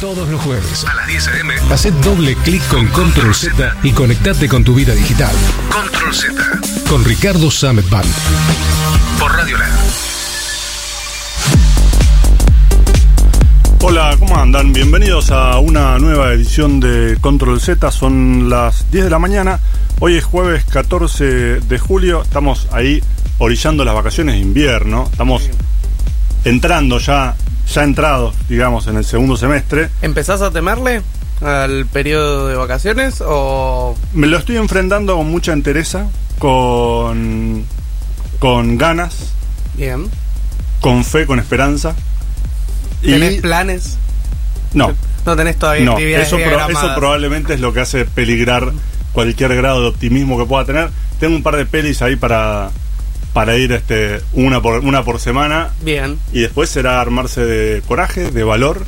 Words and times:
Todos 0.00 0.30
los 0.30 0.40
jueves 0.40 0.86
a 0.86 0.94
las 0.94 1.06
10 1.08 1.28
a.m. 1.28 1.54
Haced 1.70 1.92
doble 2.02 2.34
clic 2.36 2.66
con 2.68 2.86
Control 2.88 3.34
Z 3.34 3.76
y 3.82 3.92
conectate 3.92 4.48
con 4.48 4.64
tu 4.64 4.74
vida 4.74 4.94
digital. 4.94 5.34
Control 5.70 6.14
Z 6.14 6.42
con 6.88 7.04
Ricardo 7.04 7.50
Samet 7.50 7.86
Band 7.90 8.08
por 9.18 9.30
Radio 9.30 9.58
Land. 9.58 9.78
Hola, 13.82 14.16
¿cómo 14.18 14.38
andan? 14.38 14.72
Bienvenidos 14.72 15.30
a 15.30 15.58
una 15.58 15.98
nueva 15.98 16.32
edición 16.32 16.80
de 16.80 17.18
Control 17.20 17.60
Z. 17.60 17.90
Son 17.90 18.48
las 18.48 18.90
10 18.90 19.04
de 19.04 19.10
la 19.10 19.18
mañana. 19.18 19.60
Hoy 19.98 20.16
es 20.16 20.24
jueves 20.24 20.64
14 20.64 21.60
de 21.60 21.78
julio. 21.78 22.22
Estamos 22.22 22.68
ahí 22.72 23.02
orillando 23.36 23.84
las 23.84 23.94
vacaciones 23.94 24.36
de 24.36 24.40
invierno. 24.40 25.08
Estamos 25.12 25.50
entrando 26.44 26.98
ya, 26.98 27.36
ya 27.72 27.84
entrados, 27.84 28.34
digamos, 28.48 28.86
en 28.86 28.96
el 28.96 29.04
segundo 29.04 29.36
semestre. 29.36 29.88
¿Empezás 30.02 30.42
a 30.42 30.50
temerle 30.50 31.02
al 31.40 31.86
periodo 31.86 32.48
de 32.48 32.54
vacaciones 32.56 33.22
o...? 33.24 33.96
Me 34.12 34.26
lo 34.26 34.38
estoy 34.38 34.56
enfrentando 34.56 35.16
con 35.16 35.30
mucha 35.30 35.52
entereza, 35.52 36.06
con, 36.38 37.64
con 38.38 38.76
ganas, 38.78 39.32
Bien. 39.76 40.08
con 40.80 41.04
fe, 41.04 41.26
con 41.26 41.38
esperanza. 41.38 41.94
¿Tenés 43.02 43.40
planes? 43.40 43.96
No, 44.74 44.94
No 45.24 45.36
tenés 45.36 45.56
todavía 45.56 45.84
no, 45.86 45.94
pro- 45.96 46.04
eso 46.04 46.36
probablemente 46.96 47.54
es 47.54 47.60
lo 47.60 47.72
que 47.72 47.80
hace 47.80 48.04
peligrar 48.04 48.72
cualquier 49.12 49.56
grado 49.56 49.80
de 49.82 49.88
optimismo 49.88 50.38
que 50.38 50.44
pueda 50.44 50.64
tener. 50.64 50.90
Tengo 51.18 51.34
un 51.36 51.42
par 51.42 51.56
de 51.56 51.66
pelis 51.66 52.02
ahí 52.02 52.16
para, 52.16 52.70
para 53.32 53.56
ir 53.56 53.72
este, 53.72 54.20
una, 54.32 54.60
por, 54.60 54.80
una 54.80 55.04
por 55.04 55.20
semana 55.20 55.70
Bien. 55.82 56.18
y 56.32 56.40
después 56.40 56.68
será 56.68 57.00
armarse 57.00 57.44
de 57.44 57.80
coraje, 57.82 58.30
de 58.30 58.42
valor, 58.44 58.84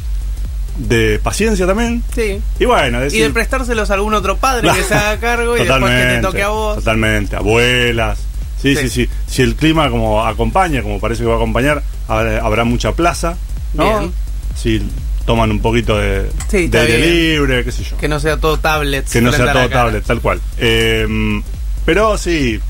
de 0.79 1.21
paciencia 1.23 1.67
también. 1.67 2.03
Sí. 2.15 2.41
Y 2.59 2.65
bueno, 2.65 3.05
Y 3.07 3.21
de 3.21 3.31
prestárselos 3.31 3.91
a 3.91 3.95
algún 3.95 4.15
otro 4.15 4.37
padre 4.39 4.69
que 4.75 4.83
se 4.83 4.95
haga 4.95 5.19
cargo 5.19 5.57
y 5.57 5.61
después 5.61 5.91
que 5.91 6.07
te 6.17 6.21
toque 6.23 6.43
a 6.43 6.49
vos. 6.49 6.77
Totalmente, 6.77 7.37
abuelas. 7.37 8.19
Sí, 8.61 8.77
sí, 8.77 8.89
Sí. 8.89 9.05
sí, 9.07 9.11
Si 9.27 9.43
el 9.43 9.57
clima 9.57 9.91
como 9.91 10.25
acompaña, 10.25 10.83
como 10.83 11.01
parece 11.01 11.23
que 11.23 11.29
va 11.29 11.35
a 11.35 11.37
acompañar, 11.37 11.83
habrá, 12.09 12.65
mucha 12.65 12.93
plaza, 12.93 13.37
¿no? 13.75 13.99
Bien. 14.01 14.13
Si 14.57 14.83
toman 15.27 15.51
un 15.51 15.61
poquito 15.61 15.99
de, 15.99 16.29
Sí, 16.49 16.69
de 16.69 16.79
aire 16.79 16.97
bien. 16.97 17.11
libre, 17.11 17.65
qué 17.65 17.73
sé 17.73 17.85
yo. 17.85 17.97
Que 17.97 18.09
no 18.09 18.19
sea 18.21 18.37
todo 18.37 18.59
tablets. 18.59 19.11
Que 19.13 19.21
no 19.21 19.33
sea 19.33 19.53
todo 19.53 19.69
tablet, 19.69 20.05
tal 20.05 20.21
cual. 20.21 20.41
Eh, 20.59 21.07
pero 21.85 22.17
sí, 22.17 22.61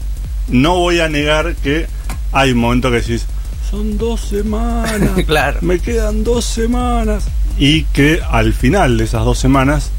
no 0.48 0.76
voy 0.76 1.00
a 1.00 1.08
negar 1.08 1.54
que 1.56 1.86
hay 2.32 2.52
un 2.52 2.58
momento 2.58 2.90
que 2.90 2.96
decís, 2.96 3.26
son 3.70 3.96
dos 3.98 4.20
semanas, 4.20 5.10
Claro. 5.26 5.58
me 5.62 5.78
quedan 5.78 6.24
dos 6.24 6.44
semanas. 6.44 7.24
Y 7.58 7.84
que 7.84 8.20
al 8.30 8.52
final 8.54 8.96
de 8.98 9.04
esas 9.04 9.24
dos 9.24 9.38
semanas 9.38 9.90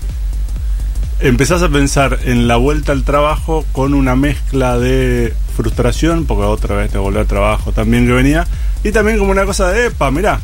empezás 1.19 1.61
a 1.61 1.69
pensar 1.69 2.19
en 2.25 2.47
la 2.47 2.57
vuelta 2.57 2.91
al 2.91 3.03
trabajo 3.03 3.65
con 3.71 3.93
una 3.93 4.15
mezcla 4.15 4.77
de 4.77 5.33
frustración, 5.55 6.25
porque 6.25 6.43
otra 6.43 6.75
vez 6.75 6.91
te 6.91 6.97
volver 6.97 7.21
al 7.21 7.27
trabajo 7.27 7.71
también 7.71 8.05
que 8.07 8.13
venía, 8.13 8.45
y 8.83 8.91
también 8.91 9.17
como 9.19 9.31
una 9.31 9.45
cosa 9.45 9.69
de, 9.71 9.85
epa, 9.87 10.11
mirá, 10.11 10.39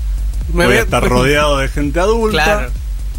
Me 0.54 0.66
voy 0.66 0.76
a 0.76 0.80
a- 0.80 0.84
estar 0.84 1.04
rodeado 1.10 1.58
de 1.58 1.68
gente 1.68 2.00
adulta, 2.00 2.44
Claro. 2.44 2.72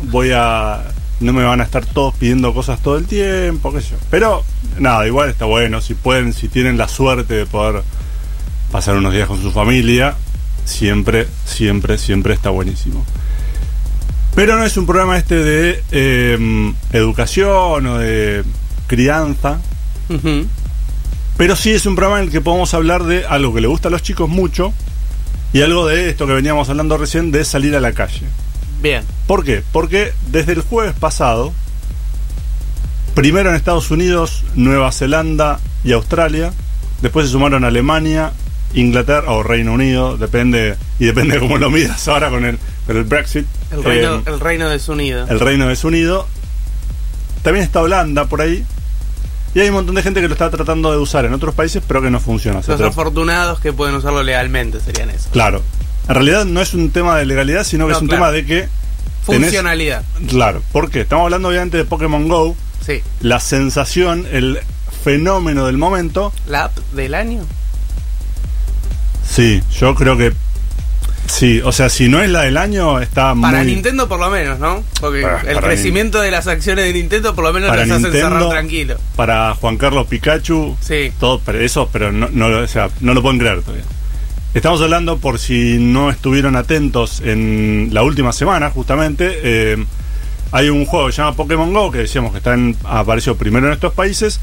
voy 0.05 0.31
a... 0.33 0.83
No 1.21 1.33
me 1.33 1.45
van 1.45 1.61
a 1.61 1.65
estar 1.65 1.85
todos 1.85 2.15
pidiendo 2.15 2.53
cosas 2.55 2.83
todo 2.83 2.97
el 2.97 3.07
tiempo, 3.07 3.73
qué 3.73 3.83
sé 3.83 3.91
yo. 3.91 3.97
Pero, 4.11 4.43
nada, 4.79 5.07
igual 5.07 5.29
está 5.29 5.45
bueno, 5.45 5.81
si 5.81 5.95
pueden, 5.95 6.33
si 6.33 6.49
tienen 6.49 6.79
la 6.79 6.89
suerte 6.89 7.35
de 7.35 7.47
poder 7.47 7.83
pasar 8.71 8.97
unos 8.97 9.13
días 9.13 9.29
con 9.29 9.41
su 9.43 9.51
familia, 9.51 10.17
siempre, 10.65 11.27
siempre, 11.45 11.98
siempre 11.98 12.35
está 12.35 12.51
buenísimo. 12.51 13.05
Pero 14.35 14.57
no 14.57 14.65
es 14.65 14.77
un 14.77 14.87
programa 14.87 15.19
este 15.19 15.37
de 15.37 15.83
eh, 15.91 16.73
educación 16.93 17.87
o 17.87 17.98
de 17.98 18.45
crianza, 18.87 19.61
pero 21.37 21.57
sí 21.57 21.71
es 21.71 21.86
un 21.86 21.95
programa 21.97 22.20
en 22.20 22.27
el 22.27 22.33
que 22.33 22.41
podemos 22.41 22.73
hablar 22.75 23.05
de 23.05 23.27
algo 23.27 23.53
que 23.55 23.61
le 23.61 23.69
gusta 23.69 23.89
a 23.89 23.91
los 23.91 24.03
chicos 24.03 24.29
mucho 24.29 24.73
y 25.53 25.63
algo 25.63 25.86
de 25.86 26.11
esto 26.11 26.27
que 26.27 26.33
veníamos 26.33 26.69
hablando 26.69 26.97
recién 26.97 27.33
de 27.33 27.45
salir 27.45 27.75
a 27.75 27.80
la 27.80 27.92
calle. 27.92 28.23
Bien. 28.80 29.05
¿Por 29.27 29.45
qué? 29.45 29.63
Porque 29.73 30.13
desde 30.30 30.52
el 30.52 30.63
jueves 30.63 30.95
pasado, 30.98 31.52
primero 33.14 33.51
en 33.51 33.57
Estados 33.57 33.91
Unidos, 33.91 34.45
Nueva 34.55 34.92
Zelanda 34.92 35.61
y 35.85 35.92
Australia, 35.92 36.52
después 37.02 37.27
se 37.27 37.33
sumaron 37.33 37.64
Alemania, 37.64 38.33
Inglaterra 38.74 39.33
o 39.33 39.42
Reino 39.42 39.73
Unido, 39.73 40.17
depende 40.17 40.77
y 40.98 41.07
depende 41.07 41.35
de 41.35 41.41
cómo 41.41 41.58
lo 41.58 41.70
midas 41.70 42.07
ahora 42.08 42.30
con 42.30 42.45
el, 42.45 42.58
con 42.86 42.96
el 42.96 43.05
Brexit. 43.05 43.46
El 43.73 43.85
reino, 43.85 44.17
Eh, 44.17 44.23
el 44.27 44.41
reino 44.41 44.68
desunido. 44.68 45.27
el 45.29 45.41
Reino 45.41 45.67
desunido. 45.68 46.27
También 47.42 47.64
está 47.64 47.80
Holanda 47.83 48.27
por 48.27 48.41
ahí. 48.42 48.64
Y 49.55 49.58
hay 49.61 49.68
un 49.68 49.74
montón 49.74 49.97
de 49.97 50.02
gente 50.02 50.20
que 50.20 50.29
lo 50.29 50.35
está 50.35 50.48
tratando 50.51 50.92
de 50.92 50.98
usar 50.98 51.24
en 51.24 51.33
otros 51.33 51.55
países, 51.55 51.83
pero 51.86 52.01
que 52.01 52.11
no 52.11 52.20
funciona. 52.20 52.61
Los 52.64 52.80
afortunados 52.80 53.58
que 53.58 53.73
pueden 53.73 53.97
usarlo 53.97 54.23
legalmente 54.23 54.79
serían 54.80 55.11
esos. 55.11 55.27
Claro. 55.33 55.62
En 56.08 56.14
realidad 56.14 56.44
no 56.44 56.61
es 56.61 56.74
un 56.74 56.90
tema 56.90 57.16
de 57.18 57.27
legalidad, 57.27 57.64
sino 57.64 57.86
que 57.86 57.92
No, 57.92 57.96
es 57.98 58.02
un 58.02 58.08
claro. 58.08 58.22
tema 58.24 58.33
de 58.33 58.44
que... 58.46 58.62
tenés- 59.27 59.42
Funcionalidad. 59.44 60.02
Claro. 60.28 60.62
¿Por 60.72 60.90
qué? 60.90 61.02
Estamos 61.02 61.24
hablando 61.24 61.48
obviamente 61.48 61.77
de 61.77 61.84
Pokémon 61.84 62.27
Go. 62.28 62.56
Sí. 62.84 63.02
La 63.20 63.38
sensación, 63.40 64.27
el 64.33 64.58
fenómeno 65.05 65.66
del 65.66 65.78
momento. 65.78 66.33
¿La 66.46 66.64
app 66.64 66.77
del 66.94 67.14
año? 67.14 67.44
Sí, 69.28 69.62
yo 69.78 69.94
creo 69.94 70.16
que... 70.16 70.33
Sí, 71.27 71.61
o 71.64 71.70
sea, 71.70 71.88
si 71.88 72.08
no 72.08 72.20
es 72.20 72.28
la 72.28 72.42
del 72.42 72.56
año, 72.56 72.98
está 72.98 73.34
Para 73.40 73.58
muy... 73.58 73.67
Nintendo 73.67 74.08
por 74.08 74.18
lo 74.18 74.30
menos, 74.30 74.58
¿no? 74.58 74.82
Porque 75.00 75.22
Para- 75.22 75.42
el 75.42 75.55
para 75.55 75.68
crecimiento 75.68 76.20
de 76.20 76.32
las 76.32 76.48
acciones 76.48 76.86
de 76.86 76.92
Nintendo 76.92 77.36
por 77.36 77.44
lo 77.44 77.52
menos 77.52 77.68
Para 77.68 77.86
los 77.86 77.98
hace 77.98 78.02
Nintendo, 78.08 78.28
cerrar 78.36 78.50
tranquilo. 78.50 78.96
Para 79.14 79.55
Juan 79.55 79.77
Carlos 79.77 80.08
Pikachu, 80.08 80.77
Sí. 80.80 81.12
todo, 81.20 81.40
pero 81.46 81.61
eso, 81.61 81.88
pero 81.92 82.11
no, 82.11 82.28
no, 82.32 82.48
lo- 82.48 82.64
o 82.64 82.67
sea, 82.67 82.88
no 83.00 83.14
lo 83.14 83.22
pueden 83.22 83.38
creer 83.38 83.62
todavía. 83.62 83.84
Estamos 84.52 84.80
hablando, 84.83 85.18
por 85.18 85.38
si 85.38 85.78
no 85.78 86.11
estuvieron 86.11 86.56
atentos 86.56 87.20
en 87.24 87.90
la 87.92 88.02
última 88.02 88.33
semana, 88.33 88.70
justamente, 88.70 89.38
eh, 89.44 89.77
hay 90.50 90.68
un 90.70 90.86
juego 90.86 91.06
que 91.06 91.12
se 91.12 91.18
llama 91.22 91.36
Pokémon 91.36 91.72
Go, 91.72 91.92
que 91.92 91.98
decíamos 91.98 92.33
que 92.33 92.38
está 92.38 92.55
en- 92.55 92.77
apareció 92.83 93.36
primero 93.36 93.68
en 93.68 93.72
estos 93.74 93.94
países, 93.94 94.40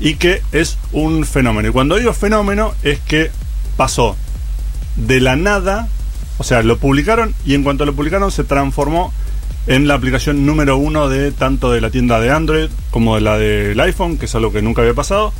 y 0.00 0.14
que 0.16 0.42
es 0.52 0.76
un 0.92 1.24
fenómeno. 1.24 1.68
Y 1.68 1.72
cuando 1.72 1.96
digo 1.96 2.12
fenómeno, 2.12 2.74
es 2.82 3.00
que 3.00 3.30
pasó 3.78 4.16
de 4.96 5.20
la 5.20 5.34
nada, 5.36 5.88
o 6.36 6.44
sea, 6.44 6.62
lo 6.62 6.76
publicaron, 6.76 7.34
y 7.46 7.54
en 7.54 7.62
cuanto 7.64 7.86
lo 7.86 7.94
publicaron 7.94 8.30
se 8.30 8.44
transformó 8.44 9.14
en 9.66 9.88
la 9.88 9.94
aplicación 9.94 10.44
número 10.44 10.76
uno 10.76 11.08
de 11.08 11.32
tanto 11.32 11.72
de 11.72 11.80
la 11.80 11.90
tienda 11.90 12.20
de 12.20 12.30
Android 12.30 12.68
como 12.90 13.14
de 13.14 13.20
la 13.22 13.38
del 13.38 13.80
iPhone, 13.80 14.18
que 14.18 14.26
es 14.26 14.34
algo 14.34 14.52
que 14.52 14.60
nunca 14.60 14.82
había 14.82 14.94
pasado. 14.94 15.32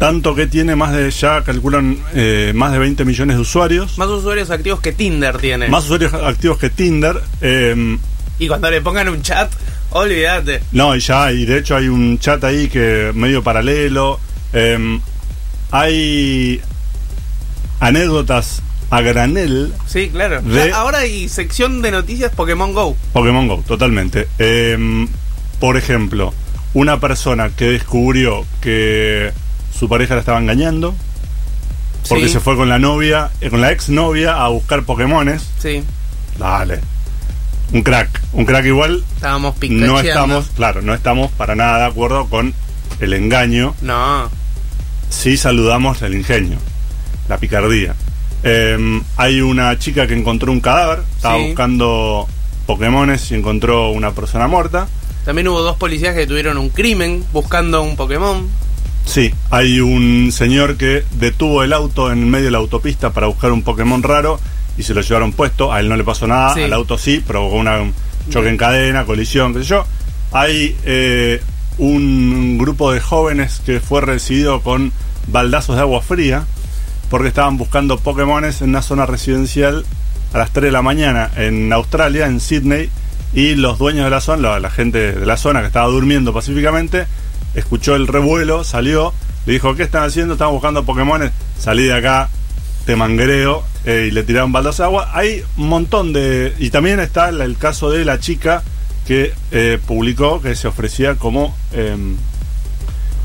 Tanto 0.00 0.34
que 0.34 0.46
tiene 0.48 0.74
más 0.74 0.92
de, 0.92 1.10
ya 1.10 1.44
calculan, 1.44 1.96
eh, 2.14 2.52
más 2.54 2.72
de 2.72 2.78
20 2.78 3.04
millones 3.04 3.36
de 3.36 3.42
usuarios. 3.42 3.98
Más 3.98 4.08
usuarios 4.08 4.50
activos 4.50 4.80
que 4.80 4.92
Tinder 4.92 5.36
tiene. 5.36 5.68
Más 5.68 5.84
usuarios 5.84 6.12
activos 6.14 6.58
que 6.58 6.70
Tinder. 6.70 7.20
eh, 7.42 7.98
Y 8.38 8.48
cuando 8.48 8.70
le 8.70 8.80
pongan 8.80 9.10
un 9.10 9.20
chat, 9.20 9.52
olvídate. 9.90 10.62
no, 10.72 10.96
y 10.96 11.00
ya, 11.00 11.30
y 11.30 11.44
de 11.44 11.58
hecho 11.58 11.76
hay 11.76 11.88
un 11.88 12.18
chat 12.18 12.42
ahí 12.44 12.68
que 12.68 13.12
medio 13.14 13.42
paralelo. 13.42 14.18
eh, 14.54 14.98
hay 15.70 16.60
anécdotas 17.78 18.62
a 18.90 19.00
granel 19.02 19.72
Sí, 19.86 20.08
claro. 20.10 20.40
De- 20.42 20.72
Ahora 20.72 20.98
hay 21.00 21.28
sección 21.28 21.82
de 21.82 21.90
noticias 21.92 22.32
Pokémon 22.34 22.72
Go. 22.72 22.96
Pokémon 23.12 23.46
Go, 23.46 23.62
totalmente. 23.68 24.26
Eh, 24.38 25.06
por 25.60 25.76
ejemplo, 25.76 26.32
una 26.74 26.98
persona 26.98 27.50
que 27.50 27.66
descubrió 27.66 28.44
que 28.60 29.30
su 29.76 29.88
pareja 29.88 30.14
la 30.14 30.20
estaba 30.20 30.38
engañando 30.38 30.94
porque 32.08 32.26
Sí. 32.26 32.32
se 32.34 32.40
fue 32.40 32.56
con 32.56 32.68
la 32.68 32.78
novia, 32.78 33.30
eh, 33.40 33.50
con 33.50 33.60
la 33.60 33.70
ex 33.72 33.88
novia 33.88 34.42
a 34.42 34.48
buscar 34.48 34.82
Pokémones. 34.84 35.42
Sí. 35.58 35.82
Dale. 36.38 36.80
Un 37.72 37.82
crack. 37.82 38.20
Un 38.32 38.44
crack 38.44 38.64
igual. 38.66 39.04
Estábamos. 39.14 39.54
No 39.68 40.00
estamos, 40.00 40.48
claro, 40.56 40.82
no 40.82 40.92
estamos 40.94 41.30
para 41.32 41.54
nada 41.54 41.78
de 41.78 41.84
acuerdo 41.86 42.26
con 42.26 42.52
el 43.00 43.12
engaño. 43.12 43.74
No. 43.82 44.28
Sí 45.08 45.36
saludamos 45.36 46.02
el 46.02 46.14
ingenio, 46.14 46.58
la 47.28 47.38
picardía. 47.38 47.94
Eh, 48.42 49.02
hay 49.16 49.40
una 49.42 49.78
chica 49.78 50.06
que 50.06 50.14
encontró 50.14 50.50
un 50.50 50.60
cadáver, 50.60 51.00
estaba 51.16 51.36
Sí. 51.38 51.46
buscando 51.46 52.26
Pokémones 52.66 53.30
y 53.30 53.34
encontró 53.34 53.90
una 53.90 54.12
persona 54.12 54.46
muerta. 54.48 54.88
También 55.24 55.46
hubo 55.48 55.60
dos 55.60 55.76
policías 55.76 56.14
que 56.14 56.26
tuvieron 56.26 56.56
un 56.56 56.70
crimen 56.70 57.24
buscando 57.32 57.82
un 57.82 57.96
Pokémon. 57.96 58.48
Sí, 59.10 59.34
hay 59.50 59.80
un 59.80 60.30
señor 60.30 60.76
que 60.76 61.02
detuvo 61.18 61.64
el 61.64 61.72
auto 61.72 62.12
en 62.12 62.30
medio 62.30 62.44
de 62.44 62.50
la 62.52 62.58
autopista 62.58 63.10
para 63.12 63.26
buscar 63.26 63.50
un 63.50 63.62
Pokémon 63.62 64.04
raro 64.04 64.38
y 64.78 64.84
se 64.84 64.94
lo 64.94 65.00
llevaron 65.00 65.32
puesto. 65.32 65.72
A 65.72 65.80
él 65.80 65.88
no 65.88 65.96
le 65.96 66.04
pasó 66.04 66.28
nada, 66.28 66.54
Sí. 66.54 66.62
al 66.62 66.72
auto 66.72 66.96
sí, 66.96 67.18
provocó 67.26 67.56
una, 67.56 67.80
un 67.80 67.92
choque 68.30 68.48
en 68.50 68.56
cadena, 68.56 69.04
colisión, 69.06 69.52
qué 69.52 69.60
sé 69.60 69.64
yo. 69.64 69.84
Hay 70.30 70.76
eh, 70.84 71.42
un 71.78 72.56
grupo 72.56 72.92
de 72.92 73.00
jóvenes 73.00 73.60
que 73.66 73.80
fue 73.80 74.00
recibido 74.00 74.60
con 74.62 74.92
baldazos 75.26 75.74
de 75.74 75.82
agua 75.82 76.02
fría 76.02 76.44
porque 77.10 77.26
estaban 77.28 77.58
buscando 77.58 77.98
Pokémones 77.98 78.62
en 78.62 78.68
una 78.68 78.82
zona 78.82 79.06
residencial 79.06 79.84
a 80.32 80.38
las 80.38 80.52
3 80.52 80.66
de 80.66 80.70
la 80.70 80.82
mañana 80.82 81.28
en 81.36 81.72
Australia, 81.72 82.26
en 82.26 82.38
Sydney, 82.38 82.88
y 83.34 83.56
los 83.56 83.76
dueños 83.78 84.04
de 84.04 84.10
la 84.10 84.20
zona, 84.20 84.50
la, 84.50 84.60
la 84.60 84.70
gente 84.70 85.12
de 85.14 85.26
la 85.26 85.36
zona 85.36 85.60
que 85.62 85.66
estaba 85.66 85.88
durmiendo 85.88 86.32
pacíficamente, 86.32 87.06
escuchó 87.54 87.94
el 87.96 88.06
revuelo, 88.06 88.64
salió, 88.64 89.12
le 89.46 89.54
dijo, 89.54 89.74
¿qué 89.74 89.82
están 89.84 90.04
haciendo? 90.04 90.34
Están 90.34 90.50
buscando 90.50 90.84
Pokémon, 90.84 91.30
salí 91.58 91.84
de 91.84 91.94
acá, 91.94 92.28
te 92.86 92.96
manguereo, 92.96 93.64
eh, 93.84 94.06
y 94.08 94.10
le 94.10 94.22
tiraron 94.22 94.52
baldas 94.52 94.76
de 94.78 94.84
agua. 94.84 95.10
Hay 95.14 95.42
un 95.56 95.68
montón 95.68 96.12
de... 96.12 96.54
Y 96.58 96.70
también 96.70 97.00
está 97.00 97.28
el, 97.30 97.40
el 97.40 97.56
caso 97.56 97.90
de 97.90 98.04
la 98.04 98.18
chica 98.20 98.62
que 99.06 99.32
eh, 99.50 99.78
publicó 99.86 100.40
que 100.42 100.54
se 100.54 100.68
ofrecía 100.68 101.16
como, 101.16 101.56
em, 101.72 102.16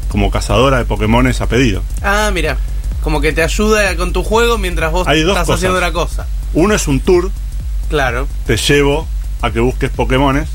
como 0.10 0.32
cazadora 0.32 0.78
de 0.78 0.86
Pokémones 0.86 1.42
a 1.42 1.48
pedido. 1.48 1.84
Ah, 2.02 2.32
mira. 2.34 2.58
Como 3.04 3.22
que 3.22 3.34
te 3.34 3.44
ayuda 3.44 3.96
con 3.98 4.14
tu 4.14 4.24
juego 4.24 4.58
mientras 4.58 4.92
vos 4.92 5.08
Hay 5.08 5.22
dos 5.22 5.34
estás 5.34 5.46
cosas. 5.46 5.58
haciendo 5.60 5.78
otra 5.78 5.92
cosa. 5.92 6.26
Uno 6.54 6.74
es 6.74 6.88
un 6.88 7.00
tour, 7.02 7.30
Claro. 7.90 8.28
te 8.48 8.58
llevo 8.58 9.08
a 9.42 9.52
que 9.52 9.60
busques 9.60 9.92
Pokémones. 9.92 10.50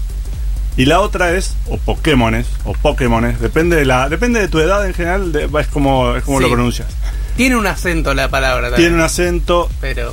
Y 0.77 0.85
la 0.87 1.01
otra 1.01 1.33
es, 1.37 1.57
o 1.69 1.77
Pokémones, 1.79 2.47
o 2.65 2.73
Pokémones, 2.73 3.41
depende 3.41 3.77
de 3.77 3.85
la, 3.85 4.09
depende 4.09 4.41
de 4.41 4.49
tu 4.49 4.61
edad 4.61 4.87
en 4.87 4.95
general, 4.95 5.33
de- 5.33 5.49
es 5.61 5.67
como, 5.67 6.15
es 6.17 6.23
como 6.25 6.39
Sí. 6.39 6.45
lo 6.45 6.51
pronuncias. 6.51 6.89
Tiene 7.37 7.57
un 7.57 7.67
acento 7.67 8.15
la 8.15 8.29
palabra 8.29 8.69
también. 8.71 8.83
Tiene 8.89 8.95
un 8.97 9.03
acento, 9.03 9.69
Pero. 9.81 10.13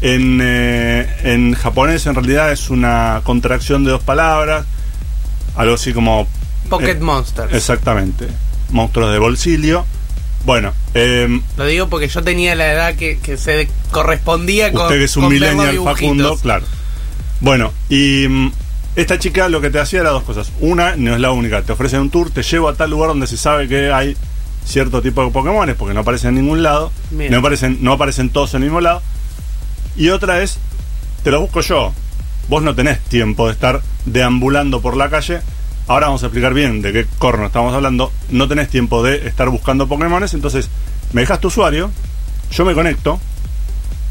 en, 0.00 0.40
eh, 0.42 1.08
en 1.22 1.54
japonés 1.54 2.06
en 2.06 2.14
realidad 2.16 2.50
es 2.52 2.70
una 2.70 3.20
contracción 3.24 3.84
de 3.84 3.92
dos 3.92 4.02
palabras, 4.02 4.66
algo 5.56 5.74
así 5.74 5.92
como... 5.92 6.26
Pocket 6.68 6.92
eh, 6.96 7.00
Monsters. 7.00 7.52
Exactamente, 7.54 8.26
monstruos 8.70 9.12
de 9.12 9.18
bolsillo. 9.18 9.86
Bueno, 10.44 10.74
eh, 10.92 11.40
Lo 11.56 11.64
digo 11.66 11.88
porque 11.88 12.08
yo 12.08 12.22
tenía 12.22 12.54
la 12.54 12.70
edad 12.72 12.94
que, 12.96 13.18
que 13.18 13.38
se 13.38 13.68
correspondía 13.90 14.72
con. 14.72 14.82
usted 14.82 14.98
que 14.98 15.04
es 15.04 15.16
un 15.16 15.28
millennial. 15.28 15.78
Facundo, 15.82 16.36
claro. 16.36 16.66
Bueno, 17.40 17.72
y 17.88 18.26
mm, 18.28 18.52
esta 18.96 19.18
chica 19.18 19.48
lo 19.48 19.60
que 19.60 19.70
te 19.70 19.80
hacía 19.80 20.00
era 20.00 20.10
dos 20.10 20.22
cosas. 20.22 20.52
Una, 20.60 20.96
no 20.96 21.14
es 21.14 21.20
la 21.20 21.32
única, 21.32 21.62
te 21.62 21.72
ofrecen 21.72 22.00
un 22.00 22.10
tour, 22.10 22.30
te 22.30 22.42
llevo 22.42 22.68
a 22.68 22.74
tal 22.74 22.90
lugar 22.90 23.08
donde 23.08 23.26
se 23.26 23.36
sabe 23.36 23.66
que 23.68 23.92
hay 23.92 24.16
cierto 24.64 25.02
tipo 25.02 25.24
de 25.24 25.30
Pokémon, 25.30 25.74
porque 25.76 25.94
no 25.94 26.00
aparecen 26.00 26.30
en 26.30 26.42
ningún 26.42 26.62
lado, 26.62 26.92
no 27.10 27.38
aparecen, 27.38 27.78
no 27.80 27.92
aparecen 27.92 28.30
todos 28.30 28.54
en 28.54 28.62
el 28.62 28.68
mismo 28.68 28.80
lado. 28.80 29.02
Y 29.96 30.08
otra 30.08 30.42
es, 30.42 30.58
te 31.22 31.30
lo 31.30 31.40
busco 31.40 31.60
yo. 31.60 31.92
Vos 32.48 32.62
no 32.62 32.74
tenés 32.74 33.00
tiempo 33.00 33.46
de 33.46 33.52
estar 33.52 33.82
deambulando 34.04 34.80
por 34.80 34.96
la 34.96 35.08
calle. 35.10 35.40
Ahora 35.86 36.06
vamos 36.06 36.22
a 36.22 36.26
explicar 36.26 36.54
bien 36.54 36.82
de 36.82 36.92
qué 36.92 37.06
corno 37.18 37.46
estamos 37.46 37.74
hablando. 37.74 38.12
No 38.30 38.48
tenés 38.48 38.68
tiempo 38.68 39.02
de 39.02 39.26
estar 39.26 39.48
buscando 39.50 39.86
Pokémones, 39.86 40.34
entonces 40.34 40.70
me 41.12 41.22
dejas 41.22 41.40
tu 41.40 41.48
usuario, 41.48 41.90
yo 42.50 42.64
me 42.64 42.74
conecto. 42.74 43.20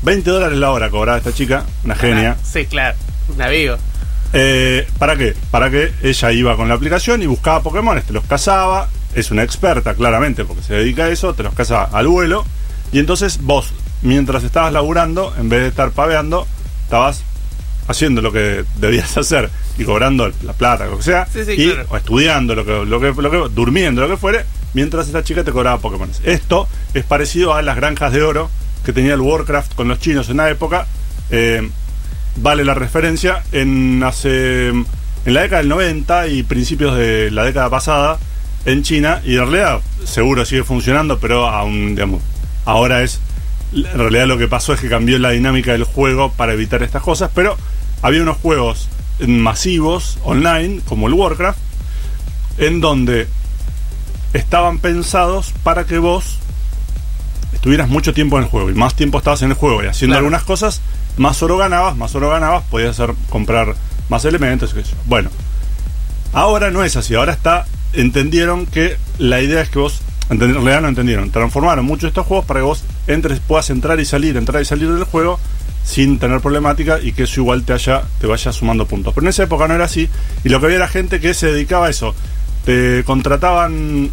20 0.03 0.29
dólares 0.29 0.57
la 0.57 0.71
hora 0.71 0.89
cobraba 0.89 1.17
esta 1.17 1.33
chica, 1.33 1.65
una 1.85 1.95
genia. 1.95 2.35
Ah, 2.37 2.43
sí, 2.43 2.65
claro. 2.65 2.97
La 3.37 3.47
vivo. 3.47 3.77
Eh, 4.33 4.87
¿Para 4.97 5.15
qué? 5.15 5.35
Para 5.51 5.69
que 5.69 5.91
ella 6.01 6.31
iba 6.31 6.55
con 6.57 6.67
la 6.67 6.73
aplicación 6.75 7.21
y 7.21 7.27
buscaba 7.27 7.61
Pokémon, 7.61 8.01
te 8.01 8.13
los 8.13 8.23
cazaba, 8.25 8.89
es 9.13 9.29
una 9.31 9.43
experta 9.43 9.93
claramente 9.93 10.43
porque 10.43 10.63
se 10.63 10.73
dedica 10.73 11.05
a 11.05 11.09
eso, 11.09 11.33
te 11.35 11.43
los 11.43 11.53
caza 11.53 11.83
al 11.83 12.07
vuelo, 12.07 12.43
y 12.91 12.99
entonces 12.99 13.39
vos, 13.41 13.73
mientras 14.01 14.43
estabas 14.43 14.73
laburando, 14.73 15.33
en 15.37 15.49
vez 15.49 15.61
de 15.61 15.67
estar 15.67 15.91
paveando, 15.91 16.47
estabas 16.85 17.21
haciendo 17.87 18.21
lo 18.21 18.31
que 18.31 18.65
debías 18.77 19.15
hacer 19.17 19.49
y 19.77 19.83
cobrando 19.83 20.31
la 20.43 20.53
plata, 20.53 20.85
lo 20.87 20.97
que 20.97 21.03
sea, 21.03 21.27
Sí, 21.31 21.45
sí, 21.45 21.51
y, 21.51 21.71
claro. 21.71 21.87
o 21.89 21.97
estudiando, 21.97 22.55
lo 22.55 22.65
que, 22.65 22.85
lo 22.85 22.99
que, 22.99 23.13
lo 23.21 23.29
que, 23.29 23.53
durmiendo, 23.53 24.01
lo 24.01 24.07
que 24.09 24.17
fuere, 24.17 24.45
mientras 24.73 25.05
esta 25.05 25.23
chica 25.23 25.43
te 25.43 25.51
cobraba 25.51 25.77
Pokémon. 25.77 26.09
Esto 26.23 26.67
es 26.95 27.03
parecido 27.03 27.53
a 27.53 27.61
las 27.61 27.75
granjas 27.75 28.11
de 28.13 28.23
oro 28.23 28.49
que 28.83 28.93
tenía 28.93 29.13
el 29.13 29.21
Warcraft 29.21 29.75
con 29.75 29.87
los 29.87 29.99
chinos 29.99 30.27
en 30.29 30.37
la 30.37 30.49
época. 30.49 30.87
eh, 31.29 31.69
vale 32.35 32.65
la 32.65 32.73
referencia 32.73 33.43
en 33.51 34.01
hace 34.03 34.69
en 34.69 34.85
la 35.33 35.41
década 35.41 35.61
del 35.61 35.69
90 35.69 36.27
y 36.27 36.43
principios 36.43 36.95
de 36.97 37.31
la 37.31 37.43
década 37.45 37.69
pasada 37.69 38.17
en 38.65 38.83
China 38.83 39.21
y 39.25 39.33
en 39.35 39.41
realidad 39.51 39.79
seguro 40.05 40.43
sigue 40.45 40.63
funcionando 40.63 41.19
pero 41.19 41.47
aún 41.47 41.89
digamos 41.95 42.21
ahora 42.65 43.03
es 43.03 43.19
en 43.73 43.97
realidad 43.97 44.27
lo 44.27 44.37
que 44.37 44.47
pasó 44.47 44.73
es 44.73 44.79
que 44.81 44.89
cambió 44.89 45.17
la 45.19 45.29
dinámica 45.31 45.71
del 45.73 45.83
juego 45.83 46.31
para 46.31 46.53
evitar 46.53 46.83
estas 46.83 47.01
cosas 47.03 47.29
pero 47.33 47.57
había 48.01 48.21
unos 48.21 48.37
juegos 48.37 48.89
masivos 49.25 50.17
online 50.23 50.81
como 50.85 51.07
el 51.07 51.13
Warcraft 51.13 51.59
en 52.57 52.81
donde 52.81 53.27
estaban 54.33 54.79
pensados 54.79 55.53
para 55.63 55.85
que 55.85 55.97
vos 55.99 56.37
estuvieras 57.53 57.87
mucho 57.89 58.13
tiempo 58.13 58.37
en 58.37 58.43
el 58.45 58.49
juego 58.49 58.69
y 58.69 58.73
más 58.73 58.95
tiempo 58.95 59.17
estabas 59.19 59.41
en 59.43 59.49
el 59.51 59.55
juego 59.55 59.83
y 59.83 59.87
haciendo 59.87 60.13
Claro. 60.15 60.25
algunas 60.25 60.43
cosas, 60.43 60.81
más 61.17 61.41
oro 61.43 61.57
ganabas, 61.57 61.95
más 61.95 62.13
oro 62.15 62.29
ganabas, 62.29 62.63
podías 62.63 62.99
hacer 62.99 63.15
comprar 63.29 63.75
más 64.09 64.25
elementos, 64.25 64.73
qué 64.73 64.83
sé. 64.83 64.93
Bueno, 65.05 65.29
ahora 66.33 66.71
no 66.71 66.83
es 66.83 66.95
así, 66.95 67.15
ahora 67.15 67.33
está, 67.33 67.65
entendieron 67.93 68.65
que 68.65 68.97
la 69.17 69.41
idea 69.41 69.61
es 69.61 69.69
que 69.69 69.79
vos, 69.79 70.01
en 70.29 70.39
realidad 70.39 70.81
no 70.81 70.87
entendieron, 70.87 71.31
transformaron 71.31 71.85
muchos 71.85 72.03
de 72.03 72.07
estos 72.09 72.25
juegos 72.25 72.45
para 72.45 72.59
que 72.59 72.65
vos 72.65 72.83
puedas 73.47 73.69
entrar 73.69 73.99
y 73.99 74.05
salir, 74.05 74.37
entrar 74.37 74.61
y 74.61 74.65
salir 74.65 74.91
del 74.91 75.03
juego 75.03 75.39
sin 75.83 76.17
tener 76.17 76.39
problemática 76.39 76.99
y 77.01 77.11
que 77.11 77.23
eso 77.23 77.41
igual 77.41 77.63
te 77.63 77.73
haya, 77.73 78.03
te 78.19 78.27
vaya 78.27 78.51
sumando 78.51 78.85
puntos. 78.85 79.13
Pero 79.13 79.25
en 79.25 79.29
esa 79.29 79.43
época 79.43 79.67
no 79.67 79.75
era 79.75 79.85
así, 79.85 80.09
y 80.43 80.49
lo 80.49 80.59
que 80.59 80.67
había 80.67 80.77
era 80.77 80.87
gente 80.87 81.19
que 81.19 81.33
se 81.33 81.47
dedicaba 81.47 81.87
a 81.87 81.89
eso. 81.89 82.15
Te 82.65 83.03
contrataban 83.03 84.09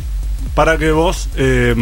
para 0.55 0.76
que 0.79 0.91
vos 0.91 1.29
eh, 1.37 1.75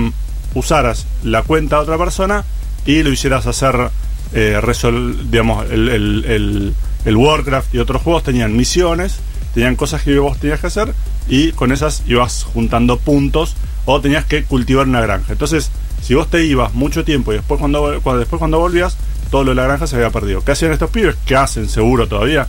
usaras 0.54 1.06
la 1.22 1.42
cuenta 1.42 1.76
de 1.76 1.82
otra 1.82 1.98
persona 1.98 2.44
y 2.84 3.02
lo 3.02 3.10
hicieras 3.10 3.46
hacer 3.46 3.90
eh, 4.32 4.58
resol- 4.62 5.16
digamos 5.30 5.70
el, 5.70 5.88
el- 5.88 6.24
el- 6.26 6.74
el 7.04 7.16
Warcraft 7.16 7.74
y 7.74 7.78
otros 7.78 8.02
juegos 8.02 8.22
tenían 8.24 8.56
misiones 8.56 9.16
tenían 9.54 9.76
cosas 9.76 10.02
que 10.02 10.18
vos 10.18 10.38
tenías 10.38 10.60
que 10.60 10.66
hacer 10.66 10.94
y 11.28 11.52
con 11.52 11.72
esas 11.72 12.02
ibas 12.06 12.44
juntando 12.44 12.98
puntos 12.98 13.54
o 13.86 14.00
tenías 14.00 14.24
que 14.26 14.44
cultivar 14.44 14.86
una 14.86 15.00
granja 15.00 15.32
entonces 15.32 15.70
si 16.02 16.14
vos 16.14 16.28
te 16.28 16.44
ibas 16.44 16.74
mucho 16.74 17.04
tiempo 17.04 17.32
y 17.32 17.36
después 17.36 17.58
cuando, 17.58 18.00
cuando 18.02 18.20
después 18.20 18.38
cuando 18.38 18.58
volvías 18.58 18.96
todo 19.30 19.44
lo 19.44 19.50
de 19.50 19.56
la 19.56 19.64
granja 19.64 19.86
se 19.86 19.96
había 19.96 20.10
perdido 20.10 20.44
¿qué 20.44 20.52
hacían 20.52 20.72
estos 20.72 20.90
pibes? 20.90 21.16
¿qué 21.24 21.36
hacen 21.36 21.68
seguro 21.68 22.06
todavía? 22.08 22.46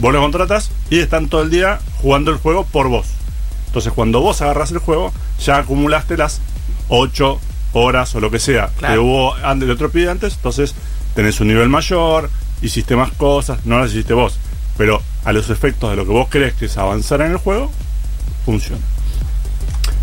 vos 0.00 0.12
los 0.12 0.22
contratas 0.22 0.70
y 0.90 0.98
están 0.98 1.28
todo 1.28 1.42
el 1.42 1.50
día 1.50 1.78
jugando 2.02 2.30
el 2.32 2.38
juego 2.38 2.64
por 2.64 2.88
vos 2.88 3.06
entonces, 3.66 3.92
cuando 3.92 4.20
vos 4.20 4.42
agarras 4.42 4.72
el 4.72 4.78
juego, 4.78 5.12
ya 5.44 5.58
acumulaste 5.58 6.16
las 6.16 6.40
8 6.88 7.38
horas 7.72 8.12
o 8.16 8.20
lo 8.20 8.28
que 8.28 8.40
sea 8.40 8.68
Claro. 8.76 8.94
que 8.94 8.98
hubo 8.98 9.34
antes 9.36 9.68
de 9.68 9.72
otro 9.74 9.90
pibe 9.92 10.10
antes. 10.10 10.34
Entonces, 10.34 10.74
tenés 11.14 11.40
un 11.40 11.48
nivel 11.48 11.68
mayor, 11.68 12.30
hiciste 12.62 12.96
más 12.96 13.12
cosas, 13.12 13.64
no 13.66 13.78
las 13.78 13.90
hiciste 13.90 14.14
vos. 14.14 14.38
Pero 14.76 15.02
a 15.24 15.32
los 15.32 15.50
efectos 15.50 15.90
de 15.90 15.96
lo 15.96 16.04
que 16.04 16.12
vos 16.12 16.28
crees 16.30 16.54
que 16.54 16.66
es 16.66 16.76
avanzar 16.78 17.20
en 17.22 17.32
el 17.32 17.36
juego, 17.38 17.70
funciona. 18.44 18.82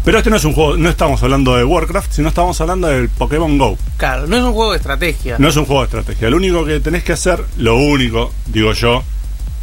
Pero 0.07 0.19
este 0.19 0.29
no 0.29 0.37
es 0.37 0.45
un 0.45 0.53
juego, 0.53 0.77
no 0.77 0.87
estamos 0.87 1.21
hablando 1.21 1.55
de 1.57 1.65
Warcraft, 1.65 2.13
sino 2.13 2.29
estamos 2.29 2.61
hablando 2.61 2.87
del 2.87 3.09
Pokémon 3.09 3.57
Go. 3.57 3.77
Claro, 3.97 4.25
no 4.25 4.37
es 4.37 4.43
un 4.43 4.53
juego 4.53 4.71
de 4.71 4.77
estrategia. 4.77 5.35
No 5.37 5.49
es 5.49 5.55
un 5.57 5.65
juego 5.65 5.81
de 5.81 5.87
estrategia. 5.87 6.29
Lo 6.29 6.37
único 6.37 6.63
que 6.63 6.79
tenés 6.79 7.03
que 7.03 7.11
hacer, 7.11 7.43
lo 7.57 7.75
único, 7.75 8.31
digo 8.45 8.71
yo, 8.71 9.03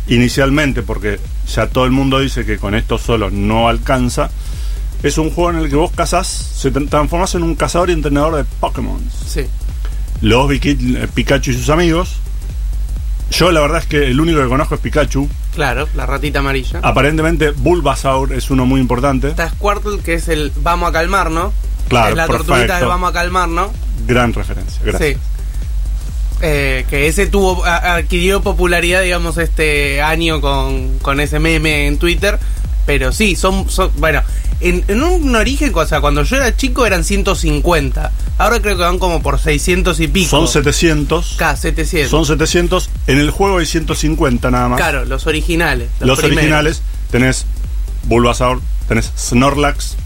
inicialmente, 0.09 0.83
porque 0.83 1.19
ya 1.49 1.69
todo 1.69 1.87
el 1.87 1.93
mundo 1.93 2.21
dice 2.21 2.45
que 2.45 2.59
con 2.59 2.75
esto 2.75 2.99
solo 2.99 3.31
no 3.31 3.69
alcanza, 3.69 4.31
es 5.03 5.17
un 5.17 5.31
juego 5.31 5.51
en 5.51 5.65
el 5.65 5.71
que 5.71 5.77
vos 5.77 5.93
cazás, 5.95 6.27
se 6.27 6.71
transformás 6.71 7.35
en 7.35 7.43
un 7.43 7.55
cazador 7.55 7.91
y 7.91 7.95
entrenador 7.95 8.37
de 8.37 8.45
Pokémon. 8.45 9.01
Sí. 9.27 9.47
Los 10.25 10.51
Pikachu 11.15 11.51
y 11.51 11.55
sus 11.55 11.69
amigos. 11.69 12.17
Yo 13.31 13.53
la 13.53 13.61
verdad 13.61 13.79
es 13.79 13.87
que 13.87 14.07
el 14.07 14.21
único 14.21 14.41
que 14.41 14.49
conozco 14.49 14.75
es 14.75 14.81
Pikachu. 14.81 15.29
Claro, 15.55 15.89
la 15.95 16.07
ratita 16.07 16.39
amarilla. 16.39 16.81
Aparentemente 16.83 17.51
Bulbasaur 17.51 18.33
es 18.33 18.51
uno 18.51 18.65
muy 18.67 18.81
importante. 18.81 19.29
Está 19.29 19.51
Squirtle, 19.51 19.99
que 20.01 20.15
es 20.15 20.29
el 20.29 20.51
vamos 20.63 20.89
a 20.89 20.93
calmarnos. 20.93 21.53
Claro, 21.89 22.11
Es 22.11 22.17
la 22.17 22.27
tortuguita 22.27 22.55
perfecto. 22.55 22.79
del 22.81 22.89
vamos 22.89 23.11
a 23.11 23.13
calmarnos. 23.13 23.71
Gran 24.07 24.33
referencia, 24.33 24.81
gracias. 24.85 25.13
Sí. 25.15 25.19
Eh, 26.41 26.85
que 26.89 27.07
ese 27.07 27.27
tuvo 27.27 27.65
adquirió 27.65 28.43
popularidad, 28.43 29.03
digamos, 29.03 29.37
este 29.39 30.03
año 30.03 30.41
con, 30.41 30.99
con 31.01 31.21
ese 31.21 31.39
meme 31.39 31.87
en 31.87 31.99
Twitter. 31.99 32.39
Pero 32.87 33.13
sí, 33.13 33.35
son, 33.37 33.69
son 33.71 33.91
bueno, 33.99 34.23
en, 34.61 34.85
en 34.89 35.03
un 35.03 35.35
origen, 35.37 35.73
o 35.75 35.87
sea, 35.87 36.01
cuando 36.01 36.23
yo 36.23 36.37
era 36.37 36.57
chico 36.57 36.87
eran 36.87 37.05
150. 37.05 38.13
Ahora 38.39 38.61
creo 38.61 38.77
que 38.77 38.83
van 38.83 38.99
como 38.99 39.23
por 39.23 39.39
600 39.39 40.01
y 40.01 40.09
pico. 40.09 40.31
Son 40.31 40.49
700. 40.49 41.35
K, 41.39 41.57
700. 41.57 42.11
Son 42.11 42.25
700. 42.27 42.91
En 43.07 43.19
el 43.19 43.31
juego 43.31 43.59
hay 43.59 43.67
150 43.67 44.51
nada 44.51 44.69
más. 44.69 44.79
Claro, 44.79 45.05
los 45.05 45.27
originales. 45.27 45.89
los 46.01 46.19
originales, 46.23 46.83
tenés 47.11 47.47
Bulbasaur, 48.05 48.61
tenés 48.89 49.13
Snorlax, 49.17 49.97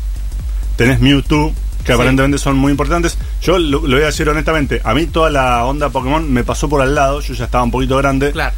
tenés 0.76 1.00
Mewtwo, 1.00 1.52
que 1.84 1.86
Sí. 1.86 1.92
aparentemente 1.92 2.38
son 2.38 2.56
muy 2.56 2.70
importantes. 2.70 3.16
Yo 3.42 3.58
lo, 3.58 3.80
lo 3.86 3.96
voy 3.96 4.02
a 4.02 4.06
decir 4.06 4.28
honestamente, 4.28 4.80
a 4.84 4.94
mí 4.94 5.06
toda 5.06 5.30
la 5.30 5.64
onda 5.64 5.88
Pokémon 5.88 6.30
me 6.30 6.44
pasó 6.44 6.68
por 6.68 6.82
al 6.82 6.94
lado, 6.94 7.20
yo 7.20 7.34
ya 7.34 7.44
estaba 7.46 7.64
un 7.64 7.70
poquito 7.70 7.96
grande. 7.96 8.32
Claro. 8.32 8.54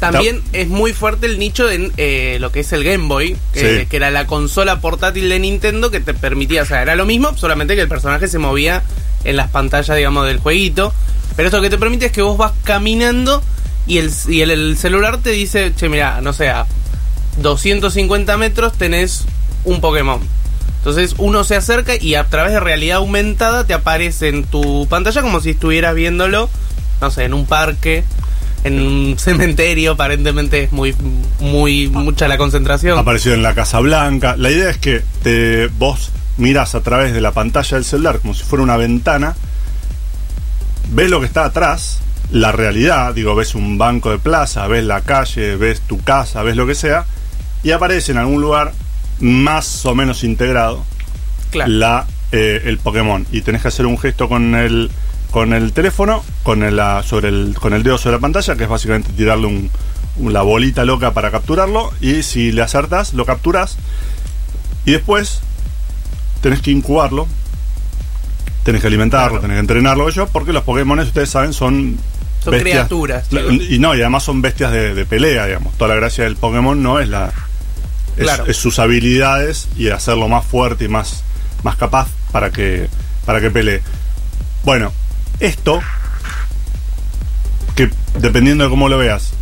También 0.00 0.42
es 0.52 0.68
muy 0.68 0.92
fuerte 0.92 1.26
el 1.26 1.38
nicho 1.38 1.66
de 1.66 1.92
eh, 1.96 2.38
lo 2.40 2.50
que 2.52 2.60
es 2.60 2.72
el 2.72 2.82
Game 2.84 3.06
Boy, 3.06 3.36
que, 3.52 3.80
Sí. 3.80 3.86
que 3.86 3.96
era 3.96 4.10
la 4.10 4.26
consola 4.26 4.80
portátil 4.80 5.28
de 5.28 5.38
Nintendo 5.38 5.90
que 5.90 6.00
te 6.00 6.14
permitía, 6.14 6.62
o 6.62 6.66
sea, 6.66 6.82
era 6.82 6.96
lo 6.96 7.04
mismo, 7.06 7.36
solamente 7.36 7.74
que 7.74 7.82
el 7.82 7.88
personaje 7.88 8.26
se 8.28 8.38
movía 8.38 8.82
en 9.24 9.36
las 9.36 9.50
pantallas, 9.50 9.96
digamos, 9.96 10.26
del 10.26 10.38
jueguito. 10.38 10.92
Pero 11.36 11.48
esto 11.48 11.60
que 11.60 11.70
te 11.70 11.78
permite 11.78 12.06
es 12.06 12.12
que 12.12 12.22
vos 12.22 12.36
vas 12.38 12.52
caminando 12.64 13.42
y 13.86 13.98
el, 13.98 14.10
y 14.28 14.40
el, 14.40 14.50
el 14.50 14.76
celular 14.78 15.18
te 15.18 15.30
dice, 15.30 15.72
che, 15.76 15.88
mira, 15.88 16.20
no 16.22 16.32
sé, 16.32 16.48
a 16.48 16.66
250 17.38 18.36
metros 18.36 18.72
tenés 18.74 19.24
un 19.64 19.80
Pokémon. 19.80 20.20
Entonces 20.78 21.14
uno 21.18 21.44
se 21.44 21.56
acerca 21.56 21.92
y 22.00 22.14
a 22.14 22.24
través 22.24 22.52
de 22.52 22.60
realidad 22.60 22.98
aumentada 22.98 23.64
te 23.66 23.74
aparece 23.74 24.28
en 24.28 24.44
tu 24.44 24.86
pantalla 24.88 25.20
como 25.22 25.40
si 25.40 25.50
estuvieras 25.50 25.94
viéndolo, 25.94 26.48
no 27.00 27.10
sé, 27.10 27.24
en 27.24 27.34
un 27.34 27.46
parque, 27.46 28.04
en 28.64 28.80
un 28.80 29.18
cementerio, 29.18 29.92
aparentemente 29.92 30.64
es 30.64 30.72
muy, 30.72 30.94
muy, 31.40 31.88
mucha 31.88 32.28
la 32.28 32.36
concentración. 32.38 32.98
Apareció 32.98 33.34
en 33.34 33.42
la 33.42 33.54
Casa 33.54 33.80
Blanca. 33.80 34.36
La 34.36 34.50
idea 34.50 34.70
es 34.70 34.78
que 34.78 35.02
te, 35.22 35.68
vos 35.78 36.10
miras 36.36 36.74
a 36.74 36.80
través 36.82 37.12
de 37.12 37.20
la 37.20 37.32
pantalla 37.32 37.76
del 37.76 37.84
celular 37.84 38.18
como 38.20 38.34
si 38.34 38.44
fuera 38.44 38.62
una 38.62 38.76
ventana, 38.76 39.34
ves 40.92 41.10
lo 41.10 41.20
que 41.20 41.26
está 41.26 41.44
atrás, 41.44 42.00
la 42.30 42.52
realidad, 42.52 43.14
digo, 43.14 43.34
ves 43.34 43.54
un 43.54 43.78
banco 43.78 44.10
de 44.10 44.18
plaza, 44.18 44.66
ves 44.66 44.84
la 44.84 45.02
calle, 45.02 45.56
ves 45.56 45.80
tu 45.82 46.00
casa, 46.02 46.42
ves 46.42 46.56
lo 46.56 46.66
que 46.66 46.74
sea, 46.74 47.04
y 47.62 47.72
aparece 47.72 48.12
en 48.12 48.18
algún 48.18 48.40
lugar 48.40 48.72
más 49.20 49.84
o 49.84 49.94
menos 49.94 50.24
integrado 50.24 50.84
Claro. 51.50 51.70
la, 51.72 52.06
eh, 52.32 52.62
el 52.64 52.78
Pokémon. 52.78 53.26
Y 53.32 53.42
tenés 53.42 53.62
que 53.62 53.68
hacer 53.68 53.84
un 53.86 53.98
gesto 53.98 54.28
con 54.28 54.54
el, 54.54 54.90
con 55.30 55.52
el 55.52 55.72
teléfono, 55.72 56.24
con 56.42 56.62
el, 56.62 56.76
la- 56.76 57.02
sobre 57.02 57.28
el, 57.28 57.54
con 57.60 57.72
el 57.72 57.82
dedo 57.82 57.98
sobre 57.98 58.16
la 58.16 58.20
pantalla, 58.20 58.56
que 58.56 58.64
es 58.64 58.68
básicamente 58.70 59.12
tirarle 59.12 59.46
un, 59.46 59.70
un- 60.16 60.32
la 60.32 60.42
bolita 60.42 60.84
loca 60.84 61.12
para 61.12 61.30
capturarlo. 61.30 61.92
Y 62.00 62.22
si 62.22 62.52
le 62.52 62.62
acertas, 62.62 63.14
lo 63.14 63.24
capturas. 63.24 63.76
Y 64.84 64.92
después 64.92 65.40
tenés 66.40 66.60
que 66.62 66.70
incubarlo. 66.70 67.26
Tenés 68.64 68.80
que 68.82 68.86
alimentarlo, 68.88 69.28
Claro. 69.38 69.42
tenés 69.42 69.54
que 69.56 69.60
entrenarlo 69.60 70.08
yo, 70.10 70.26
porque 70.28 70.52
los 70.52 70.64
Pokémon, 70.64 70.98
ustedes 70.98 71.30
saben, 71.30 71.52
son 71.52 71.96
Son 72.44 72.58
criaturas, 72.58 73.28
chicos. 73.28 73.52
Y 73.70 73.78
no, 73.78 73.94
y 73.94 74.00
además 74.00 74.22
son 74.22 74.42
bestias 74.42 74.70
de, 74.72 74.94
de 74.94 75.04
pelea, 75.06 75.46
digamos. 75.46 75.74
Toda 75.78 75.88
la 75.88 75.94
gracia 75.94 76.24
del 76.24 76.36
Pokémon 76.36 76.82
no 76.82 76.98
es 77.00 77.08
la. 77.08 77.32
Es, 78.16 78.24
Claro. 78.24 78.44
es 78.46 78.56
sus 78.56 78.78
habilidades 78.78 79.68
y 79.76 79.88
hacerlo 79.88 80.28
más 80.28 80.44
fuerte 80.44 80.84
y 80.84 80.88
más, 80.88 81.22
más 81.62 81.76
capaz 81.76 82.08
para 82.32 82.50
que, 82.50 82.88
para 83.24 83.40
que 83.40 83.50
pelee. 83.50 83.82
Bueno, 84.64 84.92
esto, 85.40 85.80
que 87.74 87.90
dependiendo 88.18 88.64
de 88.64 88.70
cómo 88.70 88.88
lo 88.88 88.98
veas, 88.98 89.32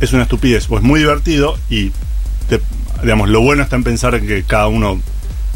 es 0.00 0.12
una 0.12 0.22
estupidez 0.24 0.66
o 0.70 0.76
es 0.76 0.82
muy 0.82 1.00
divertido 1.00 1.58
y, 1.70 1.90
te- 2.48 2.60
digamos, 3.02 3.28
lo 3.28 3.40
bueno 3.40 3.62
está 3.62 3.76
en 3.76 3.84
pensar 3.84 4.14
en 4.14 4.26
que 4.26 4.42
cada 4.44 4.66
uno 4.68 5.00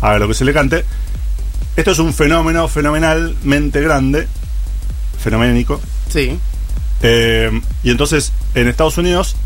haga 0.00 0.18
lo 0.18 0.28
que 0.28 0.34
se 0.34 0.44
le 0.44 0.52
cante. 0.52 0.84
Esto 1.76 1.90
es 1.90 1.98
un 1.98 2.12
fenómeno 2.14 2.68
fenomenalmente 2.68 3.80
grande, 3.80 4.28
fenoménico, 5.22 5.80
Sí. 6.08 6.38
eh, 7.02 7.50
y 7.82 7.90
entonces 7.90 8.32
en 8.54 8.68
Estados 8.68 8.96
Unidos 8.98 9.36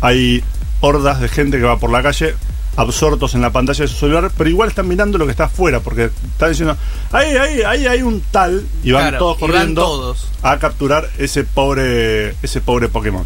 hay 0.00 0.42
hordas 0.80 1.20
de 1.20 1.28
gente 1.28 1.58
que 1.58 1.64
va 1.64 1.78
por 1.78 1.90
la 1.90 2.02
calle 2.02 2.34
absortos 2.76 3.34
en 3.34 3.40
la 3.42 3.50
pantalla 3.50 3.82
de 3.82 3.88
su 3.88 3.96
celular, 3.96 4.30
pero 4.36 4.50
igual 4.50 4.68
están 4.68 4.86
mirando 4.88 5.18
lo 5.18 5.24
que 5.24 5.30
está 5.32 5.44
afuera, 5.44 5.80
porque 5.80 6.10
están 6.32 6.50
diciendo, 6.50 6.76
ahí, 7.12 7.36
ahí, 7.36 7.62
ahí 7.62 7.86
hay 7.86 8.02
un 8.02 8.20
tal, 8.30 8.66
y 8.82 8.92
van 8.92 9.02
Claro, 9.04 9.18
todos 9.18 9.38
y 9.38 9.40
van 9.42 9.50
corriendo 9.50 9.82
todos. 9.82 10.28
a 10.42 10.58
capturar 10.58 11.08
ese 11.18 11.44
pobre, 11.44 12.34
ese 12.42 12.60
pobre 12.60 12.88
Pokémon. 12.88 13.24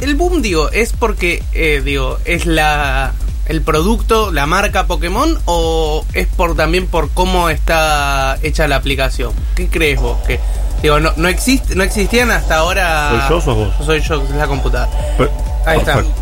El 0.00 0.14
boom, 0.14 0.42
digo, 0.42 0.70
es 0.70 0.92
porque, 0.92 1.42
eh, 1.52 1.82
digo, 1.84 2.18
es 2.24 2.46
la 2.46 3.12
el 3.46 3.62
producto, 3.62 4.30
la 4.30 4.46
marca 4.46 4.86
Pokémon 4.86 5.36
o 5.44 6.06
es 6.12 6.28
por 6.28 6.54
también 6.54 6.86
por 6.86 7.10
cómo 7.10 7.50
está 7.50 8.38
hecha 8.42 8.68
la 8.68 8.76
aplicación. 8.76 9.32
¿Qué 9.56 9.66
crees 9.68 10.00
vos? 10.00 10.18
Que 10.24 10.38
digo, 10.82 11.00
no 11.00 11.12
no 11.16 11.26
existe, 11.28 11.74
no 11.74 11.82
existían 11.82 12.30
hasta 12.30 12.58
ahora. 12.58 13.10
¿Soy 13.10 13.28
yo 13.28 13.36
o 13.36 13.40
sos 13.40 13.56
vos? 13.56 13.74
Soy 13.84 14.00
yo, 14.02 14.22
es 14.22 14.30
la 14.30 14.46
computadora. 14.46 14.90
Ahí 15.66 15.78
está. 15.78 15.94
perfecto. 15.96 16.19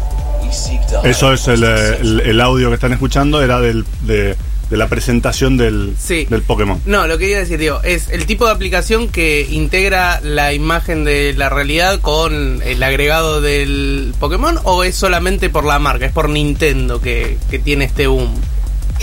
Eso 1.04 1.32
es 1.32 1.48
el, 1.48 1.62
eh, 1.64 1.98
el- 2.00 2.20
el 2.20 2.40
audio 2.40 2.68
que 2.68 2.74
están 2.74 2.92
escuchando, 2.92 3.42
era 3.42 3.60
del, 3.60 3.84
de, 4.02 4.36
de 4.70 4.76
la 4.76 4.88
presentación 4.88 5.56
del, 5.56 5.94
Sí. 5.98 6.26
del 6.28 6.42
Pokémon. 6.42 6.80
No, 6.86 7.06
lo 7.06 7.18
que 7.18 7.28
iba 7.28 7.36
a 7.38 7.40
decir, 7.40 7.58
digo, 7.58 7.80
es 7.82 8.08
el 8.10 8.26
tipo 8.26 8.46
de 8.46 8.52
aplicación 8.52 9.08
que 9.08 9.46
integra 9.50 10.20
la 10.22 10.52
imagen 10.52 11.04
de 11.04 11.34
la 11.36 11.48
realidad 11.48 12.00
con 12.00 12.60
el 12.62 12.82
agregado 12.82 13.40
del 13.40 14.12
Pokémon 14.18 14.58
o 14.64 14.84
es 14.84 14.94
solamente 14.94 15.48
por 15.50 15.64
la 15.64 15.78
marca, 15.78 16.06
es 16.06 16.12
por 16.12 16.28
Nintendo 16.28 17.00
que, 17.00 17.38
que 17.50 17.58
tiene 17.58 17.84
este 17.86 18.06
boom. 18.06 18.34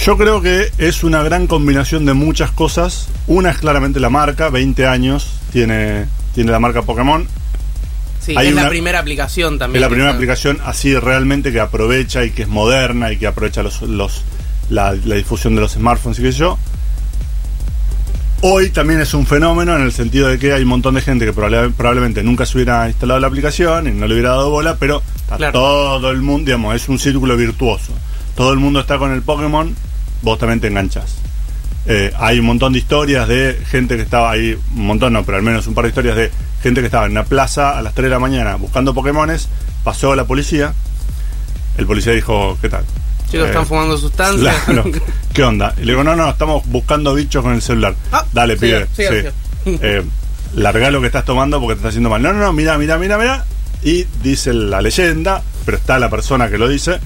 Yo 0.03 0.17
creo 0.17 0.41
que 0.41 0.69
es 0.77 1.03
una 1.05 1.23
gran 1.23 1.47
combinación 1.47 2.05
de 2.05 2.13
muchas 2.13 2.51
cosas. 2.51 3.07
Una 3.27 3.49
es 3.51 3.57
claramente 3.59 3.99
la 4.01 4.09
marca, 4.09 4.49
20 4.49 4.85
años 4.85 5.39
tiene, 5.53 6.05
tiene 6.33 6.51
la 6.51 6.59
marca 6.59 6.81
Pokémon. 6.81 7.25
Sí, 8.25 8.33
Hay 8.35 8.47
es 8.47 8.55
la 8.55 8.67
primera 8.69 8.99
aplicación 8.99 9.53
Es 9.53 9.59
también. 9.59 9.81
la 9.81 9.87
que 9.87 9.91
primera 9.91 10.09
está- 10.11 10.17
aplicación 10.17 10.57
así 10.65 10.95
realmente 10.97 11.51
que 11.51 11.59
aprovecha 11.59 12.23
y 12.25 12.31
que 12.31 12.41
es 12.43 12.47
moderna 12.47 13.11
y 13.11 13.17
que 13.17 13.27
aprovecha 13.27 13.61
los, 13.61 13.81
los- 13.83 14.23
la, 14.69 14.93
la 15.05 15.15
difusión 15.15 15.53
de 15.55 15.61
los 15.61 15.73
smartphones 15.73 16.17
y 16.19 16.23
qué 16.23 16.31
sé 16.31 16.39
yo. 16.39 16.57
Hoy 18.41 18.69
también 18.69 18.99
es 18.99 19.13
un 19.13 19.25
fenómeno 19.25 19.75
en 19.75 19.81
el 19.83 19.91
sentido 19.91 20.27
de 20.27 20.37
que 20.37 20.53
hay 20.53 20.61
un 20.63 20.67
montón 20.69 20.95
de 20.95 21.01
gente 21.01 21.25
que 21.25 21.33
probable- 21.33 21.71
probablemente 21.75 22.21
nunca 22.23 22.45
se 22.45 22.57
hubiera 22.57 22.87
instalado 22.87 23.19
la 23.19 23.27
aplicación 23.27 23.87
y 23.87 23.91
no 23.91 24.07
le 24.07 24.13
hubiera 24.13 24.29
dado 24.31 24.49
bola, 24.49 24.75
pero 24.77 25.01
está 25.17 25.37
Claro. 25.37 25.53
todo 25.53 26.11
el 26.11 26.21
mundo, 26.21 26.45
digamos, 26.45 26.75
es 26.75 26.87
un 26.89 26.99
círculo 26.99 27.37
virtuoso. 27.37 27.93
Todo 28.35 28.51
el 28.53 28.59
mundo 28.59 28.79
está 28.81 28.97
con 28.97 29.11
el 29.13 29.21
Pokémon, 29.21 29.75
vos 30.21 30.37
también 30.37 30.59
te 30.59 30.67
enganchas. 30.67 31.15
Eh, 31.87 32.11
hay 32.17 32.39
un 32.39 32.45
montón 32.47 32.73
de 32.73 32.79
historias 32.79 33.27
de 33.27 33.61
gente 33.69 33.95
que 33.95 34.01
estaba 34.01 34.31
ahí, 34.31 34.57
un 34.75 34.85
montón 34.87 35.13
no, 35.13 35.23
pero 35.23 35.37
al 35.37 35.43
menos 35.43 35.67
un 35.67 35.73
par 35.75 35.83
de 35.83 35.89
historias 35.89 36.15
de 36.15 36.31
gente 36.63 36.81
que 36.81 36.87
estaba 36.87 37.05
en 37.05 37.11
una 37.11 37.25
plaza 37.25 37.77
a 37.77 37.81
las 37.83 37.93
3 37.93 38.05
de 38.05 38.09
la 38.09 38.19
mañana 38.19 38.55
buscando 38.55 38.93
Pokémones, 38.93 39.47
pasó 39.83 40.15
la 40.15 40.25
policía, 40.25 40.73
el 41.77 41.85
policía 41.85 42.13
dijo, 42.13 42.57
¿qué 42.61 42.69
tal? 42.69 42.83
Chicos, 43.29 43.45
Eh, 43.45 43.49
están 43.49 43.65
fumando 43.67 43.97
sustancias. 43.97 44.55
Claro, 44.65 44.83
¿Qué 45.33 45.43
onda? 45.43 45.73
Y 45.77 45.81
le 45.81 45.91
digo, 45.91 46.03
no, 46.03 46.15
no, 46.15 46.29
estamos 46.29 46.65
buscando 46.67 47.13
bichos 47.13 47.43
con 47.43 47.53
el 47.53 47.61
celular. 47.61 47.95
Ah, 48.11 48.25
Dale, 48.33 48.57
pibe. 48.57 48.87
sí. 48.95 49.03
siga. 49.03 49.31
Eh, 49.65 50.03
larga 50.53 50.91
lo 50.91 51.01
que 51.01 51.07
estás 51.07 51.25
tomando 51.25 51.59
porque 51.59 51.73
te 51.73 51.79
está 51.79 51.89
haciendo 51.89 52.09
mal. 52.09 52.21
No, 52.21 52.31
no, 52.33 52.39
no, 52.39 52.53
mira, 52.53 52.77
mira, 52.77 52.97
mira, 52.97 53.17
mira. 53.17 53.45
Y 53.83 54.05
dice 54.23 54.53
la 54.53 54.79
leyenda, 54.81 55.41
pero 55.65 55.77
está 55.77 55.97
la 55.99 56.09
persona 56.09 56.49
que 56.49 56.57
lo 56.59 56.67
dice. 56.67 56.99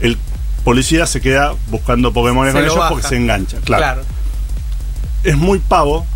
El 0.00 0.18
policía 0.64 1.06
se 1.06 1.20
queda 1.22 1.54
buscando 1.68 2.12
Pokémon 2.12 2.44
con 2.46 2.54
lo 2.54 2.60
ellos 2.60 2.76
baja. 2.76 2.88
porque 2.90 3.06
se 3.08 3.16
engancha. 3.16 3.56
Claro. 3.64 3.82
claro. 3.82 4.02
Es 5.24 5.36
muy 5.36 5.58
pavo 5.58 6.06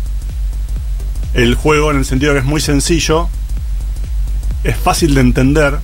el 1.33 1.55
juego 1.55 1.91
en 1.91 1.97
el 1.97 2.05
sentido 2.05 2.33
que 2.33 2.39
es 2.39 2.45
muy 2.45 2.61
sencillo. 2.61 3.27
Es 4.63 4.75
fácil 4.77 5.15
de 5.15 5.21
entender. 5.21 5.79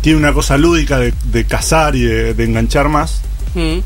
Tiene 0.00 0.18
una 0.18 0.32
cosa 0.32 0.56
lúdica 0.56 0.98
de, 0.98 1.12
de 1.24 1.44
cazar 1.46 1.96
y 1.96 2.02
de- 2.02 2.34
de 2.34 2.44
enganchar 2.44 2.88
más 2.88 3.20
Mm. 3.54 3.78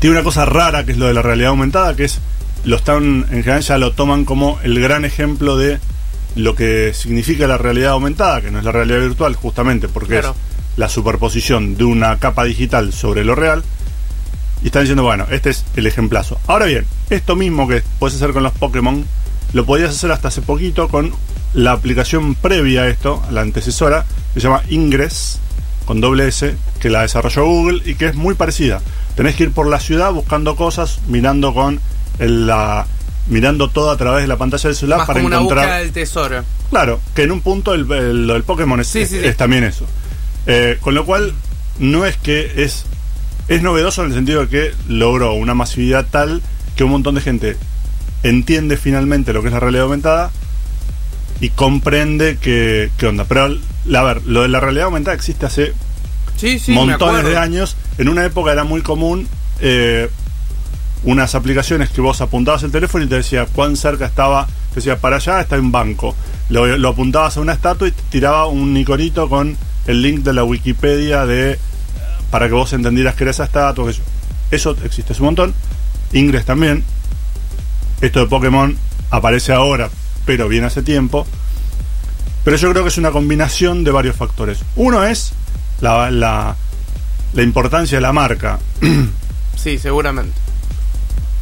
tiene 0.00 0.16
una 0.16 0.24
cosa 0.24 0.44
rara 0.44 0.84
que 0.84 0.92
es 0.92 0.98
lo 0.98 1.06
de 1.06 1.14
la 1.14 1.22
realidad 1.22 1.50
aumentada, 1.50 1.94
que 1.94 2.04
es, 2.04 2.18
lo 2.64 2.74
están, 2.76 3.26
en 3.30 3.42
general 3.44 3.62
ya 3.62 3.78
lo 3.78 3.92
toman 3.92 4.24
como 4.24 4.58
el 4.64 4.80
gran 4.80 5.04
ejemplo 5.04 5.56
de 5.56 5.78
lo 6.34 6.54
que 6.56 6.92
significa 6.94 7.46
la 7.46 7.58
realidad 7.58 7.92
aumentada, 7.92 8.40
que 8.40 8.50
no 8.50 8.58
es 8.58 8.64
la 8.64 8.72
realidad 8.72 8.98
virtual, 9.00 9.36
justamente, 9.36 9.86
porque 9.88 10.14
Claro. 10.18 10.30
es 10.72 10.78
la 10.78 10.88
superposición 10.88 11.76
de 11.76 11.84
una 11.84 12.18
capa 12.18 12.42
digital 12.44 12.92
sobre 12.92 13.24
lo 13.24 13.34
real. 13.36 13.62
Y 14.62 14.66
están 14.66 14.82
diciendo, 14.82 15.02
bueno, 15.04 15.26
este 15.30 15.50
es 15.50 15.64
el 15.76 15.86
ejemplazo. 15.86 16.38
Ahora 16.46 16.66
bien, 16.66 16.84
esto 17.10 17.36
mismo 17.36 17.68
que 17.68 17.82
puedes 17.98 18.16
hacer 18.16 18.32
con 18.32 18.42
los 18.42 18.52
Pokémon, 18.52 19.04
lo 19.52 19.64
podías 19.64 19.90
hacer 19.90 20.10
hasta 20.12 20.28
hace 20.28 20.42
poquito 20.42 20.88
con 20.88 21.12
la 21.54 21.72
aplicación 21.72 22.34
previa 22.34 22.82
a 22.82 22.88
esto, 22.88 23.22
la 23.30 23.40
antecesora, 23.42 24.04
que 24.34 24.40
se 24.40 24.46
llama 24.48 24.62
Ingress, 24.68 25.38
con 25.86 26.00
doble 26.00 26.28
S, 26.28 26.54
que 26.80 26.90
la 26.90 27.02
desarrolló 27.02 27.44
Google 27.46 27.82
y 27.84 27.94
que 27.94 28.06
es 28.06 28.14
muy 28.14 28.34
parecida. 28.34 28.82
Tenés 29.16 29.36
que 29.36 29.44
ir 29.44 29.52
por 29.52 29.66
la 29.68 29.80
ciudad 29.80 30.12
buscando 30.12 30.54
cosas, 30.56 31.00
mirando 31.08 31.54
con 31.54 31.80
el- 32.18 32.46
la 32.46 32.86
mirando 33.28 33.68
todo 33.68 33.90
a 33.90 33.96
través 33.98 34.22
de 34.22 34.26
la 34.28 34.38
pantalla 34.38 34.68
del 34.68 34.74
celular 34.76 34.98
Más 35.00 35.06
para 35.06 35.18
como 35.18 35.26
una 35.26 35.36
encontrar 35.36 35.64
búsqueda 35.66 35.78
del 35.80 35.92
tesoro. 35.92 36.44
Claro, 36.70 37.00
que 37.14 37.22
en 37.24 37.32
un 37.32 37.42
punto 37.42 37.74
el, 37.74 37.90
el- 37.92 38.26
lo 38.26 38.32
del 38.34 38.42
Pokémon 38.42 38.80
es, 38.80 38.86
Sí, 38.88 39.04
sí, 39.06 39.16
es- 39.16 39.22
sí. 39.22 39.28
es 39.28 39.36
también 39.36 39.64
eso. 39.64 39.84
Eh, 40.46 40.78
con 40.80 40.94
lo 40.94 41.04
cual, 41.04 41.34
no 41.78 42.06
es 42.06 42.16
que 42.16 42.52
es. 42.64 42.84
Es 43.48 43.62
novedoso 43.62 44.02
en 44.02 44.08
el 44.08 44.14
sentido 44.14 44.42
de 44.42 44.48
que 44.48 44.74
logró 44.88 45.32
una 45.32 45.54
masividad 45.54 46.06
tal 46.10 46.42
que 46.76 46.84
un 46.84 46.90
montón 46.90 47.14
de 47.14 47.22
gente 47.22 47.56
entiende 48.22 48.76
finalmente 48.76 49.32
lo 49.32 49.42
que 49.42 49.48
es 49.48 49.54
la 49.54 49.60
realidad 49.60 49.84
aumentada 49.84 50.30
y 51.40 51.50
comprende 51.50 52.36
que, 52.40 52.90
qué 52.98 53.06
onda. 53.06 53.24
Pero, 53.24 53.44
a 53.44 54.02
ver, 54.02 54.22
lo 54.26 54.42
de 54.42 54.48
la 54.48 54.60
realidad 54.60 54.86
aumentada 54.86 55.14
existe 55.14 55.46
hace 55.46 55.72
Sí, 56.36 56.58
sí, 56.58 56.72
me 56.72 56.84
montones 56.84 57.24
de 57.24 57.36
años. 57.36 57.76
En 57.98 58.08
una 58.08 58.24
época 58.24 58.52
era 58.52 58.64
muy 58.64 58.82
común 58.82 59.26
eh, 59.60 60.08
unas 61.02 61.34
aplicaciones 61.34 61.90
que 61.90 62.00
vos 62.00 62.20
apuntabas 62.20 62.62
el 62.62 62.70
teléfono 62.70 63.04
y 63.04 63.08
te 63.08 63.16
decía 63.16 63.46
cuán 63.46 63.76
cerca 63.76 64.06
estaba. 64.06 64.46
Te 64.70 64.76
decía, 64.76 64.98
para 64.98 65.16
allá 65.16 65.40
está 65.40 65.58
un 65.58 65.72
banco. 65.72 66.14
Lo, 66.48 66.76
lo 66.76 66.88
apuntabas 66.90 67.36
a 67.36 67.40
una 67.40 67.54
estatua 67.54 67.88
y 67.88 67.92
te 67.92 68.02
tiraba 68.10 68.46
un 68.46 68.76
iconito 68.76 69.28
con 69.28 69.56
el 69.86 70.02
link 70.02 70.20
de 70.20 70.32
la 70.32 70.44
Wikipedia 70.44 71.26
de 71.26 71.58
para 72.30 72.46
que 72.48 72.54
vos 72.54 72.72
entendieras 72.72 73.14
que 73.14 73.24
era 73.24 73.30
esa 73.30 73.44
estatua. 73.44 73.90
yo. 73.90 74.02
Eso 74.50 74.76
existe 74.84 75.12
hace 75.12 75.22
un 75.22 75.26
montón. 75.26 75.54
Ingress 76.12 76.44
también. 76.44 76.84
Esto 78.00 78.20
de 78.20 78.26
Pokémon 78.26 78.76
aparece 79.10 79.52
ahora, 79.52 79.90
pero 80.24 80.48
viene 80.48 80.66
hace 80.66 80.82
tiempo. 80.82 81.26
Pero 82.44 82.56
yo 82.56 82.70
creo 82.70 82.82
que 82.82 82.88
es 82.88 82.98
una 82.98 83.10
combinación 83.10 83.84
de 83.84 83.90
varios 83.90 84.16
factores. 84.16 84.60
Uno 84.76 85.04
es 85.04 85.32
la, 85.80 86.10
la, 86.10 86.56
la 87.34 87.42
importancia 87.42 87.98
de 87.98 88.02
la 88.02 88.12
marca. 88.12 88.58
Sí, 89.58 89.76
seguramente. 89.76 90.34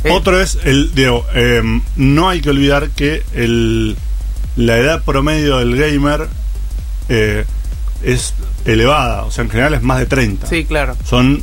Eh, 0.03 0.11
Otro 0.11 0.41
es 0.41 0.59
el, 0.65 0.95
digo, 0.95 1.27
em, 1.35 1.83
no 1.97 2.31
hay 2.31 2.41
que 2.41 2.49
olvidar 2.49 2.89
que 2.89 3.23
el, 3.35 3.95
la 4.57 4.79
edad 4.79 5.05
promedio 5.05 5.59
del 5.59 5.77
gamer 5.77 6.27
eh, 7.11 7.45
es 8.03 8.33
elevada, 8.67 9.25
o 9.25 9.31
sea, 9.31 9.45
en 9.45 9.51
general 9.51 9.75
es 9.75 9.83
más 9.83 9.99
de 9.99 10.07
30. 10.07 10.47
Sí, 10.47 10.65
claro. 10.65 10.97
Son 11.05 11.41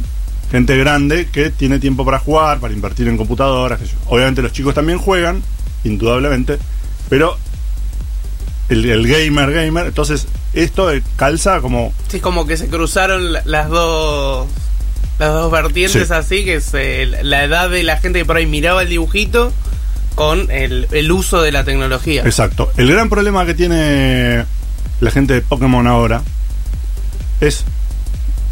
gente 0.52 0.78
grande 0.78 1.28
que 1.32 1.50
tiene 1.50 1.80
tiempo 1.80 2.06
para 2.06 2.20
jugar, 2.20 2.60
para 2.60 2.74
invertir 2.74 3.08
en 3.08 3.18
computadoras. 3.18 3.80
yo. 3.82 3.98
Obviamente 4.08 4.42
los 4.42 4.52
chicos 4.52 4.76
también 4.76 4.98
juegan, 5.00 5.42
indudablemente, 5.84 6.58
pero 7.10 7.38
el, 8.70 8.86
el 8.90 9.08
gamer, 9.08 9.52
gamer, 9.52 9.88
entonces 9.88 10.28
esto 10.54 10.90
calza 11.16 11.60
como 11.62 11.94
Sí, 12.08 12.20
como 12.20 12.46
que 12.46 12.58
se 12.58 12.68
cruzaron 12.68 13.34
la- 13.34 13.42
las 13.46 13.70
dos 13.70 14.48
las 15.20 15.32
dos 15.32 15.52
vertientes 15.52 16.08
Sí. 16.08 16.14
así, 16.14 16.44
que 16.46 16.56
es 16.56 16.70
eh, 16.74 17.06
la 17.24 17.44
edad 17.44 17.70
de 17.70 17.84
la 17.84 17.98
gente 17.98 18.20
que 18.20 18.26
por 18.26 18.38
ahí 18.38 18.46
miraba 18.46 18.82
el 18.84 18.90
dibujito 18.90 19.52
con 20.16 20.50
el, 20.52 20.88
el 20.92 21.12
uso 21.12 21.42
de 21.42 21.52
la 21.52 21.64
tecnología. 21.64 22.24
Exacto. 22.24 22.72
El 22.78 22.90
gran 22.92 23.10
problema 23.10 23.46
que 23.46 23.54
tiene 23.54 24.46
la 25.02 25.12
gente 25.12 25.34
de 25.34 25.42
Pokémon 25.42 25.86
ahora 25.88 26.22
es 27.48 27.64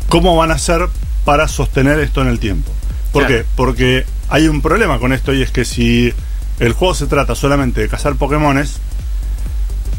cómo 0.10 0.36
van 0.36 0.52
a 0.52 0.56
hacer 0.56 0.88
para 1.26 1.48
sostener 1.48 2.00
esto 2.00 2.22
en 2.22 2.28
el 2.28 2.40
tiempo. 2.40 2.72
¿Por 3.12 3.26
Claro. 3.26 3.44
qué? 3.44 3.50
Porque 3.56 4.06
hay 4.30 4.48
un 4.48 4.62
problema 4.62 5.00
con 5.00 5.14
esto 5.14 5.34
y 5.34 5.42
es 5.42 5.52
que 5.52 5.66
si 5.66 6.14
el 6.60 6.74
juego 6.74 6.94
se 6.96 7.08
trata 7.08 7.36
solamente 7.36 7.82
de 7.82 7.88
cazar 7.90 8.16
Pokémones, 8.16 8.78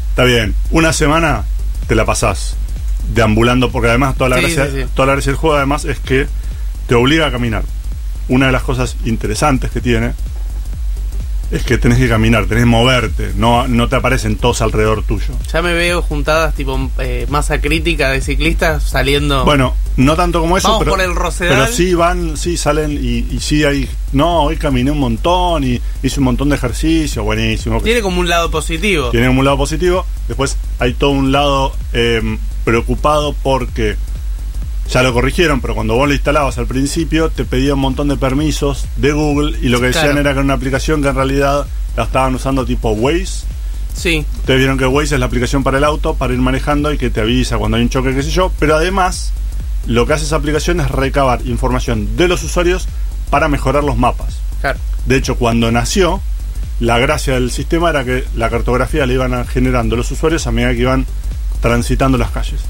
está 0.09 0.23
bien, 0.23 0.55
una 0.71 0.93
semana 0.93 1.43
te 1.87 1.95
la 1.95 2.05
pasás 2.05 2.55
deambulando 3.13 3.71
porque 3.71 3.89
además 3.89 4.15
toda 4.15 4.29
la, 4.29 4.35
Sí, 4.37 4.41
gracia, 4.43 4.65
sí, 4.67 4.81
sí. 4.83 4.87
toda 4.95 5.07
la 5.07 5.13
gracia 5.13 5.31
del 5.31 5.37
juego 5.39 5.55
además 5.57 5.85
es 5.85 5.99
que 5.99 6.27
te 6.87 6.95
obliga 6.95 7.27
a 7.27 7.31
caminar. 7.31 7.63
Una 8.29 8.45
de 8.47 8.51
las 8.53 8.63
cosas 8.63 8.95
interesantes 9.05 9.69
que 9.71 9.81
tiene 9.81 10.13
es 11.53 11.63
que 11.63 11.77
tenés 11.77 11.99
que 11.99 12.09
caminar, 12.09 12.47
tenés 12.47 12.63
que 12.63 12.69
moverte, 12.69 13.31
no, 13.35 13.67
no 13.67 13.87
te 13.87 13.95
aparecen 13.95 14.37
todos 14.37 14.61
alrededor 14.63 15.03
tuyo. 15.03 15.35
Ya 15.51 15.61
me 15.61 15.73
veo 15.73 16.01
juntadas 16.01 16.55
tipo 16.55 16.89
eh, 16.97 17.27
masa 17.29 17.61
crítica 17.61 18.09
de 18.09 18.21
ciclistas 18.21 18.81
saliendo. 18.83 19.45
Bueno, 19.45 19.75
no 19.95 20.15
tanto 20.15 20.41
como 20.41 20.57
eso, 20.57 20.67
Vamos 20.69 20.79
pero, 20.83 20.91
por 20.93 21.01
el 21.01 21.13
Rosedal. 21.15 21.53
pero 21.55 21.67
sí 21.71 21.93
van, 21.93 22.37
sí 22.37 22.57
salen 22.57 22.93
y, 22.93 23.19
y 23.35 23.39
sí 23.39 23.63
hay, 23.63 23.87
no, 24.13 24.43
hoy 24.45 24.57
caminé 24.57 24.89
un 24.89 24.99
montón 24.99 25.63
y 25.63 25.79
hice 26.01 26.19
un 26.19 26.25
montón 26.25 26.49
de 26.49 26.55
ejercicio, 26.55 27.23
buenísimo. 27.23 27.79
tiene 27.81 28.01
como 28.01 28.19
un 28.19 28.27
lado 28.29 28.49
positivo. 28.49 29.09
Tiene 29.11 29.29
un 29.29 29.45
lado 29.45 29.57
positivo, 29.57 30.05
después 30.27 30.57
hay 30.79 30.93
todo 30.95 31.11
un 31.11 31.31
lado 31.31 31.75
eh, 31.93 32.37
preocupado 32.65 33.35
porque 33.43 33.95
ya 34.89 35.01
lo 35.03 35.13
corrigieron, 35.13 35.61
pero 35.61 35.75
cuando 35.75 35.95
vos 35.95 36.07
lo 36.07 36.13
instalabas 36.13 36.57
al 36.57 36.67
principio 36.67 37.29
te 37.29 37.45
pedía 37.45 37.73
un 37.73 37.79
montón 37.79 38.07
de 38.09 38.17
permisos 38.17 38.85
de 38.97 39.11
Google 39.11 39.57
y 39.61 39.69
lo 39.69 39.79
que 39.79 39.87
decían 39.87 40.05
Claro. 40.05 40.19
era 40.19 40.29
que 40.31 40.39
era 40.39 40.41
una 40.41 40.53
aplicación 40.53 41.01
que 41.01 41.07
en 41.09 41.15
realidad 41.15 41.65
la 41.95 42.03
estaban 42.03 42.35
usando 42.35 42.65
tipo 42.65 42.91
Waze. 42.91 43.45
Sí, 43.95 44.25
Ustedes 44.39 44.57
vieron 44.59 44.77
que 44.77 44.85
Waze 44.87 45.15
es 45.15 45.19
la 45.19 45.27
aplicación 45.27 45.63
para 45.63 45.77
el 45.77 45.83
auto, 45.83 46.15
para 46.15 46.33
ir 46.33 46.39
manejando 46.39 46.91
y 46.91 46.97
que 46.97 47.09
te 47.11 47.21
avisa 47.21 47.57
cuando 47.57 47.77
hay 47.77 47.83
un 47.83 47.89
choque, 47.89 48.13
qué 48.15 48.23
sé 48.23 48.31
yo. 48.31 48.51
Pero 48.59 48.75
además, 48.75 49.31
lo 49.85 50.05
que 50.07 50.13
hace 50.13 50.25
esa 50.25 50.35
aplicación 50.37 50.79
es 50.79 50.89
recabar 50.89 51.41
información 51.45 52.17
de 52.17 52.27
los 52.27 52.43
usuarios 52.43 52.87
para 53.29 53.47
mejorar 53.49 53.83
los 53.83 53.97
mapas. 53.97 54.39
claro. 54.61 54.79
De 55.05 55.17
hecho, 55.17 55.35
cuando 55.35 55.71
nació, 55.71 56.21
la 56.79 56.97
gracia 56.97 57.33
del 57.35 57.51
sistema 57.51 57.89
era 57.91 58.03
que 58.03 58.23
la 58.35 58.49
cartografía 58.49 59.05
la 59.05 59.13
iban 59.13 59.45
generando 59.47 59.95
los 59.95 60.09
usuarios 60.11 60.47
a 60.47 60.51
medida 60.51 60.71
que 60.73 60.79
iban 60.81 61.05
transitando 61.61 62.17
las 62.17 62.31
calles. 62.31 62.61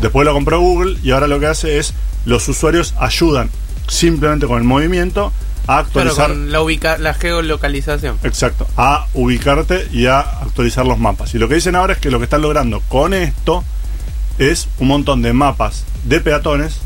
Después 0.00 0.24
lo 0.24 0.32
compró 0.32 0.60
Google 0.60 0.98
y 1.02 1.10
ahora 1.10 1.26
lo 1.26 1.40
que 1.40 1.46
hace 1.46 1.78
es 1.78 1.94
los 2.24 2.48
usuarios 2.48 2.94
ayudan 2.98 3.50
simplemente 3.88 4.46
con 4.46 4.58
el 4.58 4.64
movimiento 4.64 5.32
a 5.66 5.84
Claro, 5.84 6.10
actualizar 6.10 6.28
con 6.28 6.52
la, 6.52 6.60
ubica 6.60 6.98
la 6.98 7.14
geolocalización. 7.14 8.18
Exacto, 8.22 8.66
a 8.76 9.06
ubicarte 9.14 9.88
y 9.92 10.06
a 10.06 10.20
actualizar 10.20 10.86
los 10.86 10.98
mapas. 10.98 11.34
Y 11.34 11.38
lo 11.38 11.48
que 11.48 11.56
dicen 11.56 11.74
ahora 11.74 11.94
es 11.94 11.98
que 11.98 12.10
lo 12.10 12.18
que 12.18 12.24
están 12.24 12.42
logrando 12.42 12.80
con 12.88 13.14
esto 13.14 13.64
es 14.38 14.68
un 14.78 14.88
montón 14.88 15.22
de 15.22 15.32
mapas 15.32 15.84
de 16.04 16.20
peatones 16.20 16.78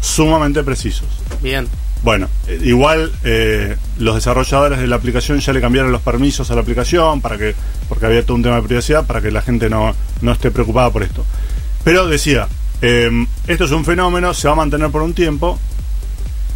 sumamente 0.00 0.62
precisos. 0.62 1.08
Bien. 1.42 1.68
Bueno, 2.02 2.28
eh, 2.46 2.60
igual 2.62 3.12
eh, 3.24 3.76
los 3.98 4.14
desarrolladores 4.14 4.78
de 4.78 4.86
la 4.86 4.96
aplicación 4.96 5.40
ya 5.40 5.52
le 5.52 5.60
cambiaron 5.60 5.90
los 5.90 6.02
permisos 6.02 6.50
a 6.50 6.54
la 6.54 6.60
aplicación 6.60 7.20
para 7.20 7.36
que, 7.36 7.54
porque 7.88 8.06
había 8.06 8.22
todo 8.22 8.36
un 8.36 8.42
tema 8.42 8.56
de 8.56 8.62
privacidad 8.62 9.04
para 9.06 9.20
que 9.20 9.30
la 9.30 9.42
gente 9.42 9.68
no, 9.68 9.94
no 10.20 10.32
esté 10.32 10.50
preocupada 10.50 10.90
por 10.90 11.02
esto. 11.02 11.24
Pero 11.86 12.08
decía, 12.08 12.48
eh, 12.82 13.08
esto 13.46 13.64
es 13.64 13.70
un 13.70 13.84
fenómeno, 13.84 14.34
se 14.34 14.48
va 14.48 14.54
a 14.54 14.56
mantener 14.56 14.90
por 14.90 15.02
un 15.02 15.14
tiempo. 15.14 15.56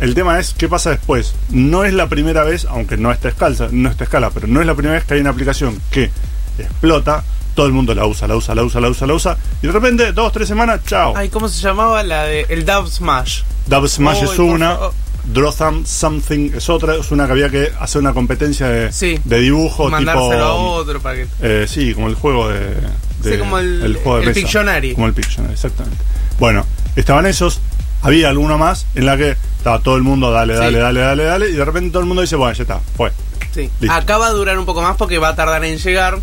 El 0.01 0.13
tema 0.17 0.41
es 0.41 0.55
qué 0.55 0.67
pasa 0.69 0.91
después. 0.91 1.35
No 1.51 1.85
es 1.85 1.93
la 1.95 2.09
primera 2.09 2.43
vez, 2.43 2.65
aunque 2.69 2.97
no 2.97 3.11
a 3.11 3.13
esta 3.13 3.29
escala, 3.29 3.69
no 3.71 3.89
a 3.89 3.93
esta 3.93 4.03
escala, 4.03 4.31
pero 4.31 4.49
no 4.49 4.61
es 4.61 4.67
la 4.67 4.75
primera 4.75 4.97
vez 4.97 5.05
que 5.05 5.15
hay 5.15 5.21
una 5.21 5.31
aplicación 5.31 5.81
que 5.93 6.11
explota, 6.59 7.23
todo 7.55 7.67
el 7.67 7.73
mundo 7.73 7.95
la 7.95 8.07
usa, 8.07 8.27
la 8.27 8.35
usa, 8.35 8.57
la 8.57 8.65
usa, 8.65 8.81
la 8.81 8.89
usa, 8.89 9.07
la 9.07 9.15
usa, 9.15 9.39
y 9.63 9.69
de 9.69 9.73
repente, 9.73 10.11
dos, 10.13 10.33
tres 10.33 10.49
semanas, 10.49 10.81
chao. 10.85 11.13
Ay, 11.17 11.29
¿cómo 11.29 11.49
se 11.49 11.61
llamaba 11.61 12.03
la 12.03 12.25
de 12.25 12.47
el 12.49 12.67
Dub 12.67 12.89
Smash? 12.89 13.43
Dub 13.69 13.87
Smash 13.89 14.25
es 14.25 14.37
una. 14.39 14.79
Draw 15.23 15.53
Some- 15.53 15.87
Something 15.87 16.51
es 16.57 16.69
otra, 16.71 16.97
es 16.97 17.11
una 17.13 17.27
que 17.27 17.33
había 17.33 17.51
que 17.51 17.71
hacer 17.79 18.01
una 18.01 18.13
competencia 18.15 18.67
de, 18.69 18.91
Sí. 18.93 19.21
de 19.25 19.39
dibujo 19.39 19.89
Mandárselo 19.91 20.31
tipo. 20.31 20.43
a 20.45 20.55
otro 20.55 21.01
para 21.01 21.15
que. 21.17 21.27
eh, 21.43 21.67
sí, 21.69 21.95
como 21.95 22.09
el 22.09 22.15
juego 22.17 22.49
de. 22.49 22.75
De- 23.23 23.33
Sí, 23.33 23.39
como 23.39 23.59
el- 23.59 23.99
juego 24.03 24.21
de 24.21 24.27
el. 24.27 24.33
Pictionary. 24.35 24.95
Como 24.95 25.07
el 25.07 25.15
Pictionary, 25.15 25.55
exactamente. 25.55 25.99
Bueno, 26.39 26.67
estaban 26.97 27.27
esos, 27.27 27.61
había 28.03 28.29
alguno 28.29 28.59
más 28.59 28.87
en 28.95 29.07
la 29.07 29.17
que 29.17 29.37
estaba 29.59 29.79
todo 29.81 29.97
el 29.97 30.03
mundo, 30.03 30.31
dale, 30.31 30.55
Sí. 30.55 30.61
dale, 30.61 30.79
dale, 30.79 31.01
dale, 31.01 31.25
dale, 31.25 31.49
y 31.51 31.53
de 31.53 31.65
repente 31.65 31.91
todo 31.91 32.01
el 32.01 32.07
mundo 32.07 32.23
dice, 32.23 32.37
bueno, 32.37 32.53
ya 32.55 32.63
está, 32.63 32.81
fue. 32.97 33.13
Sí. 33.55 33.69
Listo. 33.81 33.95
Acá 33.97 34.17
va 34.19 34.29
a 34.29 34.33
durar 34.33 34.59
un 34.59 34.65
poco 34.67 34.81
más 34.83 34.97
porque 34.97 35.19
va 35.19 35.29
a 35.31 35.35
tardar 35.37 35.65
en 35.65 35.79
llegar. 35.79 36.19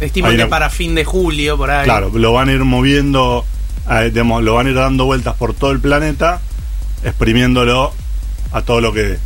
Estiman 0.00 0.32
Ahí 0.32 0.36
que 0.36 0.42
no. 0.44 0.48
para 0.50 0.68
fin 0.68 0.94
de 0.96 1.04
julio, 1.04 1.56
por 1.56 1.70
ahí. 1.70 1.84
Claro, 1.84 2.10
lo 2.12 2.32
van 2.32 2.48
a 2.48 2.52
ir 2.52 2.64
moviendo, 2.64 3.44
eh, 3.88 4.10
digamos, 4.12 4.42
lo 4.42 4.54
van 4.54 4.66
a 4.66 4.70
ir 4.70 4.74
dando 4.76 5.04
vueltas 5.04 5.34
por 5.36 5.54
todo 5.54 5.70
el 5.70 5.78
planeta, 5.80 6.40
exprimiéndolo 7.04 7.92
a 8.52 8.62
todo 8.62 8.80
lo 8.80 8.92
que 8.92 9.02
dé. 9.02 9.18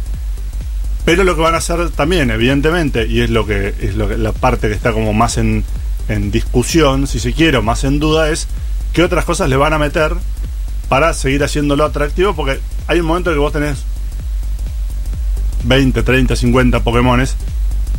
Pero 1.05 1.25
lo 1.25 1.35
que 1.37 1.41
van 1.43 1.55
a 1.55 1.59
hacer 1.59 1.91
también, 1.91 2.31
evidentemente, 2.31 3.07
y 3.07 3.21
es 3.21 3.31
lo 3.31 3.47
que 3.47 3.75
es 3.81 3.95
lo 3.95 4.09
que, 4.09 4.19
la 4.19 4.33
parte 4.33 4.69
que 4.69 4.75
está 4.75 4.93
como 4.93 5.13
más 5.13 5.39
en, 5.39 5.65
en 6.09 6.31
discusión, 6.31 7.07
si 7.07 7.19
se 7.21 7.33
quiere, 7.33 7.57
o 7.59 7.63
más 7.63 7.85
en 7.85 7.99
duda, 7.99 8.31
es 8.31 8.47
qué 8.93 9.03
otras 9.03 9.25
cosas 9.25 9.49
le 9.49 9.57
van 9.57 9.73
a 9.73 9.79
meter 9.79 10.13
para 10.89 11.13
seguir 11.15 11.43
haciéndolo 11.43 11.85
atractivo, 11.85 12.35
porque 12.35 12.61
hay 12.87 13.01
un 13.01 13.07
momento 13.07 13.31
en 13.31 13.37
que 13.37 13.41
vos 13.41 13.53
tenés 13.53 13.79
20, 15.65 16.03
30, 16.03 16.37
50 16.37 16.81
Pokémones, 16.85 17.35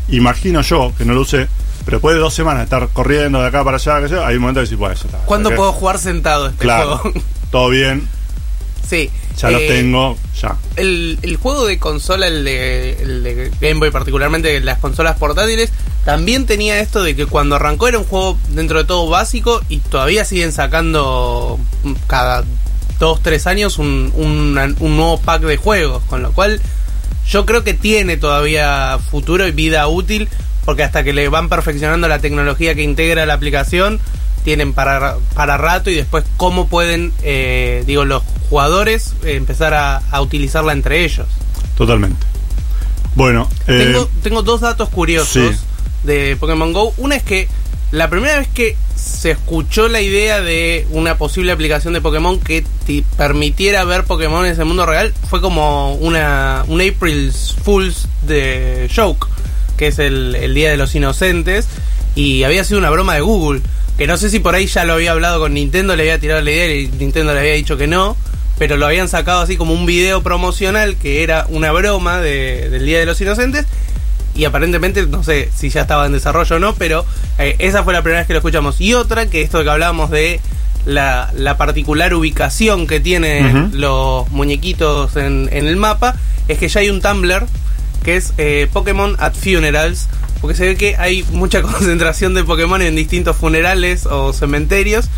imagino 0.09 0.61
yo, 0.61 0.93
que 0.97 1.03
no 1.05 1.13
lo 1.13 1.21
usé, 1.21 1.47
pero 1.85 1.97
después 1.97 2.15
de 2.15 2.21
dos 2.21 2.33
semanas 2.33 2.59
de 2.59 2.63
estar 2.65 2.87
corriendo 2.89 3.41
de 3.41 3.47
acá 3.47 3.63
para 3.63 3.77
allá, 3.77 4.01
que 4.01 4.09
yo, 4.09 4.25
hay 4.25 4.35
un 4.35 4.41
momento 4.41 4.59
que 4.61 4.65
decís, 4.65 4.77
bueno, 4.77 4.95
ya 4.95 5.01
está. 5.05 5.17
¿Cuándo 5.25 5.53
puedo 5.55 5.73
jugar 5.73 5.99
sentado 5.99 6.47
este 6.47 6.59
Claro, 6.63 6.97
juego? 6.97 7.19
todo 7.51 7.69
bien, 7.69 8.07
sí. 8.87 9.09
ya 9.37 9.51
los 9.51 9.61
Eh, 9.61 9.67
tengo, 9.67 10.17
ya. 10.41 10.55
El, 10.77 11.19
el 11.21 11.35
juego 11.37 11.65
de 11.65 11.77
consola, 11.77 12.27
el 12.27 12.45
de, 12.45 12.93
el 13.01 13.23
de 13.23 13.51
Game 13.59 13.79
Boy, 13.79 13.91
particularmente 13.91 14.59
las 14.61 14.79
consolas 14.79 15.17
portátiles, 15.17 15.71
también 16.07 16.45
tenía 16.45 16.79
esto 16.79 17.03
de 17.03 17.17
que 17.17 17.25
cuando 17.25 17.57
arrancó 17.57 17.89
era 17.89 17.99
un 17.99 18.05
juego 18.05 18.37
dentro 18.51 18.77
de 18.77 18.85
todo 18.85 19.09
básico 19.09 19.59
y 19.67 19.79
todavía 19.79 20.23
siguen 20.23 20.53
sacando 20.53 21.59
cada 22.07 22.45
dos, 22.97 23.21
tres 23.21 23.45
años 23.45 23.77
un, 23.77 24.13
un, 24.15 24.75
un 24.79 24.95
nuevo 24.95 25.19
pack 25.19 25.41
de 25.41 25.57
juegos, 25.57 26.01
con 26.05 26.23
lo 26.23 26.31
cual 26.31 26.61
yo 27.29 27.45
creo 27.45 27.65
que 27.65 27.73
tiene 27.73 28.15
todavía 28.15 28.97
futuro 29.11 29.45
y 29.49 29.51
vida 29.51 29.85
útil, 29.89 30.29
porque 30.63 30.83
hasta 30.83 31.03
que 31.03 31.11
le 31.11 31.27
van 31.27 31.49
perfeccionando 31.49 32.07
la 32.07 32.19
tecnología 32.19 32.73
que 32.73 32.83
integra 32.83 33.25
la 33.25 33.33
aplicación, 33.33 33.99
tienen 34.45 34.71
para, 34.71 35.17
para 35.33 35.57
rato 35.57 35.89
y 35.89 35.95
después 35.95 36.23
cómo 36.37 36.69
pueden, 36.69 37.11
eh, 37.21 37.83
digo, 37.85 38.05
los 38.05 38.23
jugadores 38.49 39.13
eh, 39.25 39.35
empezar 39.35 39.73
a, 39.73 39.97
a 40.09 40.21
utilizarla 40.21 40.71
entre 40.71 41.03
ellos. 41.03 41.27
Totalmente. 41.75 42.25
Bueno, 43.13 43.49
eh, 43.67 43.77
Tengo, 43.77 44.09
tengo 44.23 44.41
dos 44.43 44.61
datos 44.61 44.87
curiosos 44.87 45.55
sí. 45.55 45.66
De 46.07 46.35
Pokémon 46.39 46.73
Go. 46.73 46.93
Una 46.97 47.15
es 47.17 47.21
que 47.23 47.47
la 47.91 48.09
primera 48.09 48.39
vez 48.39 48.47
que 48.47 48.75
se 48.95 49.31
escuchó 49.31 49.87
la 49.87 50.01
idea 50.01 50.41
de 50.41 50.87
una 50.89 51.17
posible 51.17 51.51
aplicación 51.51 51.93
de 51.93 52.01
Pokémon 52.01 52.39
que 52.39 52.63
te 52.87 53.03
permitiera 53.15 53.83
ver 53.83 54.03
Pokémon 54.05 54.45
en 54.45 54.59
el 54.59 54.65
mundo 54.65 54.85
real 54.87 55.13
fue 55.29 55.39
como 55.39 55.93
una 55.95 56.65
un 56.67 56.81
April 56.81 57.31
Fools 57.63 58.07
de 58.25 58.89
Joke, 58.93 59.27
que 59.77 59.87
es 59.87 59.99
el, 59.99 60.35
el 60.35 60.53
Día 60.55 60.71
de 60.71 60.77
los 60.77 60.95
Inocentes, 60.95 61.67
y 62.15 62.43
había 62.43 62.63
sido 62.63 62.79
una 62.79 62.89
broma 62.89 63.13
de 63.13 63.21
Google, 63.21 63.61
que 63.97 64.07
no 64.07 64.17
sé 64.17 64.29
si 64.29 64.39
por 64.39 64.55
ahí 64.55 64.65
ya 64.67 64.83
lo 64.83 64.93
había 64.93 65.11
hablado 65.11 65.39
con 65.39 65.53
Nintendo, 65.53 65.95
le 65.95 66.03
había 66.03 66.19
tirado 66.19 66.41
la 66.41 66.51
idea 66.51 66.73
y 66.75 66.87
Nintendo 66.87 67.33
le 67.33 67.39
había 67.39 67.53
dicho 67.53 67.77
que 67.77 67.87
no, 67.87 68.17
pero 68.57 68.75
lo 68.75 68.87
habían 68.87 69.07
sacado 69.07 69.41
así 69.41 69.55
como 69.55 69.73
un 69.73 69.85
video 69.85 70.23
promocional 70.23 70.97
que 70.97 71.21
era 71.23 71.45
una 71.49 71.71
broma 71.71 72.19
de- 72.19 72.69
del 72.69 72.85
Día 72.85 72.99
de 72.99 73.05
los 73.05 73.21
Inocentes 73.21 73.65
y 74.37 74.45
aparentemente 74.45 75.05
no 75.07 75.23
sé 75.23 75.49
si 75.55 75.69
ya 75.69 75.81
estaba 75.81 76.05
en 76.05 76.13
desarrollo 76.13 76.55
o 76.55 76.59
no, 76.59 76.75
pero 76.75 77.05
Eh, 77.39 77.55
esa 77.59 77.83
fue 77.83 77.93
la 77.93 78.01
primera 78.01 78.21
vez 78.21 78.27
que 78.27 78.33
lo 78.33 78.39
escuchamos. 78.39 78.81
Y 78.81 78.93
otra, 78.95 79.27
que 79.27 79.41
esto 79.43 79.63
que 79.63 79.69
hablábamos 79.69 80.09
de 80.09 80.39
la, 80.85 81.29
la 81.35 81.55
particular 81.57 82.13
ubicación 82.13 82.87
que 82.87 82.99
tienen 82.99 83.71
los 83.73 84.27
muñequitos 84.31 85.15
en, 85.17 85.49
en 85.51 85.67
el 85.67 85.75
mapa, 85.75 86.15
es 86.47 86.57
que 86.57 86.67
ya 86.67 86.79
hay 86.79 86.89
un 86.89 87.01
Tumblr 87.01 87.45
que 88.03 88.15
es 88.15 88.33
eh, 88.37 88.67
Pokémon 88.73 89.15
at 89.19 89.33
Funerals, 89.33 90.07
porque 90.41 90.55
se 90.55 90.65
ve 90.65 90.75
que 90.77 90.95
hay 90.97 91.23
mucha 91.31 91.61
concentración 91.73 92.33
de 92.33 92.43
Pokémon 92.43 92.81
en 92.81 92.95
distintos 92.95 93.35
funerales 93.35 94.05
o 94.05 94.33
cementerios. 94.33 95.09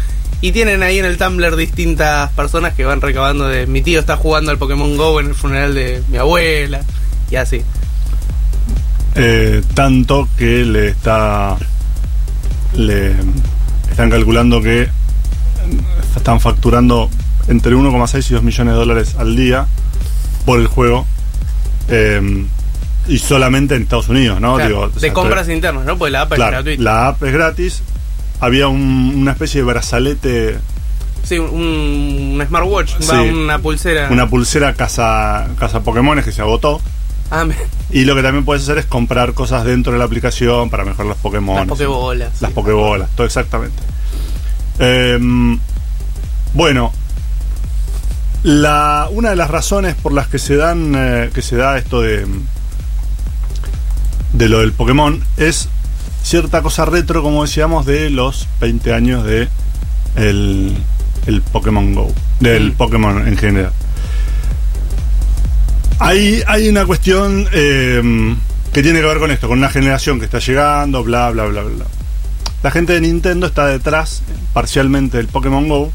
Y 0.42 0.52
tienen 0.54 0.84
ahí 0.84 1.00
en 1.00 1.06
el 1.06 1.18
Tumblr 1.18 1.56
distintas 1.56 2.32
personas 2.32 2.74
que 2.74 2.84
van 2.86 3.00
recabando 3.02 3.48
de 3.48 3.66
mi 3.68 3.82
tío 3.82 4.00
está 4.00 4.18
jugando 4.18 4.52
al 4.52 4.58
Pokémon 4.58 4.98
Go 4.98 5.20
en 5.20 5.28
el 5.28 5.36
funeral 5.36 5.74
de 5.76 6.02
mi 6.10 6.18
abuela 6.18 6.82
y 7.30 7.36
así. 7.36 7.62
Eh, 9.16 9.62
tanto 9.74 10.28
que 10.38 10.64
le 10.66 10.90
está 10.90 11.58
le 12.74 13.16
están 13.90 14.10
calculando 14.10 14.62
que 14.62 14.88
están 16.16 16.40
facturando 16.40 17.10
entre 17.48 17.76
1,6 17.76 18.30
y 18.30 18.34
2 18.36 18.44
millones 18.44 18.74
de 18.74 18.80
dólares 18.80 19.16
al 19.18 19.36
día 19.36 19.66
por 20.46 20.60
el 20.60 20.68
juego 20.68 21.06
eh, 21.88 22.46
y 23.08 23.18
solamente 23.18 23.76
en 23.76 23.82
Estados 23.84 24.10
Unidos, 24.10 24.40
¿no? 24.40 24.56
Claro, 24.56 24.70
Digo, 24.70 24.82
o 24.82 24.90
de 24.90 25.00
sea, 25.00 25.14
compras 25.14 25.50
internas, 25.50 25.84
¿no? 25.86 25.98
Porque 25.98 26.12
la 26.12 26.22
app 26.22 26.34
claro, 26.34 26.46
es 26.46 26.52
gratuita. 26.64 26.84
la 26.84 27.08
app 27.08 27.24
es 27.24 27.34
gratis. 27.34 27.82
Había 28.40 28.68
un- 28.68 29.14
una 29.18 29.32
especie 29.32 29.62
de 29.62 29.66
brazalete, 29.68 30.58
Sí, 31.24 31.38
un, 31.38 31.50
un 32.40 32.44
smartwatch, 32.48 32.92
Sí. 33.00 33.12
una 33.16 33.60
pulsera. 33.60 34.08
una 34.12 34.30
pulsera 34.30 34.74
casa, 34.76 35.48
casa 35.60 35.82
Pokémon 35.82 36.22
que 36.24 36.32
se 36.32 36.42
agotó. 36.42 36.82
Y 37.92 38.06
lo 38.06 38.16
que 38.16 38.24
también 38.24 38.46
puedes 38.46 38.64
hacer 38.64 38.78
es 38.80 38.86
comprar 38.86 39.34
cosas 39.34 39.64
dentro 39.64 39.94
de 39.94 40.00
la 40.00 40.06
aplicación 40.06 40.70
para 40.70 40.84
mejorar 40.86 41.08
los 41.08 41.18
Pokémon. 41.18 41.58
las 41.58 41.68
pokebolas. 41.68 42.42
Las 42.42 42.50
sí. 42.52 42.56
pokebolas, 42.56 43.10
todo 43.16 43.26
exactamente. 43.26 43.78
Em, 44.80 45.60
bueno, 46.54 46.92
la, 48.44 49.08
una 49.12 49.32
de 49.32 49.36
las 49.36 49.50
razones 49.50 49.96
por 49.96 50.14
las 50.14 50.28
que 50.28 50.40
se 50.40 50.56
dan 50.56 50.94
eh, 50.96 51.30
que 51.34 51.42
se 51.42 51.56
da 51.58 51.78
esto 51.78 52.02
de 52.02 52.26
de 54.34 54.48
lo 54.50 54.60
del 54.60 54.72
Pokémon 54.74 55.22
es 55.38 55.68
cierta 56.24 56.62
cosa 56.62 56.86
retro, 56.86 57.22
como 57.24 57.42
decíamos, 57.44 57.86
de 57.86 58.10
los 58.10 58.48
20 58.62 58.94
años 58.94 59.24
de 59.26 59.50
el, 60.16 60.78
el 61.26 61.42
Pokémon 61.42 61.94
Go, 61.96 62.14
del 62.40 62.72
Mm. 62.72 62.76
Pokémon 62.76 63.28
en 63.28 63.38
general. 63.38 63.72
Hay, 66.00 66.42
hay 66.48 66.70
una 66.70 66.86
cuestión 66.86 67.48
eh, 67.52 68.36
que 68.74 68.82
tiene 68.84 69.00
que 69.02 69.06
ver 69.06 69.20
con 69.20 69.32
esto, 69.32 69.48
con 69.48 69.58
una 69.58 69.70
generación 69.70 70.20
que 70.20 70.26
está 70.26 70.40
llegando, 70.40 71.04
bla, 71.04 71.30
bla, 71.32 71.46
bla, 71.46 71.62
bla. 71.64 71.86
La 72.64 72.72
gente 72.72 72.94
de 72.94 73.02
Nintendo 73.02 73.48
está 73.48 73.68
detrás 73.68 74.22
parcialmente 74.54 75.18
del 75.18 75.28
Pokémon 75.28 75.68
Go 75.68 75.92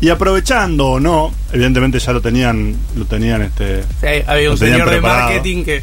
y 0.00 0.10
aprovechando 0.10 0.86
o 0.86 1.00
no, 1.00 1.32
evidentemente 1.52 1.98
ya 1.98 2.12
lo 2.12 2.20
tenían, 2.20 2.76
lo 2.96 3.04
tenían 3.04 3.42
este, 3.42 3.82
Sí, 4.00 4.06
había 4.26 4.50
un 4.50 4.58
señor 4.58 4.88
de 4.90 5.00
marketing 5.00 5.64
que 5.64 5.82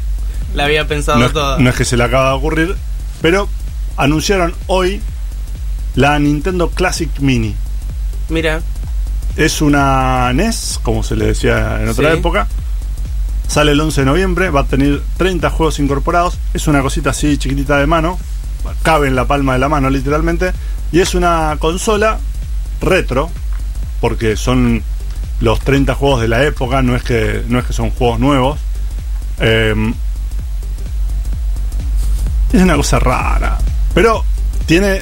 la 0.53 0.65
había 0.65 0.87
pensado 0.87 1.19
no 1.19 1.29
toda. 1.29 1.57
no 1.59 1.69
es 1.69 1.75
que 1.75 1.83
se 1.83 1.97
le 1.97 2.03
acaba 2.05 2.29
de 2.29 2.35
ocurrir, 2.37 2.75
pero 3.21 3.49
anunciaron 3.97 4.53
hoy 4.67 5.01
la 5.95 6.17
Nintendo 6.19 6.69
Classic 6.69 7.09
Mini. 7.19 7.55
Mira, 8.29 8.61
Es 9.37 9.61
una 9.61 10.31
NES, 10.33 10.79
como 10.81 11.03
se 11.03 11.15
le 11.17 11.25
decía 11.27 11.79
en 11.81 11.89
otra 11.89 12.11
Sí. 12.13 12.17
época. 12.17 12.47
Sale 13.47 13.71
el 13.71 13.79
11 13.79 14.01
de 14.01 14.05
noviembre, 14.05 14.49
va 14.49 14.61
a 14.61 14.65
tener 14.65 15.01
30 15.17 15.49
juegos 15.49 15.79
incorporados. 15.79 16.37
Es 16.53 16.67
una 16.67 16.81
cosita 16.81 17.11
así 17.11 17.37
chiquitita 17.37 17.77
de 17.77 17.85
mano, 17.87 18.19
cabe 18.83 19.07
en 19.07 19.15
la 19.15 19.25
palma 19.25 19.53
de 19.53 19.59
la 19.59 19.69
mano 19.69 19.89
literalmente. 19.89 20.51
Y 20.91 20.99
es 20.99 21.15
una 21.15 21.55
consola 21.59 22.19
retro, 22.81 23.29
porque 24.01 24.35
son 24.35 24.83
los 25.41 25.59
30 25.61 25.93
juegos 25.95 26.21
de 26.21 26.27
la 26.27 26.43
época, 26.43 26.81
no 26.81 26.95
es 26.95 27.03
que, 27.03 27.43
no 27.47 27.59
es 27.59 27.65
que 27.65 27.73
son 27.73 27.91
juegos 27.91 28.19
nuevos. 28.19 28.59
Eh, 29.39 29.73
es 32.53 32.61
una 32.61 32.75
cosa 32.75 32.99
rara, 32.99 33.57
pero 33.93 34.23
tiene 34.65 35.01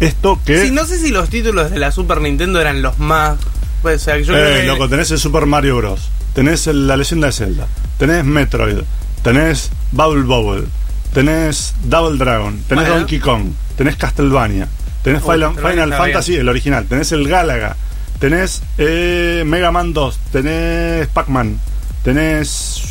esto 0.00 0.40
que... 0.44 0.62
sí, 0.66 0.70
no 0.70 0.84
sé 0.86 0.98
si 0.98 1.10
los 1.10 1.28
títulos 1.28 1.70
de 1.70 1.78
la 1.78 1.90
Super 1.92 2.20
Nintendo 2.20 2.60
eran 2.60 2.80
los 2.82 2.98
más. 2.98 3.36
Pues, 3.82 4.02
o 4.02 4.04
sea, 4.06 4.18
yo 4.18 4.32
creo 4.32 4.46
Eh, 4.56 4.60
que- 4.62 4.66
loco, 4.66 4.88
tenés 4.88 5.10
el 5.10 5.18
Super 5.18 5.46
Mario 5.46 5.76
Bros. 5.76 6.08
Tenés 6.34 6.66
el- 6.66 6.86
la 6.86 6.96
leyenda 6.96 7.26
de 7.28 7.32
Zelda. 7.32 7.66
Tenés 7.98 8.24
Metroid. 8.24 8.78
Tenés 9.22 9.70
Bubble 9.92 10.22
Bobble. 10.22 10.64
Tenés 11.12 11.74
Double 11.84 12.18
Dragon. 12.18 12.56
Tenés 12.68 12.84
Bueno. 12.84 12.98
Donkey 13.00 13.18
Kong. 13.18 13.46
Tenés 13.76 13.96
Castlevania. 13.96 14.68
Tenés 15.02 15.22
Uy, 15.24 15.36
Final, 15.36 15.92
Fantasy, 15.94 16.36
el 16.36 16.48
original. 16.48 16.84
Tenés 16.86 17.12
el 17.12 17.26
Galaga. 17.28 17.76
Tenés 18.18 18.62
eh, 18.78 19.42
Mega 19.46 19.70
Man 19.72 19.92
2. 19.92 20.18
Tenés 20.32 21.06
Pac-Man. 21.08 21.58
Tenés. 22.02 22.82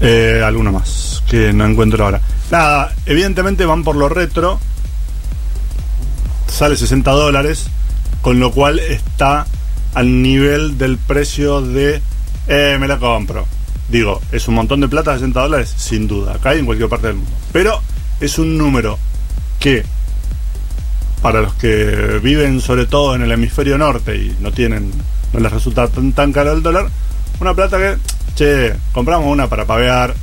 Eh, 0.00 0.40
alguno 0.44 0.70
más 0.72 1.22
que 1.28 1.52
no 1.52 1.66
encuentro 1.66 2.04
ahora. 2.04 2.20
Nada, 2.50 2.94
evidentemente 3.04 3.64
van 3.66 3.82
por 3.84 3.96
lo 3.96 4.08
retro. 4.08 4.58
Sale 6.46 6.76
60 6.76 7.10
dólares. 7.10 7.66
Con 8.22 8.40
lo 8.40 8.50
cual 8.50 8.78
está 8.80 9.46
al 9.98 10.22
nivel 10.22 10.78
del 10.78 10.96
precio 10.96 11.60
de. 11.60 12.00
Eh, 12.46 12.76
me 12.78 12.86
la 12.86 12.98
compro. 12.98 13.48
Digo, 13.88 14.20
es 14.30 14.46
un 14.46 14.54
montón 14.54 14.80
de 14.80 14.86
plata, 14.86 15.14
60 15.14 15.40
dólares, 15.40 15.74
sin 15.76 16.06
duda. 16.06 16.38
Y 16.54 16.58
en 16.58 16.66
cualquier 16.66 16.88
parte 16.88 17.08
del 17.08 17.16
mundo. 17.16 17.32
Pero 17.52 17.80
es 18.20 18.38
un 18.38 18.56
número 18.56 18.96
que, 19.58 19.84
para 21.20 21.40
los 21.40 21.52
que 21.54 22.20
viven 22.22 22.60
sobre 22.60 22.86
todo 22.86 23.16
en 23.16 23.22
el 23.22 23.32
hemisferio 23.32 23.76
norte 23.76 24.14
y 24.16 24.36
no 24.38 24.52
tienen, 24.52 24.92
no 25.32 25.40
les 25.40 25.50
resulta 25.50 25.88
tan, 25.88 26.12
tan 26.12 26.32
caro 26.32 26.52
el 26.52 26.62
dólar, 26.62 26.86
una 27.40 27.54
plata 27.54 27.76
que, 27.78 27.96
che, 28.36 28.74
compramos 28.92 29.26
una 29.26 29.48
para 29.48 29.64
pagar, 29.64 30.14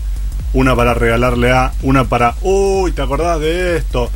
una 0.53 0.73
para 0.73 0.93
regalarle 0.93 1.51
a, 1.51 1.73
una 1.81 2.05
para, 2.05 2.35
uy, 2.43 2.93
¿te 2.93 3.01
acordás 3.01 3.41
de 3.41 3.75
esto? 3.75 4.09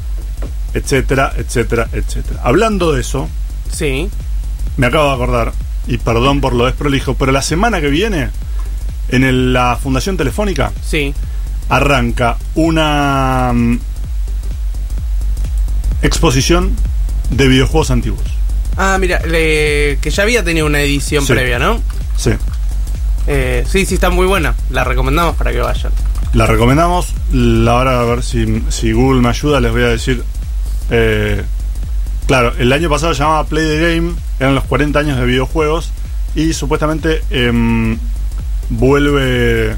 Etcétera, 0.73 1.33
etcétera, 1.35 1.89
etcétera. 1.91 2.39
Hablando 2.45 2.93
de 2.93 3.01
eso, 3.01 3.27
Sí. 3.71 4.09
Me 4.79 4.87
acabo 4.87 5.09
de 5.09 5.13
acordar, 5.13 5.51
y 5.87 5.97
perdón 5.97 6.39
por 6.39 6.53
lo 6.53 6.65
desprolijo, 6.65 7.15
pero 7.15 7.31
la 7.33 7.41
semana 7.41 7.81
que 7.81 7.89
viene, 7.89 8.29
en 9.09 9.23
el- 9.25 9.51
la 9.53 9.75
Fundación 9.81 10.15
Telefónica, 10.15 10.71
Sí. 10.85 11.13
arranca 11.67 12.37
una 12.55 13.51
mm, 13.53 13.77
exposición 16.01 16.71
de 17.29 17.47
videojuegos 17.47 17.91
antiguos. 17.91 18.23
Ah, 18.77 18.97
mira, 18.99 19.19
le- 19.25 19.99
que 20.01 20.09
ya 20.09 20.23
había 20.23 20.43
tenido 20.43 20.65
una 20.65 20.79
edición 20.81 21.25
Sí. 21.25 21.33
previa, 21.33 21.59
¿no? 21.59 21.81
Sí, 22.17 22.31
Eh, 23.31 23.63
sí, 23.69 23.85
sí, 23.85 23.93
está 23.95 24.09
muy 24.09 24.25
buena. 24.25 24.55
La 24.71 24.83
recomendamos 24.83 25.35
para 25.35 25.51
que 25.51 25.59
vayan. 25.59 25.91
la 26.33 26.47
recomendamos. 26.47 27.13
La 27.31 27.75
hora 27.75 27.99
a 28.01 28.03
ver 28.05 28.23
si, 28.23 28.63
si 28.69 28.91
Google 28.91 29.21
me 29.21 29.29
ayuda, 29.29 29.59
les 29.59 29.71
voy 29.71 29.83
a 29.83 29.87
decir. 29.89 30.23
eh, 30.91 31.43
claro, 32.29 32.53
el 32.59 32.71
año 32.73 32.91
pasado 32.91 33.15
se 33.15 33.23
llamaba 33.23 33.43
Play 33.45 33.65
the 33.65 33.95
Game, 33.95 34.13
eran 34.39 34.53
los 34.53 34.63
40 34.65 34.99
años 34.99 35.17
de 35.17 35.25
videojuegos, 35.25 35.91
y 36.35 36.53
supuestamente 36.53 37.23
em, 37.31 37.97
vuelve 38.69 39.75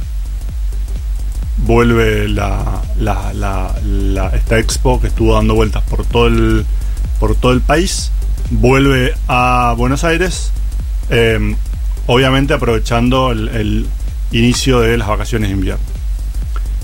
vuelve 1.60 2.28
la, 2.28 2.82
la, 3.00 4.32
esta 4.34 4.60
expo 4.60 5.00
que 5.00 5.08
estuvo 5.08 5.34
dando 5.34 5.56
vueltas 5.56 5.82
por 5.84 6.04
todo 6.06 6.28
el 6.28 6.66
por 7.22 7.36
todo 7.36 7.54
el 7.54 7.62
país 7.62 8.12
vuelve 8.50 9.14
a 9.30 9.74
Buenos 9.78 10.04
Aires 10.04 10.52
eh, 11.10 11.56
obviamente 12.06 12.54
aprovechando 12.54 13.32
el 13.32 13.88
inicio 14.34 14.82
de 14.82 14.98
las 14.98 15.08
vacaciones 15.08 15.52
de 15.52 15.56
invierno. 15.56 15.86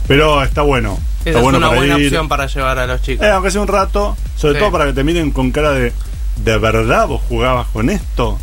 Pero 0.07 0.41
está 0.43 0.61
bueno 0.61 0.97
Esa 1.29 1.39
está 1.39 1.39
es 1.39 1.43
bueno 1.43 1.57
una 1.59 1.67
para 1.67 1.79
buena 1.79 1.97
ir. 1.99 2.05
opción 2.07 2.27
para 2.27 2.47
llevar 2.47 2.79
a 2.79 2.87
los 2.87 3.01
chicos. 3.01 3.25
Eh, 3.25 3.29
aunque 3.29 3.51
sea 3.51 3.61
un 3.61 3.67
rato 3.67 4.15
sobre 4.35 4.53
Sí. 4.55 4.59
todo 4.59 4.71
para 4.71 4.85
que 4.85 4.93
te 4.93 5.03
miren 5.03 5.31
con 5.31 5.51
cara 5.51 5.71
de 5.71 5.93
de 6.37 6.57
verdad 6.59 7.07
vos 7.07 7.21
jugabas 7.27 7.67
con 7.73 7.89
esto 7.89 8.37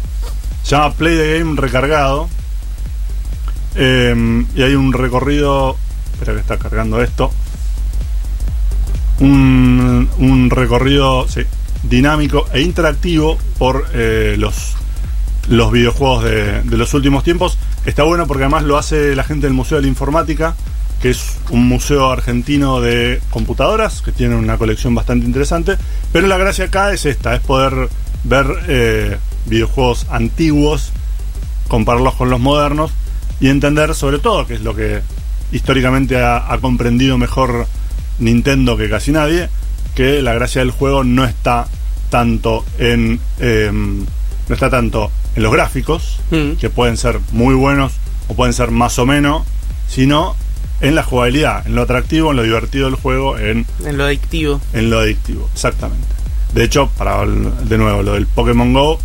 se 0.64 0.70
llama 0.76 0.92
Play 0.94 1.16
the 1.16 1.38
Game 1.38 1.60
recargado 1.60 2.28
eh, 3.76 4.44
y 4.56 4.62
hay 4.62 4.74
un 4.74 4.92
recorrido 4.92 5.76
espera 6.12 6.32
que 6.34 6.40
está 6.40 6.58
cargando 6.58 7.00
esto 7.02 7.30
un, 9.20 10.08
un 10.18 10.50
recorrido 10.50 11.26
sí, 11.28 11.42
dinámico 11.84 12.46
e 12.52 12.60
interactivo 12.62 13.38
por 13.58 13.86
eh, 13.94 14.36
los 14.38 14.74
los 15.48 15.70
videojuegos 15.70 16.24
de, 16.24 16.62
de 16.62 16.76
los 16.78 16.94
últimos 16.94 17.22
tiempos 17.22 17.58
está 17.84 18.02
bueno 18.02 18.26
porque 18.26 18.44
además 18.44 18.62
lo 18.64 18.78
hace 18.78 19.14
la 19.14 19.24
gente 19.24 19.46
del 19.46 19.52
Museo 19.54 19.76
de 19.76 19.82
la 19.82 19.88
Informática 19.88 20.54
que 21.00 21.10
es 21.10 21.36
un 21.50 21.68
museo 21.68 22.10
argentino 22.10 22.80
de 22.80 23.20
computadoras 23.30 24.00
que 24.02 24.12
tiene 24.12 24.36
una 24.36 24.56
colección 24.58 24.94
bastante 24.94 25.26
interesante 25.26 25.76
pero 26.12 26.26
la 26.26 26.38
gracia 26.38 26.66
acá 26.66 26.92
es 26.92 27.04
esta 27.06 27.34
es 27.34 27.40
poder 27.40 27.88
ver 28.24 28.46
eh, 28.68 29.18
videojuegos 29.46 30.06
antiguos 30.10 30.92
compararlos 31.68 32.14
con 32.14 32.30
los 32.30 32.40
modernos 32.40 32.90
y 33.40 33.48
entender 33.48 33.94
sobre 33.94 34.18
todo 34.18 34.46
qué 34.46 34.54
es 34.54 34.60
lo 34.62 34.74
que 34.74 35.02
históricamente 35.52 36.20
ha, 36.20 36.52
ha 36.52 36.58
comprendido 36.58 37.18
mejor 37.18 37.66
Nintendo 38.18 38.76
que 38.76 38.88
casi 38.88 39.10
nadie, 39.12 39.48
que 39.94 40.22
la 40.22 40.34
gracia 40.34 40.60
del 40.60 40.70
juego 40.70 41.02
no 41.04 41.24
está 41.24 41.66
tanto 42.10 42.64
en 42.78 43.18
em, 43.40 44.04
no 44.48 44.54
está 44.54 44.70
tanto 44.70 45.10
en 45.34 45.42
los 45.42 45.52
gráficos, 45.52 46.20
Mm. 46.30 46.52
que 46.52 46.70
pueden 46.70 46.96
ser 46.96 47.20
muy 47.32 47.54
buenos 47.54 47.92
o 48.28 48.34
pueden 48.34 48.52
ser 48.54 48.70
más 48.70 48.98
o 48.98 49.06
menos, 49.06 49.42
sino 49.88 50.36
en 50.80 50.94
la 50.94 51.02
jugabilidad, 51.02 51.66
en 51.66 51.74
lo 51.74 51.82
atractivo, 51.82 52.30
en 52.30 52.36
lo 52.36 52.42
divertido 52.42 52.86
del 52.86 52.96
juego, 52.96 53.38
en, 53.38 53.66
En 53.84 53.96
lo 53.98 54.04
adictivo. 54.04 54.60
en 54.72 54.90
lo 54.90 54.98
adictivo, 54.98 55.48
exactamente. 55.54 56.06
De 56.52 56.64
hecho, 56.64 56.88
para 56.98 57.24
de 57.26 57.78
nuevo, 57.78 58.02
lo 58.02 58.12
del 58.14 58.26
Pokémon 58.26 58.72
Go, 58.72 58.98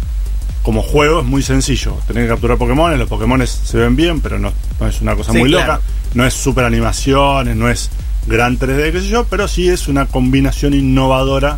como 0.63 0.81
juego 0.81 1.21
es 1.21 1.25
muy 1.25 1.41
sencillo. 1.41 1.95
Tenés 2.07 2.23
que 2.23 2.29
capturar 2.29 2.57
Pokémon, 2.57 2.97
los 2.97 3.07
Pokémon 3.09 3.45
se 3.47 3.77
ven 3.77 3.95
bien, 3.95 4.21
pero 4.21 4.37
no, 4.39 4.51
no 4.79 4.87
es 4.87 5.01
una 5.01 5.15
cosa 5.15 5.31
Sí, 5.31 5.39
muy 5.39 5.49
claro. 5.49 5.73
loca. 5.73 5.85
No 6.13 6.25
es 6.25 6.33
super 6.33 6.65
animaciones, 6.65 7.55
no 7.55 7.69
es 7.69 7.89
gran 8.27 8.59
3D, 8.59 8.91
qué 8.91 9.01
sé 9.01 9.07
yo, 9.07 9.25
pero 9.25 9.47
sí 9.47 9.69
es 9.69 9.87
una 9.87 10.05
combinación 10.05 10.73
innovadora 10.73 11.57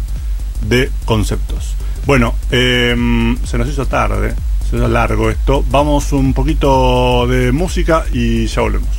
de 0.67 0.91
conceptos. 1.05 1.73
Bueno, 2.05 2.35
em, 2.51 3.37
se 3.45 3.57
nos 3.57 3.67
hizo 3.67 3.85
tarde, 3.85 4.33
se 4.69 4.75
hizo 4.77 4.87
largo 4.87 5.29
esto. 5.29 5.63
Vamos 5.69 6.13
un 6.13 6.33
poquito 6.33 7.27
de 7.27 7.51
música 7.51 8.05
y 8.13 8.45
ya 8.47 8.61
volvemos. 8.61 8.89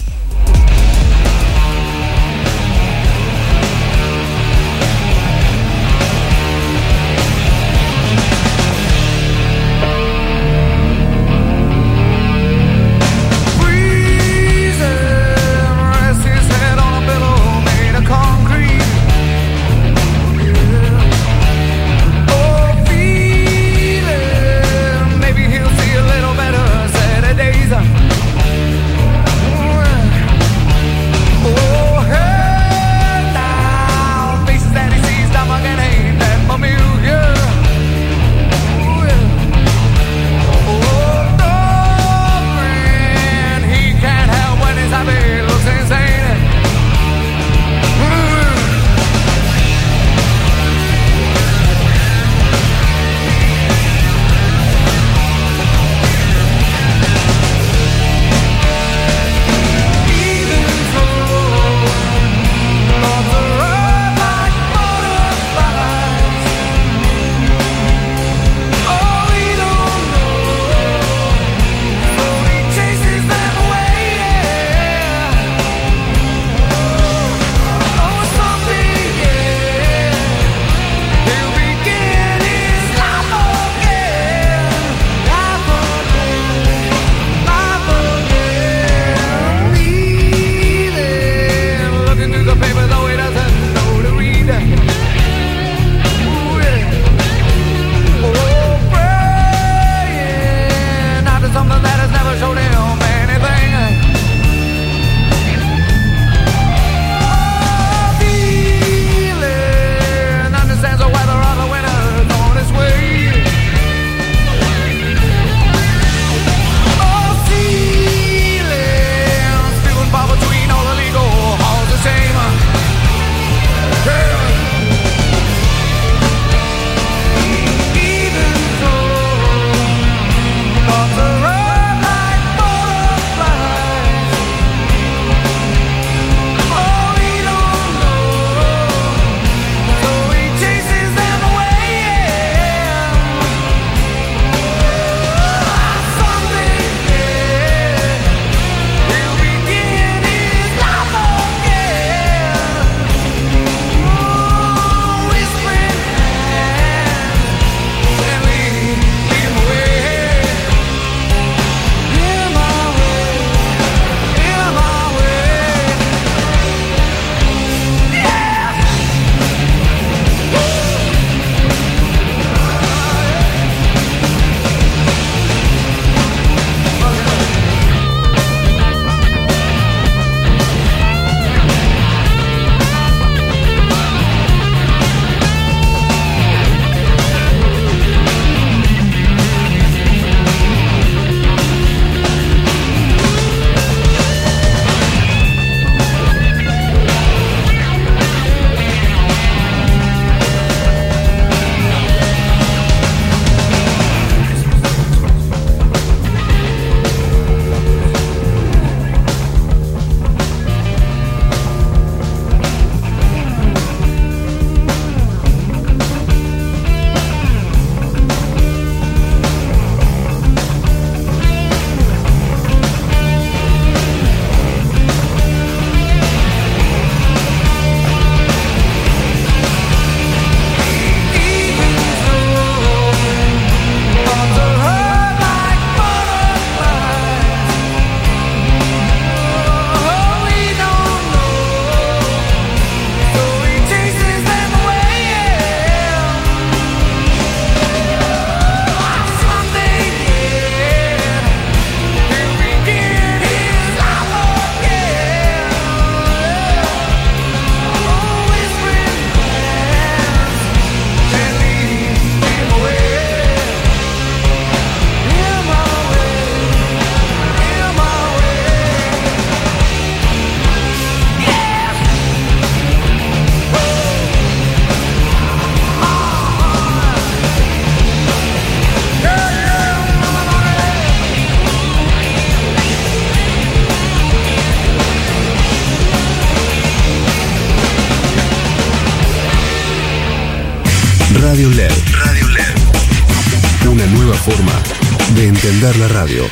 La 295.96 296.08
radio. 296.08 296.44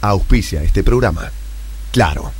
Auspicia 0.00 0.62
este 0.62 0.82
programa. 0.82 1.30
Claro, 1.92 2.32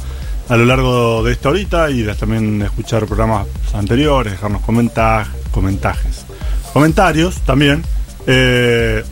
a 0.49 0.57
lo 0.57 0.65
largo 0.65 1.21
de 1.23 1.33
esta 1.33 1.49
horita 1.49 1.91
y 1.91 2.03
también 2.15 2.63
escuchar 2.63 3.05
programas 3.05 3.45
anteriores, 3.73 4.33
dejarnos 4.33 4.63
comentar, 4.63 5.27
comentajes, 5.51 6.25
comentarios 6.73 7.41
también, 7.41 7.83
eh, 8.25 9.03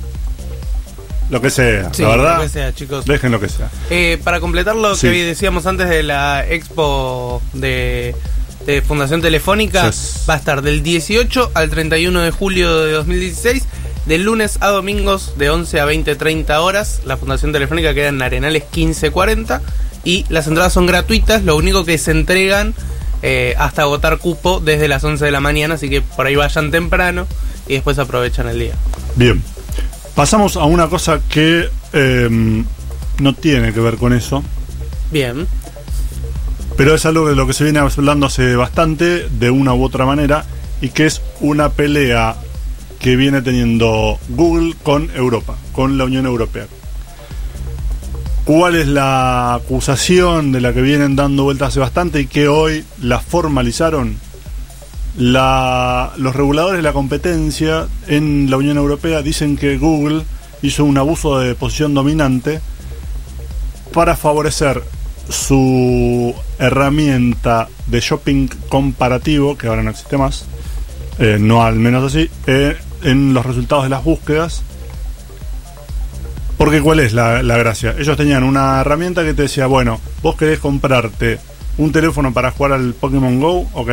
lo 1.30 1.42
que 1.42 1.50
sea, 1.50 1.94
Sí, 1.94 2.02
la 2.02 2.10
verdad, 2.10 2.38
lo 2.38 2.44
que 2.44 2.50
sea, 2.50 2.74
chicos. 2.74 3.06
dejen 3.06 3.32
lo 3.32 3.40
que 3.40 3.50
sea. 3.50 3.70
Eh, 3.90 4.20
para 4.24 4.40
completar 4.40 4.76
lo 4.76 4.96
Sí. 4.96 5.08
que 5.10 5.24
decíamos 5.26 5.66
antes 5.66 5.88
de 5.90 6.04
la 6.04 6.46
expo 6.48 7.42
de, 7.54 8.16
de 8.66 8.82
Fundación 8.82 9.22
Telefónica, 9.22 9.92
va 10.30 10.34
a 10.34 10.38
estar 10.38 10.62
del 10.62 10.82
18 10.84 11.52
al 11.54 11.70
31 11.70 12.22
de 12.22 12.32
julio 12.32 12.84
de 12.86 12.92
2016, 12.94 13.64
de 14.06 14.18
lunes 14.18 14.58
a 14.62 14.68
domingos 14.70 15.34
de 15.38 15.50
11 15.50 15.80
a 15.80 15.86
20, 15.86 16.16
30 16.16 16.62
horas. 16.62 17.02
La 17.06 17.18
Fundación 17.18 17.52
Telefónica 17.52 17.94
queda 17.94 18.08
en 18.08 18.22
Arenales 18.22 18.64
1540 18.76 19.62
y 20.04 20.26
las 20.30 20.48
entradas 20.48 20.74
son 20.74 20.86
gratuitas, 20.88 21.44
lo 21.44 21.56
único 21.58 21.86
que 21.86 21.98
se 21.98 22.12
entregan 22.12 22.74
eh, 23.22 23.54
hasta 23.60 23.82
agotar 23.84 24.18
cupo 24.18 24.62
desde 24.62 24.88
las 24.88 25.04
11 25.04 25.26
de 25.26 25.32
la 25.32 25.42
mañana, 25.42 25.76
así 25.76 25.90
que 25.90 26.02
por 26.02 26.26
ahí 26.26 26.36
vayan 26.36 26.72
temprano 26.72 27.28
y 27.68 27.74
después 27.74 28.00
aprovechan 28.00 28.48
el 28.48 28.58
día. 28.60 28.74
Bien, 29.16 29.44
pasamos 30.20 30.58
a 30.58 30.66
una 30.66 30.90
cosa 30.90 31.22
que 31.30 31.70
eh, 31.94 32.64
no 33.22 33.34
tiene 33.36 33.72
que 33.72 33.80
ver 33.80 33.96
con 33.96 34.12
eso. 34.12 34.44
Bien. 35.14 35.48
Pero 36.76 36.94
es 36.94 37.06
algo 37.06 37.30
de 37.30 37.38
lo 37.38 37.48
que 37.48 37.54
se 37.54 37.64
viene 37.64 37.80
hablando 37.80 38.26
hace 38.26 38.54
bastante, 38.58 39.30
de 39.30 39.50
una 39.50 39.74
u 39.74 39.82
otra 39.82 40.06
manera, 40.06 40.44
y 40.82 40.90
que 40.90 41.06
es 41.06 41.22
una 41.40 41.70
pelea 41.70 42.36
que 43.00 43.16
viene 43.16 43.42
teniendo 43.42 44.20
Google 44.28 44.76
con 44.84 45.10
Europa, 45.16 45.56
con 45.72 45.98
la 45.98 46.04
Unión 46.04 46.26
Europea. 46.26 46.68
¿Cuál 48.44 48.76
es 48.76 48.90
la 48.90 49.54
acusación 49.54 50.52
de 50.52 50.60
la 50.60 50.74
que 50.74 50.82
vienen 50.82 51.16
dando 51.16 51.46
vueltas 51.46 51.70
hace 51.70 51.80
bastante 51.80 52.20
y 52.20 52.28
que 52.28 52.50
hoy 52.50 52.84
la 53.02 53.22
formalizaron? 53.22 54.18
La- 55.18 56.12
los 56.18 56.36
reguladores 56.36 56.78
de 56.78 56.84
la 56.84 56.94
competencia 56.94 57.88
en 58.08 58.50
la 58.50 58.58
Unión 58.58 58.78
Europea 58.78 59.22
dicen 59.22 59.58
que 59.58 59.78
Google 59.78 60.24
hizo 60.62 60.86
un 60.86 60.98
abuso 60.98 61.40
de 61.40 61.56
posición 61.56 61.94
dominante 61.94 62.62
para 63.94 64.16
favorecer 64.16 64.84
su 65.30 66.34
herramienta 66.58 67.68
de 67.88 68.00
shopping 68.00 68.48
comparativo, 68.70 69.58
que 69.58 69.68
ahora 69.68 69.84
no 69.84 69.92
existe 69.92 70.18
más, 70.18 70.46
eh, 71.20 71.38
no 71.40 71.64
al 71.64 71.76
menos 71.76 72.04
así, 72.14 72.30
eh, 72.48 72.78
en 73.04 73.34
los 73.34 73.46
resultados 73.46 73.84
de 73.86 73.90
las 73.90 74.04
búsquedas. 74.04 74.64
Porque 76.58 76.82
¿cuál 76.82 77.00
es 77.00 77.14
la, 77.14 77.42
la 77.42 77.58
gracia? 77.58 77.96
Ellos 77.98 78.18
tenían 78.18 78.44
una 78.44 78.82
herramienta 78.82 79.24
que 79.24 79.34
te 79.34 79.44
decía, 79.44 79.66
bueno, 79.68 80.00
vos 80.22 80.36
querés 80.36 80.60
comprarte 80.60 81.40
un 81.78 81.92
teléfono 81.94 82.34
para 82.34 82.52
jugar 82.52 82.74
al 82.74 82.94
Pokémon 82.94 83.40
Go, 83.40 83.70
ok, 83.74 83.90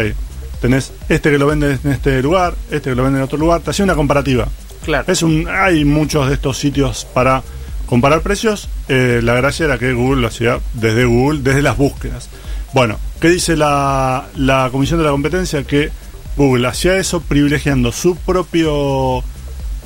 tenés 0.66 0.92
este 1.08 1.30
que 1.30 1.38
lo 1.38 1.46
vende 1.46 1.78
en 1.82 1.92
este 1.92 2.20
lugar, 2.22 2.54
este 2.70 2.90
que 2.90 2.96
lo 2.96 3.02
vende 3.04 3.18
en 3.18 3.24
otro 3.24 3.38
lugar, 3.38 3.60
te 3.60 3.70
hacía 3.70 3.84
una 3.84 3.94
comparativa. 3.94 4.48
Claro. 4.84 5.10
Es 5.10 5.22
un, 5.22 5.48
hay 5.48 5.84
muchos 5.84 6.28
de 6.28 6.34
estos 6.34 6.58
sitios 6.58 7.06
para 7.12 7.42
comparar 7.86 8.20
precios. 8.22 8.68
Eh, 8.88 9.20
la 9.22 9.34
gracia 9.34 9.64
era 9.66 9.78
que 9.78 9.92
Google 9.92 10.20
lo 10.22 10.28
hacía 10.28 10.58
desde 10.74 11.04
Google, 11.04 11.40
desde 11.42 11.62
las 11.62 11.76
búsquedas. 11.76 12.28
Bueno, 12.72 12.98
¿qué 13.20 13.28
dice 13.30 13.56
la, 13.56 14.26
la 14.36 14.68
Comisión 14.70 14.98
de 14.98 15.04
la 15.04 15.10
Competencia? 15.12 15.64
Que 15.64 15.90
Google 16.36 16.68
hacía 16.68 16.96
eso 16.98 17.20
privilegiando 17.20 17.90
su 17.92 18.16
propio, 18.16 19.24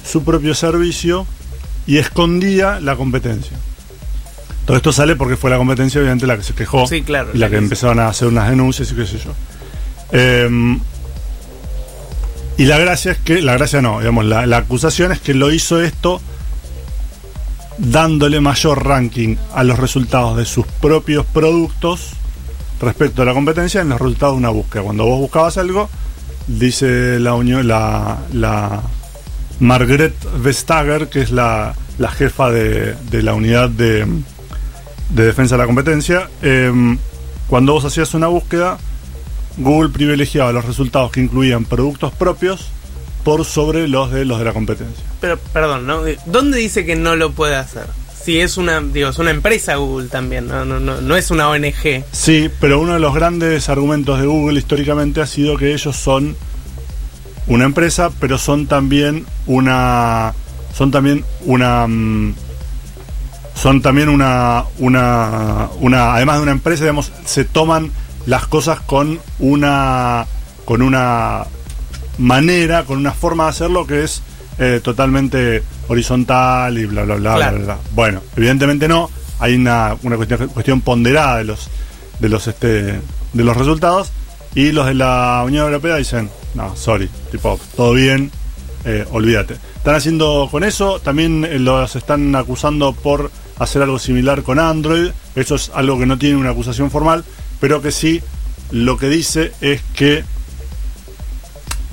su 0.04 0.24
propio 0.24 0.54
servicio 0.54 1.26
y 1.86 1.98
escondía 1.98 2.80
la 2.80 2.96
competencia. 2.96 3.56
Todo 4.66 4.76
esto 4.76 4.92
sale 4.92 5.16
porque 5.16 5.36
fue 5.36 5.50
la 5.50 5.56
competencia, 5.56 6.00
obviamente, 6.00 6.26
la 6.26 6.36
que 6.36 6.42
se 6.42 6.54
quejó 6.54 6.86
Sí, 6.86 7.02
claro, 7.02 7.30
y 7.32 7.38
la 7.38 7.46
la 7.46 7.50
que 7.50 7.56
que- 7.56 7.58
empezaron 7.64 7.98
a 8.00 8.08
hacer 8.08 8.28
unas 8.28 8.50
denuncias 8.50 8.90
y 8.92 8.94
qué 8.94 9.06
sé 9.06 9.18
yo. 9.18 9.32
Em, 10.12 10.80
y 12.56 12.64
la 12.64 12.78
gracia 12.78 13.12
es 13.12 13.18
que, 13.18 13.40
la 13.40 13.54
gracia 13.54 13.80
no, 13.80 14.00
digamos, 14.00 14.24
la, 14.24 14.46
la 14.46 14.58
acusación 14.58 15.12
es 15.12 15.20
que 15.20 15.34
lo 15.34 15.50
hizo 15.50 15.82
esto 15.82 16.20
dándole 17.78 18.40
mayor 18.40 18.86
ranking 18.86 19.36
a 19.54 19.64
los 19.64 19.78
resultados 19.78 20.36
de 20.36 20.44
sus 20.44 20.66
propios 20.66 21.24
productos 21.26 22.10
respecto 22.80 23.22
a 23.22 23.24
la 23.24 23.32
competencia 23.32 23.80
en 23.80 23.90
los 23.90 24.00
resultados 24.00 24.34
de 24.34 24.38
una 24.38 24.50
búsqueda. 24.50 24.82
Cuando 24.82 25.06
vos 25.06 25.18
buscabas 25.20 25.56
algo, 25.56 25.88
dice 26.46 27.18
la 27.20 27.34
unión, 27.34 27.66
la, 27.66 28.18
la 28.32 28.82
Margaret 29.60 30.14
Vestager, 30.42 31.08
que 31.08 31.20
es 31.22 31.30
la, 31.30 31.74
la 31.98 32.10
jefa 32.10 32.50
de, 32.50 32.94
de 33.10 33.22
la 33.22 33.34
unidad 33.34 33.68
de, 33.70 34.06
de 35.10 35.24
defensa 35.24 35.56
de 35.56 35.62
la 35.62 35.66
competencia, 35.66 36.28
em, 36.42 36.98
cuando 37.46 37.72
vos 37.72 37.84
hacías 37.84 38.14
una 38.14 38.26
búsqueda, 38.26 38.78
Google 39.56 39.90
privilegiaba 39.90 40.52
los 40.52 40.64
resultados 40.64 41.10
que 41.10 41.20
incluían 41.20 41.64
productos 41.64 42.12
propios 42.12 42.68
por 43.24 43.44
sobre 43.44 43.88
los 43.88 44.10
de 44.10 44.24
los 44.24 44.38
de 44.38 44.44
la 44.44 44.52
competencia. 44.52 45.04
Pero, 45.20 45.38
perdón, 45.38 45.86
¿no? 45.86 46.02
¿Dónde 46.26 46.58
dice 46.58 46.86
que 46.86 46.96
no 46.96 47.16
lo 47.16 47.32
puede 47.32 47.56
hacer? 47.56 47.84
Si 48.22 48.38
es 48.38 48.56
una, 48.56 48.80
digo, 48.80 49.08
es 49.08 49.18
una 49.18 49.30
empresa 49.30 49.76
Google 49.76 50.08
también, 50.08 50.46
no, 50.46 50.64
no, 50.64 50.78
no, 50.78 51.00
no 51.00 51.16
es 51.16 51.30
una 51.30 51.48
ONG. 51.48 52.04
Sí, 52.12 52.50
pero 52.60 52.80
uno 52.80 52.94
de 52.94 53.00
los 53.00 53.14
grandes 53.14 53.68
argumentos 53.68 54.20
de 54.20 54.26
Google 54.26 54.58
históricamente 54.58 55.20
ha 55.20 55.26
sido 55.26 55.56
que 55.56 55.72
ellos 55.72 55.96
son 55.96 56.36
una 57.46 57.64
empresa, 57.64 58.10
pero 58.20 58.38
son 58.38 58.66
también 58.66 59.26
una 59.46 60.34
son 60.74 60.90
también 60.90 61.24
una 61.46 61.86
mm, 61.86 62.34
son 63.54 63.82
también 63.82 64.08
una 64.08 64.64
una 64.78 65.68
una 65.80 66.14
además 66.14 66.36
de 66.36 66.42
una 66.42 66.52
empresa, 66.52 66.84
digamos, 66.84 67.10
se 67.24 67.44
toman 67.44 67.90
las 68.26 68.46
cosas 68.46 68.80
con 68.80 69.18
una 69.38 70.26
con 70.64 70.82
una 70.82 71.44
manera, 72.18 72.84
con 72.84 72.98
una 72.98 73.12
forma 73.12 73.44
de 73.44 73.50
hacerlo 73.50 73.86
que 73.86 74.04
es 74.04 74.22
eh, 74.58 74.80
totalmente 74.82 75.62
horizontal 75.88 76.78
y 76.78 76.84
bla 76.86 77.04
bla 77.04 77.14
bla, 77.16 77.34
Claro. 77.36 77.56
bla, 77.58 77.64
bla. 77.64 77.78
Bueno, 77.94 78.20
evidentemente 78.36 78.86
no, 78.88 79.10
hay 79.38 79.54
una, 79.54 79.96
una 80.02 80.16
cuestión, 80.16 80.48
cuestión 80.48 80.80
ponderada 80.82 81.38
de 81.38 81.44
los 81.44 81.68
de 82.18 82.28
los 82.28 82.46
este 82.46 83.00
de 83.32 83.44
los 83.44 83.56
resultados 83.56 84.10
y 84.54 84.72
los 84.72 84.86
de 84.86 84.94
la 84.94 85.42
Unión 85.46 85.64
Europea 85.66 85.96
dicen, 85.96 86.28
no, 86.54 86.74
sorry, 86.76 87.08
tipo, 87.30 87.58
todo 87.76 87.92
bien, 87.92 88.30
eh, 88.84 89.06
olvídate. 89.12 89.54
Están 89.76 89.94
haciendo 89.94 90.48
con 90.50 90.64
eso, 90.64 90.98
también 91.00 91.44
eh, 91.44 91.58
los 91.60 91.94
están 91.96 92.34
acusando 92.34 92.92
por 92.92 93.30
hacer 93.60 93.80
algo 93.82 93.98
similar 94.00 94.42
con 94.42 94.58
Android, 94.58 95.10
eso 95.36 95.54
es 95.54 95.70
algo 95.74 95.98
que 95.98 96.06
no 96.06 96.18
tiene 96.18 96.36
una 96.36 96.50
acusación 96.50 96.90
formal, 96.90 97.24
pero 97.60 97.80
que 97.82 97.92
sí 97.92 98.20
lo 98.72 98.96
que 98.96 99.08
dice 99.08 99.52
es 99.60 99.82
que 99.94 100.24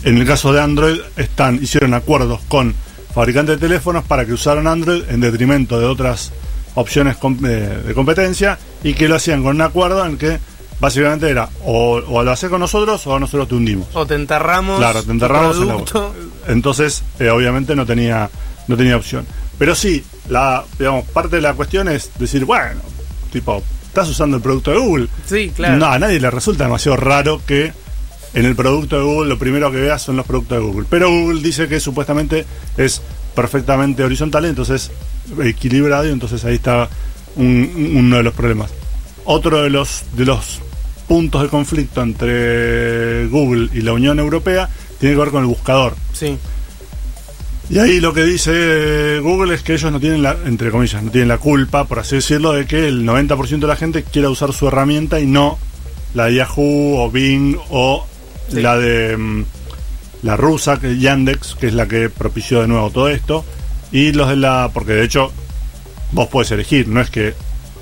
en 0.04 0.18
el 0.18 0.26
caso 0.26 0.54
de 0.54 0.62
Android, 0.62 1.00
están, 1.18 1.56
hicieron 1.62 1.94
acuerdos 1.94 2.40
con 2.48 2.74
fabricantes 3.14 3.60
de 3.60 3.68
teléfonos 3.68 4.04
para 4.06 4.26
que 4.26 4.34
usaran 4.34 4.68
Android 4.68 5.04
en 5.10 5.20
detrimento 5.20 5.80
de 5.80 5.86
otras 5.88 6.32
opciones 6.76 7.18
com- 7.18 7.38
de, 7.38 7.94
competencia 7.96 8.58
y 8.84 8.94
que 8.94 9.08
lo 9.10 9.16
hacían 9.16 9.42
con 9.44 9.56
un 9.56 9.62
acuerdo 9.64 10.06
en 10.06 10.18
que 10.18 10.40
básicamente 10.80 11.30
era 11.30 11.50
o, 11.66 11.96
o 11.96 12.24
lo 12.24 12.32
haces 12.32 12.50
con 12.50 12.60
nosotros 12.60 13.06
o 13.08 13.20
nosotros 13.20 13.48
te 13.50 13.56
hundimos. 13.56 13.88
O 13.94 14.06
te 14.06 14.14
enterramos. 14.16 14.78
Claro, 14.78 15.02
te 15.04 15.12
enterramos 15.12 15.58
en 15.58 15.68
la. 15.68 15.84
Entonces, 16.48 17.04
eh, 17.20 17.30
obviamente 17.32 17.76
no 17.76 17.86
tenía, 17.86 18.30
no 18.68 18.78
tenía 18.78 18.96
opción. 18.96 19.26
Pero 19.58 19.74
sí, 19.74 20.06
la, 20.30 20.64
digamos, 20.78 21.06
parte 21.10 21.38
de 21.38 21.42
la 21.42 21.56
cuestión 21.56 21.88
es 21.88 22.12
decir, 22.20 22.46
bueno, 22.46 22.80
tipo, 23.32 23.64
estás 24.02 24.10
usando 24.10 24.38
el 24.38 24.44
producto 24.44 24.72
de 24.72 24.78
Google. 24.78 25.08
Sí, 25.26 25.52
claro. 25.56 25.78
No, 25.78 25.88
a 25.88 25.98
nadie 26.00 26.20
le 26.20 26.30
resulta 26.30 26.66
demasiado 26.66 26.98
raro 26.98 27.42
que 27.46 27.72
en 28.34 28.46
el 28.46 28.56
producto 28.56 28.98
de 28.98 29.04
Google 29.04 29.30
lo 29.30 29.40
primero 29.40 29.72
que 29.72 29.78
veas 29.80 30.02
son 30.04 30.18
los 30.18 30.26
productos 30.26 30.58
de 30.60 30.64
Google. 30.64 30.86
Pero 30.90 31.10
Google 31.10 31.42
dice 31.42 31.68
que 31.68 31.80
supuestamente 31.80 32.46
es 32.78 33.02
perfectamente 33.36 34.04
horizontal, 34.04 34.46
entonces 34.46 34.92
equilibrado, 35.44 36.08
y 36.08 36.12
entonces 36.12 36.44
ahí 36.46 36.56
está 36.56 36.90
un- 37.36 37.94
uno 37.96 38.18
de 38.18 38.24
los 38.24 38.34
problemas. 38.34 38.72
Otro 39.26 39.62
de 39.64 39.70
los, 39.70 40.04
de 40.16 40.26
los 40.26 40.60
puntos 41.08 41.42
de 41.42 41.48
conflicto 41.50 42.02
entre 42.02 43.28
Google 43.28 43.70
y 43.74 43.82
la 43.82 43.94
Unión 43.94 44.20
Europea 44.20 44.70
tiene 45.00 45.16
que 45.16 45.20
ver 45.22 45.30
con 45.30 45.42
el 45.42 45.48
buscador. 45.48 45.96
Sí. 46.14 46.38
Y 47.70 47.80
ahí 47.80 48.00
lo 48.00 48.14
que 48.14 48.24
dice 48.24 49.20
Google 49.20 49.54
es 49.54 49.62
que 49.62 49.74
ellos 49.74 49.92
no 49.92 50.00
tienen 50.00 50.24
la, 50.24 50.38
entre 50.46 50.72
comillas, 50.72 51.04
no 51.04 51.12
tienen 51.12 51.28
la 51.28 51.38
culpa, 51.38 51.84
por 51.86 52.00
así 52.00 52.16
decirlo, 52.16 52.54
de 52.54 52.66
que 52.66 52.88
el 52.88 53.06
90% 53.06 53.60
de 53.60 53.68
la 53.68 53.76
gente 53.76 54.04
quiera 54.04 54.30
usar 54.30 54.54
su 54.54 54.68
herramienta 54.68 55.20
y 55.20 55.26
no 55.26 55.60
la 56.14 56.28
de 56.28 56.36
Yahoo 56.36 56.98
o 57.00 57.12
Bing 57.12 57.58
o 57.70 58.06
Sí. 58.50 58.62
la 58.62 58.78
de 58.78 59.18
mm, 59.18 59.44
la 60.24 60.38
rusa, 60.38 60.80
que 60.80 60.94
es 60.94 61.00
Yandex, 61.02 61.56
que 61.56 61.68
es 61.68 61.74
la 61.74 61.86
que 61.88 62.10
propició 62.10 62.62
de 62.62 62.68
nuevo 62.70 62.90
todo 62.90 63.10
esto. 63.10 63.44
Y 63.92 64.14
los 64.14 64.30
de 64.30 64.38
la, 64.38 64.72
porque 64.74 64.94
de 64.94 65.04
hecho 65.04 65.32
vos 66.14 66.30
puedes 66.30 66.52
elegir, 66.52 66.88
no 66.88 67.02
es 67.02 67.10
que 67.10 67.34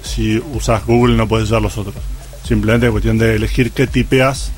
si 0.01 0.41
usas 0.53 0.86
Google 0.86 1.17
no 1.17 1.27
puedes 1.27 1.49
usar 1.49 1.61
los 1.61 1.77
otros. 1.77 1.95
Simplemente 2.43 2.88
es 2.88 2.91
cuestión 2.91 3.17
de 3.17 3.36
elegir 3.36 3.71
qué 3.71 3.88
tipeas 3.88 4.51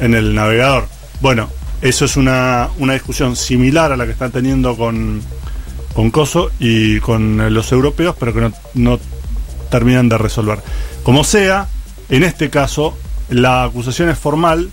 en 0.00 0.14
el 0.14 0.34
navegador. 0.34 0.88
Bueno, 1.20 1.50
eso 1.84 2.06
es 2.06 2.16
una, 2.16 2.70
una 2.78 2.94
discusión 2.94 3.36
similar 3.36 3.92
a 3.92 3.96
la 3.98 4.06
que 4.06 4.12
están 4.12 4.32
teniendo 4.32 4.74
con, 4.74 5.20
con 5.92 6.10
Coso 6.10 6.50
y 6.58 6.98
con 7.00 7.52
los 7.52 7.70
europeos, 7.72 8.16
pero 8.18 8.32
que 8.32 8.40
no, 8.40 8.52
no 8.72 8.98
terminan 9.70 10.08
de 10.08 10.16
resolver. 10.16 10.60
Como 11.02 11.24
sea, 11.24 11.68
en 12.08 12.24
este 12.24 12.48
caso, 12.48 12.96
la 13.28 13.64
acusación 13.64 14.08
es 14.08 14.18
formal 14.18 14.70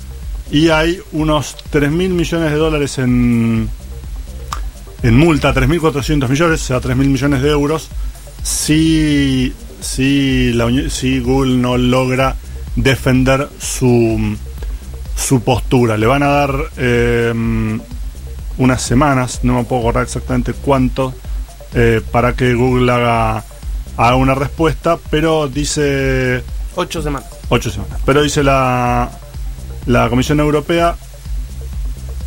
y 0.52 0.70
hay 0.70 1.02
unos 1.12 1.58
3 1.70 1.92
mil 1.92 2.12
millones 2.12 2.50
de 2.50 2.58
dólares 2.58 2.98
en, 2.98 3.70
en 5.04 5.18
multa, 5.18 5.54
3.400 5.54 6.30
millones, 6.30 6.62
o 6.62 6.66
sea, 6.66 6.80
3 6.80 6.96
mil 6.96 7.10
millones 7.10 7.42
de 7.42 7.50
euros, 7.50 7.90
si, 8.42 9.52
si 9.82 10.54
Google 11.20 11.56
no 11.56 11.78
logra 11.78 12.38
defender 12.78 13.50
su, 13.60 14.38
su 15.22 15.42
postura. 15.42 15.98
Le 15.98 16.06
van 16.08 16.24
a 16.24 16.28
dar 16.28 16.56
eh, 16.78 17.34
unas 18.58 18.82
semanas, 18.82 19.40
no 19.44 19.54
me 19.56 19.64
puedo 19.64 19.82
acordar 19.82 20.04
exactamente 20.04 20.54
cuánto, 20.54 21.14
eh, 21.74 22.02
para 22.12 22.34
que 22.34 22.54
Google 22.54 22.92
haga, 22.92 23.44
haga 23.98 24.16
una 24.16 24.36
respuesta, 24.36 24.98
pero 25.10 25.48
dice 25.48 26.44
Ocho 26.76 27.02
semanas. 27.02 27.30
ocho 27.50 27.70
semanas. 27.70 28.00
Pero 28.06 28.22
dice 28.22 28.44
la, 28.44 29.10
la 29.86 30.10
Comisión 30.10 30.40
Europea, 30.40 30.96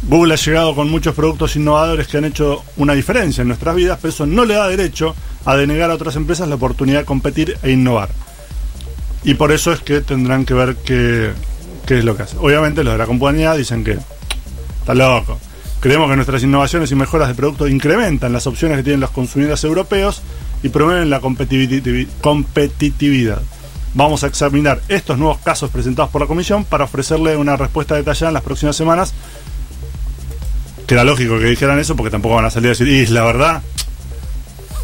Google 0.02 0.34
ha 0.34 0.36
llegado 0.36 0.74
con 0.74 0.90
muchos 0.90 1.14
productos 1.14 1.56
innovadores 1.56 2.08
que 2.08 2.18
han 2.18 2.26
hecho 2.26 2.62
una 2.76 2.92
diferencia 2.92 3.42
en 3.42 3.48
nuestras 3.48 3.74
vidas, 3.74 3.98
pero 4.00 4.12
eso 4.12 4.26
no 4.26 4.44
le 4.44 4.54
da 4.54 4.68
derecho 4.68 5.14
a 5.46 5.56
denegar 5.56 5.90
a 5.90 5.94
otras 5.94 6.16
empresas 6.16 6.48
la 6.48 6.54
oportunidad 6.56 7.00
de 7.00 7.04
competir 7.06 7.58
e 7.62 7.70
innovar. 7.70 8.10
Y 9.24 9.34
por 9.34 9.52
eso 9.52 9.72
es 9.72 9.80
que 9.80 10.02
tendrán 10.02 10.44
que 10.44 10.52
ver 10.52 10.76
qué, 10.76 11.32
qué 11.86 11.98
es 11.98 12.04
lo 12.04 12.16
que 12.16 12.24
hace. 12.24 12.36
Obviamente 12.38 12.82
los 12.84 12.94
de 12.94 12.98
la 12.98 13.06
compañía 13.06 13.54
dicen 13.54 13.84
que 13.84 13.98
está 14.80 14.94
loco. 14.94 15.38
Creemos 15.80 16.08
que 16.08 16.16
nuestras 16.16 16.42
innovaciones 16.42 16.90
y 16.90 16.94
mejoras 16.94 17.28
de 17.28 17.34
producto 17.34 17.68
incrementan 17.68 18.32
las 18.32 18.46
opciones 18.46 18.78
que 18.78 18.82
tienen 18.82 19.00
los 19.00 19.10
consumidores 19.10 19.62
europeos 19.64 20.22
y 20.62 20.70
promueven 20.70 21.10
la 21.10 21.20
competitivi- 21.20 22.08
competitividad. 22.22 23.42
Vamos 23.92 24.24
a 24.24 24.26
examinar 24.28 24.80
estos 24.88 25.18
nuevos 25.18 25.38
casos 25.38 25.70
presentados 25.70 26.10
por 26.10 26.20
la 26.22 26.26
Comisión 26.26 26.64
para 26.64 26.84
ofrecerle 26.84 27.36
una 27.36 27.56
respuesta 27.56 27.94
detallada 27.96 28.28
en 28.28 28.34
las 28.34 28.42
próximas 28.42 28.74
semanas. 28.76 29.12
Que 30.86 30.94
era 30.94 31.04
lógico 31.04 31.38
que 31.38 31.46
dijeran 31.46 31.78
eso 31.78 31.94
porque 31.96 32.10
tampoco 32.10 32.34
van 32.36 32.44
a 32.46 32.50
salir 32.50 32.68
a 32.68 32.70
decir, 32.70 32.88
y 32.88 33.06
la 33.06 33.22
verdad, 33.24 33.62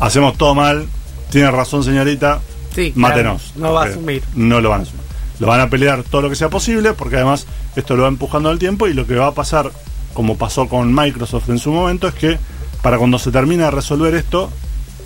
hacemos 0.01 0.37
todo 0.39 0.55
mal, 0.55 0.87
tiene 1.31 1.51
razón 1.51 1.83
señorita, 1.83 2.41
Sí, 2.75 2.93
mátenos. 2.95 3.53
claro, 3.55 3.69
no 3.69 3.73
va 3.75 3.83
a 3.85 3.87
asumir. 3.89 4.23
No 4.35 4.61
lo 4.61 4.71
van 4.71 4.81
a 4.81 4.83
asumir. 4.85 5.01
Lo 5.41 5.47
van 5.47 5.61
a 5.61 5.71
pelear 5.71 6.05
todo 6.05 6.23
lo 6.23 6.31
que 6.31 6.37
sea 6.37 6.51
posible 6.51 6.93
porque 6.93 7.17
además 7.17 7.47
esto 7.75 7.97
lo 7.97 8.03
va 8.03 8.09
empujando 8.09 8.51
al 8.51 8.59
tiempo 8.59 8.87
y 8.87 8.95
lo 8.95 9.07
que 9.07 9.17
va 9.17 9.29
a 9.29 9.35
pasar, 9.35 9.73
como 10.15 10.37
pasó 10.37 10.69
con 10.69 10.95
Microsoft 10.95 11.49
en 11.49 11.59
su 11.59 11.73
momento, 11.73 12.07
es 12.07 12.15
que 12.15 12.39
para 12.83 12.99
cuando 12.99 13.19
se 13.19 13.33
termine 13.33 13.65
de 13.65 13.71
resolver 13.71 14.15
esto, 14.15 14.51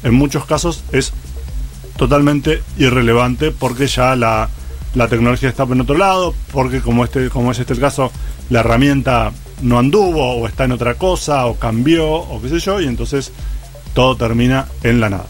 en 0.03 0.15
muchos 0.15 0.45
casos 0.45 0.85
es 0.93 1.13
totalmente 1.97 2.63
irrelevante 2.79 3.53
porque 3.53 3.87
ya 3.87 4.17
la, 4.17 4.49
la 4.95 5.09
tecnología 5.09 5.49
está 5.49 5.63
en 5.63 5.81
otro 5.81 5.97
lado, 5.97 6.35
porque 6.53 6.81
como 6.81 7.05
este 7.05 7.31
como 7.31 7.53
es 7.53 7.59
este 7.59 7.75
el 7.75 7.81
caso, 7.81 8.11
la 8.51 8.61
herramienta 8.61 9.33
no 9.63 9.79
anduvo 9.79 10.35
o 10.35 10.47
está 10.47 10.65
en 10.65 10.73
otra 10.73 10.95
cosa 10.95 11.47
o 11.47 11.57
cambió 11.57 12.13
o 12.13 12.43
qué 12.43 12.49
sé 12.49 12.59
yo 12.59 12.81
y 12.81 12.87
entonces 12.87 13.33
todo 13.95 14.17
termina 14.17 14.67
en 14.83 15.01
la 15.01 15.11
nada. 15.11 15.27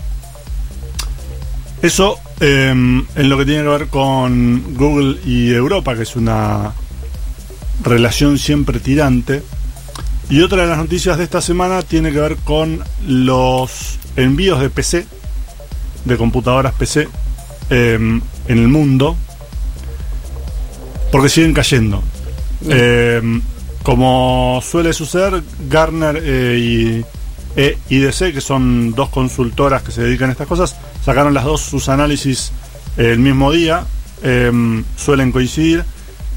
Eso 1.82 2.18
eh, 2.40 2.70
en 2.70 3.28
lo 3.28 3.38
que 3.38 3.44
tiene 3.44 3.62
que 3.62 3.68
ver 3.68 3.86
con 3.88 4.74
Google 4.74 5.18
y 5.24 5.52
Europa, 5.52 5.94
que 5.94 6.02
es 6.02 6.16
una 6.16 6.72
relación 7.82 8.38
siempre 8.38 8.80
tirante. 8.80 9.42
Y 10.30 10.40
otra 10.40 10.62
de 10.62 10.68
las 10.68 10.78
noticias 10.78 11.18
de 11.18 11.24
esta 11.24 11.42
semana 11.42 11.82
tiene 11.82 12.10
que 12.10 12.20
ver 12.20 12.36
con 12.36 12.82
los 13.06 13.98
envíos 14.16 14.60
de 14.60 14.70
PC, 14.70 15.06
de 16.04 16.16
computadoras 16.16 16.72
PC, 16.74 17.08
eh, 17.70 17.94
en 17.94 18.58
el 18.58 18.68
mundo, 18.68 19.16
porque 21.12 21.28
siguen 21.28 21.52
cayendo. 21.52 22.02
Eh, 22.68 23.20
como 23.82 24.60
suele 24.62 24.94
suceder, 24.94 25.42
Garner 25.68 26.20
eh, 26.22 26.58
y 26.58 27.04
e 27.54 27.78
IDC, 27.88 28.32
que 28.32 28.40
son 28.40 28.92
dos 28.94 29.10
consultoras 29.10 29.82
que 29.82 29.92
se 29.92 30.02
dedican 30.02 30.30
a 30.30 30.32
estas 30.32 30.48
cosas, 30.48 30.74
sacaron 31.04 31.34
las 31.34 31.44
dos 31.44 31.60
sus 31.60 31.88
análisis 31.88 32.52
eh, 32.96 33.12
el 33.12 33.18
mismo 33.18 33.52
día, 33.52 33.84
eh, 34.22 34.50
suelen 34.96 35.32
coincidir, 35.32 35.84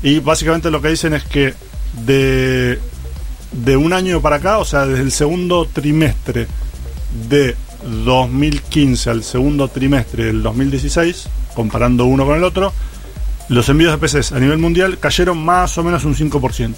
y 0.03 0.19
básicamente 0.19 0.71
lo 0.71 0.81
que 0.81 0.89
dicen 0.89 1.13
es 1.13 1.23
que 1.23 1.53
de, 2.05 2.79
de 3.51 3.77
un 3.77 3.93
año 3.93 4.21
para 4.21 4.37
acá, 4.37 4.57
o 4.57 4.65
sea, 4.65 4.85
desde 4.85 5.03
el 5.03 5.11
segundo 5.11 5.65
trimestre 5.65 6.47
de 7.29 7.55
2015 7.83 9.09
al 9.09 9.23
segundo 9.23 9.67
trimestre 9.67 10.25
del 10.25 10.43
2016, 10.43 11.29
comparando 11.53 12.05
uno 12.05 12.25
con 12.25 12.37
el 12.37 12.43
otro, 12.43 12.73
los 13.49 13.69
envíos 13.69 13.91
de 13.91 14.05
PCs 14.05 14.33
a 14.33 14.39
nivel 14.39 14.57
mundial 14.57 14.99
cayeron 14.99 15.43
más 15.43 15.77
o 15.77 15.83
menos 15.83 16.03
un 16.03 16.15
5%. 16.15 16.75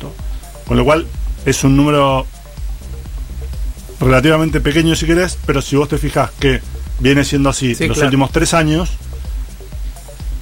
Con 0.68 0.78
lo 0.78 0.86
cual 0.86 1.08
es 1.46 1.64
un 1.64 1.76
número 1.76 2.28
relativamente 4.00 4.62
pequeño 4.62 4.96
si 4.96 5.06
querés, 5.06 5.38
pero 5.46 5.62
si 5.62 5.76
vos 5.76 5.90
te 5.90 5.98
fijas 5.98 6.32
que 6.40 6.62
viene 7.00 7.24
siendo 7.24 7.50
así 7.50 7.76
Sí, 7.76 7.88
los 7.88 7.98
claro. 7.98 8.08
últimos 8.08 8.32
tres 8.32 8.54
años 8.54 8.92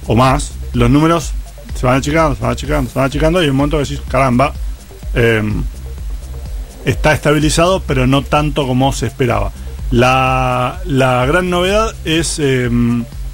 o 0.06 0.14
más, 0.16 0.52
los 0.72 0.88
números 0.90 1.32
se 1.74 1.86
van 1.86 1.96
achicando, 1.96 2.34
se 2.34 2.42
van 2.42 2.52
achicando, 2.52 2.90
se 2.90 2.98
van 2.98 3.06
achicando 3.06 3.42
y 3.42 3.44
en 3.44 3.50
un 3.50 3.56
momento 3.56 3.76
que 3.76 3.84
decís, 3.84 4.00
caramba, 4.08 4.52
eh, 5.14 5.42
está 6.84 7.12
estabilizado, 7.12 7.82
pero 7.86 8.06
no 8.06 8.22
tanto 8.22 8.66
como 8.66 8.92
se 8.92 9.06
esperaba. 9.06 9.52
La, 9.90 10.80
la 10.84 11.24
gran 11.26 11.50
novedad 11.50 11.94
es 12.04 12.38
eh, 12.38 12.70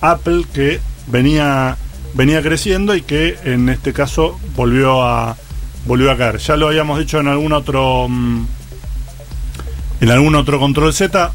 Apple 0.01 0.45
que 0.53 0.81
venía, 1.07 1.77
venía 2.15 2.43
creciendo 2.43 2.95
y 2.95 3.03
que 3.03 3.39
en 3.45 3.69
este 3.69 3.93
caso 3.93 4.39
volvió 4.57 5.03
a, 5.05 5.37
volvió 5.87 6.11
a 6.11 6.17
caer. 6.17 6.39
Ya 6.39 6.57
lo 6.57 6.69
habíamos 6.69 6.99
dicho 6.99 7.21
en 7.21 7.29
algún 7.29 7.53
otro 7.53 8.09
mm, 8.09 8.47
en 10.01 10.11
algún 10.11 10.35
otro 10.35 10.59
control 10.59 10.93
Z. 10.93 11.33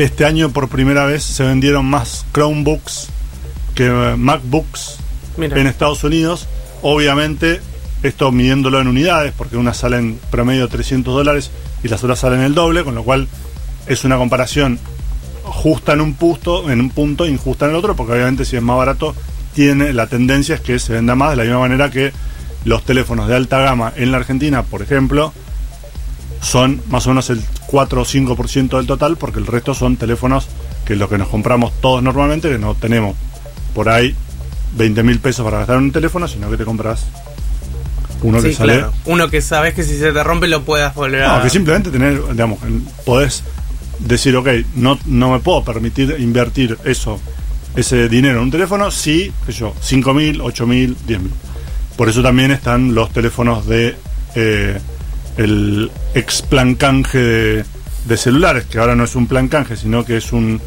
Este 0.00 0.24
año 0.24 0.48
por 0.48 0.70
primera 0.70 1.04
vez 1.04 1.22
se 1.22 1.42
vendieron 1.42 1.84
más 1.84 2.24
Chromebooks 2.32 3.08
que 3.74 3.84
eh, 3.84 4.16
MacBooks 4.16 4.96
Mira. 5.36 5.60
en 5.60 5.66
Estados 5.66 6.02
Unidos. 6.04 6.48
Obviamente, 6.80 7.60
esto 8.02 8.32
midiéndolo 8.32 8.80
en 8.80 8.88
unidades, 8.88 9.34
porque 9.36 9.58
unas 9.58 9.76
salen 9.76 10.18
promedio 10.30 10.68
300 10.68 11.14
dólares 11.14 11.50
y 11.82 11.88
las 11.88 12.02
otras 12.02 12.20
salen 12.20 12.40
el 12.40 12.54
doble, 12.54 12.82
con 12.82 12.94
lo 12.94 13.04
cual 13.04 13.28
es 13.88 14.02
una 14.04 14.16
comparación 14.16 14.78
justa 15.44 15.92
en 15.92 16.00
un 16.00 16.14
punto, 16.14 16.70
en 16.70 16.80
un 16.80 16.88
punto, 16.88 17.26
injusta 17.26 17.66
en 17.66 17.72
el 17.72 17.76
otro, 17.76 17.94
porque 17.94 18.14
obviamente 18.14 18.46
si 18.46 18.56
es 18.56 18.62
más 18.62 18.78
barato, 18.78 19.14
tiene 19.52 19.92
la 19.92 20.06
tendencia 20.06 20.54
es 20.54 20.60
que 20.62 20.78
se 20.78 20.94
venda 20.94 21.14
más, 21.14 21.32
de 21.32 21.36
la 21.36 21.42
misma 21.42 21.58
manera 21.58 21.90
que 21.90 22.14
los 22.64 22.86
teléfonos 22.86 23.28
de 23.28 23.36
alta 23.36 23.58
gama 23.58 23.92
en 23.94 24.12
la 24.12 24.16
Argentina, 24.16 24.62
por 24.62 24.80
ejemplo, 24.80 25.34
son 26.40 26.82
más 26.88 27.06
o 27.06 27.10
menos 27.10 27.30
el 27.30 27.42
4 27.66 28.00
o 28.00 28.04
5% 28.04 28.76
del 28.76 28.86
total, 28.86 29.16
porque 29.16 29.38
el 29.38 29.46
resto 29.46 29.74
son 29.74 29.96
teléfonos 29.96 30.48
que 30.84 30.96
lo 30.96 31.08
que 31.08 31.18
nos 31.18 31.28
compramos 31.28 31.72
todos 31.80 32.02
normalmente, 32.02 32.48
que 32.48 32.58
no 32.58 32.74
tenemos 32.74 33.16
por 33.74 33.88
ahí 33.88 34.14
20 34.76 35.02
mil 35.02 35.20
pesos 35.20 35.44
para 35.44 35.58
gastar 35.58 35.76
en 35.76 35.84
un 35.84 35.92
teléfono, 35.92 36.26
sino 36.28 36.50
que 36.50 36.56
te 36.56 36.64
compras 36.64 37.06
uno 38.22 38.42
que 38.42 38.52
sale. 38.52 38.74
claro. 38.74 38.92
Uno 39.06 39.30
que 39.30 39.40
sabes 39.40 39.74
que 39.74 39.82
si 39.82 39.98
se 39.98 40.12
te 40.12 40.22
rompe 40.22 40.48
lo 40.48 40.62
puedas 40.62 40.94
volver 40.94 41.22
a. 41.22 41.36
No, 41.36 41.42
que 41.42 41.50
simplemente 41.50 41.90
tener, 41.90 42.22
digamos, 42.32 42.58
podés 43.04 43.42
decir, 43.98 44.36
ok, 44.36 44.48
no, 44.76 44.98
no 45.06 45.30
me 45.32 45.40
puedo 45.40 45.64
permitir 45.64 46.16
invertir 46.18 46.78
eso, 46.84 47.20
ese 47.76 48.08
dinero 48.08 48.38
en 48.38 48.44
un 48.44 48.50
teléfono, 48.50 48.90
sí, 48.90 49.32
qué 49.46 49.52
sé 49.52 49.60
yo, 49.60 49.74
5 49.80 50.14
mil, 50.14 50.40
8 50.40 50.66
mil, 50.66 50.96
10 51.06 51.20
mil. 51.20 51.32
Por 51.96 52.08
eso 52.08 52.22
también 52.22 52.50
están 52.50 52.94
los 52.94 53.12
teléfonos 53.12 53.66
de 53.66 53.96
eh, 54.34 54.78
el 55.40 55.90
ex 56.14 56.42
plan 56.42 56.74
canje 56.74 57.18
de, 57.18 57.64
de 58.04 58.16
celulares, 58.16 58.64
que 58.64 58.78
ahora 58.78 58.94
no 58.94 59.04
es 59.04 59.14
un 59.14 59.26
plan 59.26 59.48
canje, 59.48 59.76
sino 59.76 60.04
que 60.04 60.18
es 60.18 60.32
un, 60.32 60.60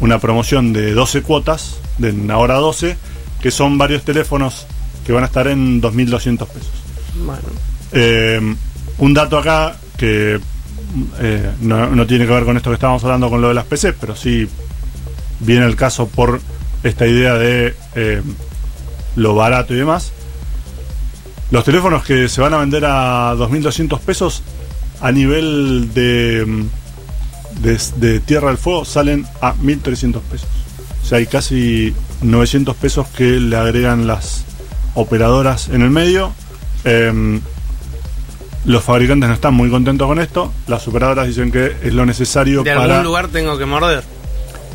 una 0.00 0.18
promoción 0.20 0.72
de 0.72 0.92
12 0.92 1.22
cuotas, 1.22 1.78
de 1.98 2.14
ahora 2.32 2.54
12, 2.54 2.96
que 3.42 3.50
son 3.50 3.76
varios 3.76 4.04
teléfonos 4.04 4.66
que 5.04 5.12
van 5.12 5.24
a 5.24 5.26
estar 5.26 5.48
en 5.48 5.82
2.200 5.82 6.46
pesos. 6.46 6.72
Bueno. 7.24 7.42
Eh, 7.92 8.54
un 8.98 9.14
dato 9.14 9.38
acá 9.38 9.76
que 9.96 10.38
eh, 11.20 11.50
no, 11.60 11.90
no 11.90 12.06
tiene 12.06 12.26
que 12.26 12.32
ver 12.32 12.44
con 12.44 12.56
esto 12.56 12.70
que 12.70 12.74
estábamos 12.74 13.02
hablando 13.04 13.28
con 13.28 13.40
lo 13.40 13.48
de 13.48 13.54
las 13.54 13.64
PCs, 13.64 13.94
pero 14.00 14.14
sí 14.14 14.48
viene 15.40 15.66
el 15.66 15.76
caso 15.76 16.06
por 16.06 16.40
esta 16.84 17.06
idea 17.06 17.34
de 17.34 17.74
eh, 17.96 18.22
lo 19.16 19.34
barato 19.34 19.74
y 19.74 19.78
demás. 19.78 20.12
Los 21.50 21.64
teléfonos 21.64 22.04
que 22.04 22.28
se 22.28 22.40
van 22.40 22.54
a 22.54 22.58
vender 22.58 22.84
a 22.84 23.34
2.200 23.34 24.00
pesos 24.00 24.42
a 25.00 25.12
nivel 25.12 25.92
de, 25.94 26.44
mm, 26.46 27.62
de, 27.62 27.80
de 27.96 28.20
Tierra 28.20 28.48
del 28.48 28.58
Fuego 28.58 28.84
salen 28.84 29.26
a 29.40 29.54
1.300 29.54 30.20
pesos. 30.22 30.48
O 31.02 31.06
sea, 31.06 31.18
hay 31.18 31.26
casi 31.26 31.94
900 32.22 32.74
pesos 32.76 33.06
que 33.08 33.24
le 33.38 33.56
agregan 33.56 34.06
las 34.06 34.44
operadoras 34.94 35.68
en 35.68 35.82
el 35.82 35.90
medio. 35.90 36.32
Em, 36.84 37.40
los 38.64 38.82
fabricantes 38.82 39.28
no 39.28 39.34
están 39.34 39.54
muy 39.54 39.68
contentos 39.68 40.06
con 40.06 40.18
esto. 40.18 40.52
Las 40.66 40.88
operadoras 40.88 41.26
dicen 41.26 41.52
que 41.52 41.76
es 41.82 41.92
lo 41.92 42.06
necesario 42.06 42.62
De 42.62 42.74
para. 42.74 42.94
algún 42.94 43.04
lugar 43.04 43.28
tengo 43.28 43.58
que 43.58 43.66
morder. 43.66 44.02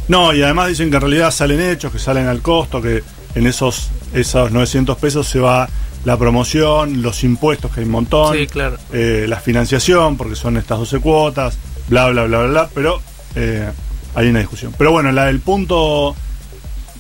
No, 0.08 0.34
y 0.34 0.42
además 0.44 0.68
dicen 0.70 0.90
que 0.90 0.98
en 0.98 1.02
realidad 1.02 1.32
salen 1.32 1.60
hechos, 1.62 1.92
que 1.92 2.00
salen 2.00 2.28
al 2.28 2.42
costo, 2.42 2.82
que 2.82 3.04
en 3.36 3.48
esos, 3.48 3.90
esos 4.14 4.52
900 4.52 4.98
pesos 4.98 5.28
se 5.28 5.40
va 5.40 5.68
la 6.06 6.18
promoción, 6.18 7.02
los 7.02 7.24
impuestos, 7.24 7.72
que 7.72 7.82
hay 7.82 7.86
un 7.86 7.92
montón, 7.92 8.36
Sí, 8.36 8.48
claro. 8.48 8.78
eh, 8.94 9.26
la 9.28 9.40
financiación, 9.40 10.16
porque 10.18 10.36
son 10.36 10.58
estas 10.58 10.80
12 10.80 11.00
cuotas, 11.00 11.58
bla, 11.88 12.08
bla, 12.10 12.24
bla, 12.26 12.40
bla, 12.40 12.48
bla, 12.48 12.70
pero 12.74 13.02
eh, 13.36 13.70
hay 14.16 14.28
una 14.30 14.40
discusión. 14.40 14.74
Pero 14.78 14.92
bueno, 14.92 15.12
la, 15.12 15.30
el 15.30 15.40
punto 15.40 16.16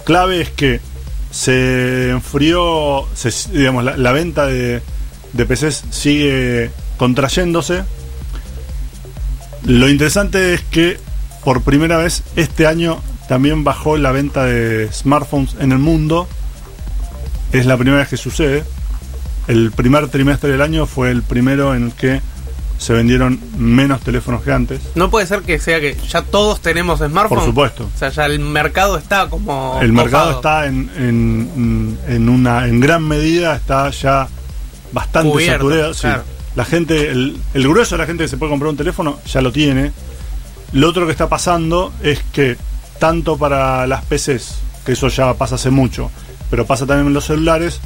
clave 0.03 0.41
es 0.41 0.49
que 0.49 0.81
se 1.31 2.09
enfrió, 2.09 3.05
se, 3.13 3.31
digamos, 3.51 3.83
la, 3.83 3.95
la 3.97 4.11
venta 4.11 4.45
de, 4.47 4.81
de 5.33 5.45
PCs 5.45 5.83
sigue 5.91 6.71
contrayéndose. 6.97 7.83
Lo 9.63 9.89
interesante 9.89 10.53
es 10.53 10.61
que 10.61 10.97
por 11.43 11.61
primera 11.61 11.97
vez 11.97 12.23
este 12.35 12.65
año 12.67 12.99
también 13.27 13.63
bajó 13.63 13.97
la 13.97 14.11
venta 14.11 14.45
de 14.45 14.89
smartphones 14.91 15.55
en 15.59 15.71
el 15.71 15.79
mundo. 15.79 16.27
Es 17.51 17.65
la 17.65 17.77
primera 17.77 17.99
vez 17.99 18.09
que 18.09 18.17
sucede. 18.17 18.63
El 19.49 19.71
primer 19.71 20.07
trimestre 20.07 20.51
del 20.51 20.61
año 20.61 20.85
fue 20.85 21.09
el 21.11 21.23
primero 21.23 21.75
en 21.75 21.85
el 21.87 21.91
que 21.93 22.21
se 22.77 22.93
vendieron 22.93 23.39
menos 23.57 23.99
teléfonos 24.01 24.41
que 24.43 24.53
antes. 24.53 24.79
No 24.95 25.09
puede 25.09 25.25
ser 25.27 25.41
que 25.41 25.59
sea 25.59 25.81
que 25.81 25.97
ya 26.07 26.21
todos 26.21 26.61
tenemos 26.61 26.99
smartphone. 26.99 27.39
Por 27.39 27.45
supuesto. 27.47 27.89
O 27.93 27.97
sea, 27.97 28.09
ya 28.09 28.25
el 28.27 28.39
mercado 28.39 28.97
está 28.97 29.27
como. 29.27 29.77
El 29.81 29.91
mercado 29.91 30.31
está 30.31 30.65
en, 30.67 30.89
en, 30.97 31.97
en 32.07 32.29
una 32.29 32.67
en 32.67 32.79
gran 32.79 33.03
medida 33.05 33.55
está 33.55 33.89
ya 33.89 34.27
bastante 34.93 35.31
Cubierto, 35.31 35.65
saturado. 35.69 35.93
sí. 35.93 36.01
claro. 36.01 36.23
La 36.55 36.65
gente, 36.65 37.09
el, 37.09 37.37
el 37.53 37.67
grueso 37.67 37.95
de 37.95 37.99
la 37.99 38.05
gente 38.05 38.23
que 38.23 38.27
se 38.27 38.37
puede 38.37 38.49
comprar 38.51 38.69
un 38.69 38.77
teléfono 38.77 39.19
ya 39.25 39.41
lo 39.41 39.51
tiene. 39.51 39.91
Lo 40.73 40.89
otro 40.89 41.05
que 41.05 41.11
está 41.11 41.27
pasando 41.27 41.91
es 42.03 42.21
que 42.31 42.55
tanto 42.99 43.37
para 43.37 43.87
las 43.87 44.05
PCs, 44.05 44.55
que 44.85 44.91
eso 44.93 45.07
ya 45.09 45.33
pasa 45.33 45.55
hace 45.55 45.69
mucho, 45.69 46.11
pero 46.49 46.65
pasa 46.65 46.85
también 46.85 47.07
en 47.07 47.13
los 47.13 47.25
celulares, 47.25 47.79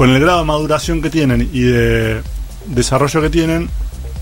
con 0.00 0.08
el 0.08 0.18
grado 0.18 0.38
de 0.38 0.44
maduración 0.46 1.02
que 1.02 1.10
tienen 1.10 1.50
y 1.52 1.60
de 1.60 2.22
desarrollo 2.68 3.20
que 3.20 3.28
tienen, 3.28 3.68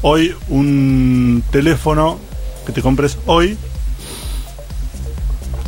hoy 0.03 0.35
un 0.49 1.45
teléfono 1.53 2.19
que 2.67 2.73
te 2.73 2.83
compres 2.83 3.17
hoy 3.27 3.57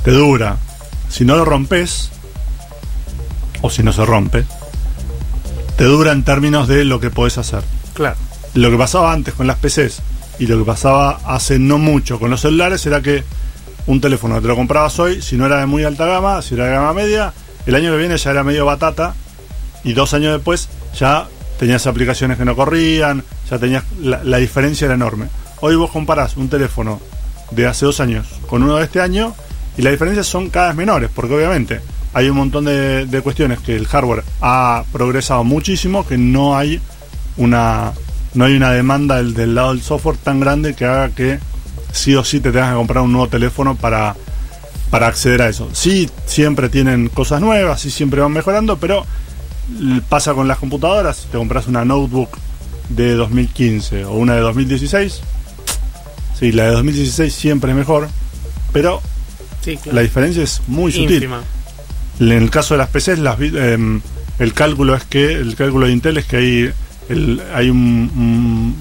te 0.03 0.11
dura. 0.11 0.57
Si 1.09 1.25
no 1.25 1.37
lo 1.37 1.45
rompes, 1.45 2.11
o 3.61 3.71
si 3.71 3.85
no 3.85 3.93
se 3.93 4.05
rompe, 4.05 4.45
te 5.77 5.85
dura 5.85 6.11
en 6.11 6.25
términos 6.25 6.67
de 6.67 6.85
lo 6.85 6.99
que 6.99 7.11
podés 7.11 7.39
hacer. 7.39 7.63
Claro. 7.95 8.17
Lo 8.55 8.69
que 8.69 8.79
pasaba 8.79 9.13
antes 9.13 9.35
con 9.35 9.47
las 9.47 9.59
PCs 9.59 10.03
y 10.41 10.49
lo 10.49 10.59
que 10.59 10.65
pasaba 10.65 11.21
hace 11.25 11.61
no 11.61 11.79
mucho 11.79 12.19
con 12.19 12.31
los 12.31 12.41
celulares 12.41 12.85
era 12.85 13.01
que 13.01 13.23
un 13.87 14.01
teléfono 14.01 14.35
que 14.35 14.41
te 14.41 14.49
lo 14.49 14.57
comprabas 14.57 14.99
hoy, 14.99 15.23
si 15.23 15.37
no 15.37 15.47
era 15.47 15.61
de 15.61 15.67
muy 15.67 15.85
alta 15.85 16.05
gama, 16.07 16.43
si 16.43 16.55
era 16.55 16.65
de 16.65 16.73
gama 16.73 16.95
media, 16.95 17.33
el 17.65 17.77
año 17.77 17.93
que 17.93 17.99
viene 17.99 18.19
ya 18.19 18.33
era 18.33 18.43
medio 18.43 18.67
batata 18.67 19.15
y 19.85 19.93
dos 19.93 20.15
años 20.15 20.33
después 20.35 20.69
ya 20.99 21.29
tenías 21.59 21.87
aplicaciones 21.87 22.39
que 22.39 22.45
no 22.45 22.57
corrían, 22.57 23.25
ya 23.51 23.59
tenías 23.59 23.85
la, 24.01 24.23
la 24.25 24.39
diferencia 24.39 24.87
era 24.87 24.95
enorme. 24.95 25.27
Hoy 25.61 25.75
vos 25.77 25.91
comparás 25.91 26.37
un 26.37 26.49
teléfono 26.49 27.01
de 27.51 27.67
hace 27.67 27.85
dos 27.85 28.01
años 28.01 28.27
con 28.47 28.63
uno 28.63 28.77
de 28.77 28.85
este 28.85 29.01
año 29.01 29.35
y 29.77 29.83
las 29.83 29.93
diferencias 29.93 30.27
son 30.27 30.51
cada 30.51 30.69
vez 30.69 30.77
menores, 30.77 31.11
porque 31.15 31.35
obviamente 31.35 31.81
hay 32.13 32.29
un 32.29 32.37
montón 32.37 32.65
de, 32.65 33.07
de 33.07 33.23
cuestiones 33.23 33.61
que 33.61 33.77
el 33.77 33.87
hardware 33.87 34.25
ha 34.41 34.85
progresado 34.93 35.45
muchísimo, 35.45 36.07
que 36.07 36.19
no 36.19 36.57
hay 36.57 36.81
una 37.37 37.93
no 38.35 38.45
hay 38.45 38.57
una 38.57 38.71
demanda 38.71 39.17
del, 39.17 39.35
del 39.35 39.55
lado 39.55 39.71
del 39.71 39.83
software 39.83 40.17
tan 40.17 40.39
grande 40.41 40.75
que 40.75 40.85
haga 40.85 41.11
que 41.11 41.41
sí 41.93 42.15
o 42.15 42.25
sí 42.25 42.41
te 42.41 42.53
tengas 42.53 42.71
que 42.71 42.77
comprar 42.77 43.03
un 43.03 43.13
nuevo 43.13 43.29
teléfono 43.29 43.75
para, 43.75 44.15
para 44.91 45.09
acceder 45.09 45.43
a 45.43 45.49
eso. 45.49 45.69
Sí, 45.73 46.09
siempre 46.27 46.69
tienen 46.69 47.09
cosas 47.09 47.41
nuevas, 47.41 47.81
sí 47.81 47.91
siempre 47.91 48.21
van 48.21 48.33
mejorando, 48.33 48.77
pero 48.77 49.05
pasa 50.09 50.35
con 50.35 50.49
las 50.49 50.59
computadoras, 50.59 51.17
si 51.19 51.27
te 51.29 51.39
compras 51.39 51.67
una 51.67 51.85
notebook 51.85 52.31
de 52.89 53.15
2015 53.15 54.05
o 54.05 54.13
una 54.15 54.35
de 54.35 54.41
2016, 54.41 55.21
sí, 56.39 56.53
la 56.53 56.65
de 56.65 56.71
2016 56.73 57.33
siempre 57.33 57.71
es 57.71 57.77
mejor, 57.77 58.09
pero 58.73 59.01
Sí, 59.63 59.77
claro. 59.77 59.97
la 59.97 60.03
diferencia 60.03 60.43
es 60.43 60.63
muy 60.67 60.93
sutil. 60.93 61.29
En 62.19 62.31
el 62.33 62.51
caso 62.51 62.75
de 62.75 62.79
las 62.79 62.89
PCs, 62.89 63.19
las, 63.19 63.39
em, 63.41 64.01
el 64.39 64.53
cálculo 64.53 64.95
es 64.95 65.05
que 65.05 65.33
el 65.33 65.55
cálculo 65.57 65.87
de 65.87 65.93
Intel 65.93 66.19
es 66.19 66.27
que 66.27 66.37
hay 66.37 66.73
el- 67.09 67.43
hay 67.55 67.69
un- 67.71 68.11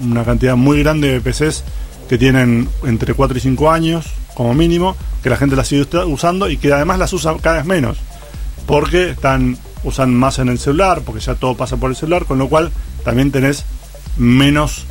un- 0.02 0.10
una 0.12 0.24
cantidad 0.24 0.54
muy 0.56 0.82
grande 0.82 1.08
de 1.12 1.20
PCs 1.20 1.64
que 2.08 2.16
tienen 2.16 2.68
entre 2.84 3.12
4 3.14 3.36
y 3.36 3.40
5 3.40 3.70
años 3.72 4.06
como 4.34 4.54
mínimo, 4.54 4.96
que 5.22 5.30
la 5.30 5.36
gente 5.36 5.56
las 5.56 5.66
sigue 5.68 5.84
usando 6.04 6.48
y 6.48 6.56
que 6.56 6.72
además 6.72 6.98
las 7.00 7.12
usa 7.12 7.34
cada 7.42 7.56
vez 7.56 7.64
menos, 7.66 7.98
porque 8.66 9.10
están 9.10 9.58
usan 9.84 10.14
más 10.14 10.38
en 10.38 10.48
el 10.48 10.58
celular, 10.58 11.02
porque 11.04 11.20
ya 11.20 11.34
todo 11.34 11.56
pasa 11.56 11.76
por 11.76 11.90
el 11.90 11.96
celular, 11.96 12.24
con 12.24 12.38
lo 12.38 12.48
cual 12.48 12.70
también 13.04 13.30
tenés 13.30 13.64
menos 14.16 14.84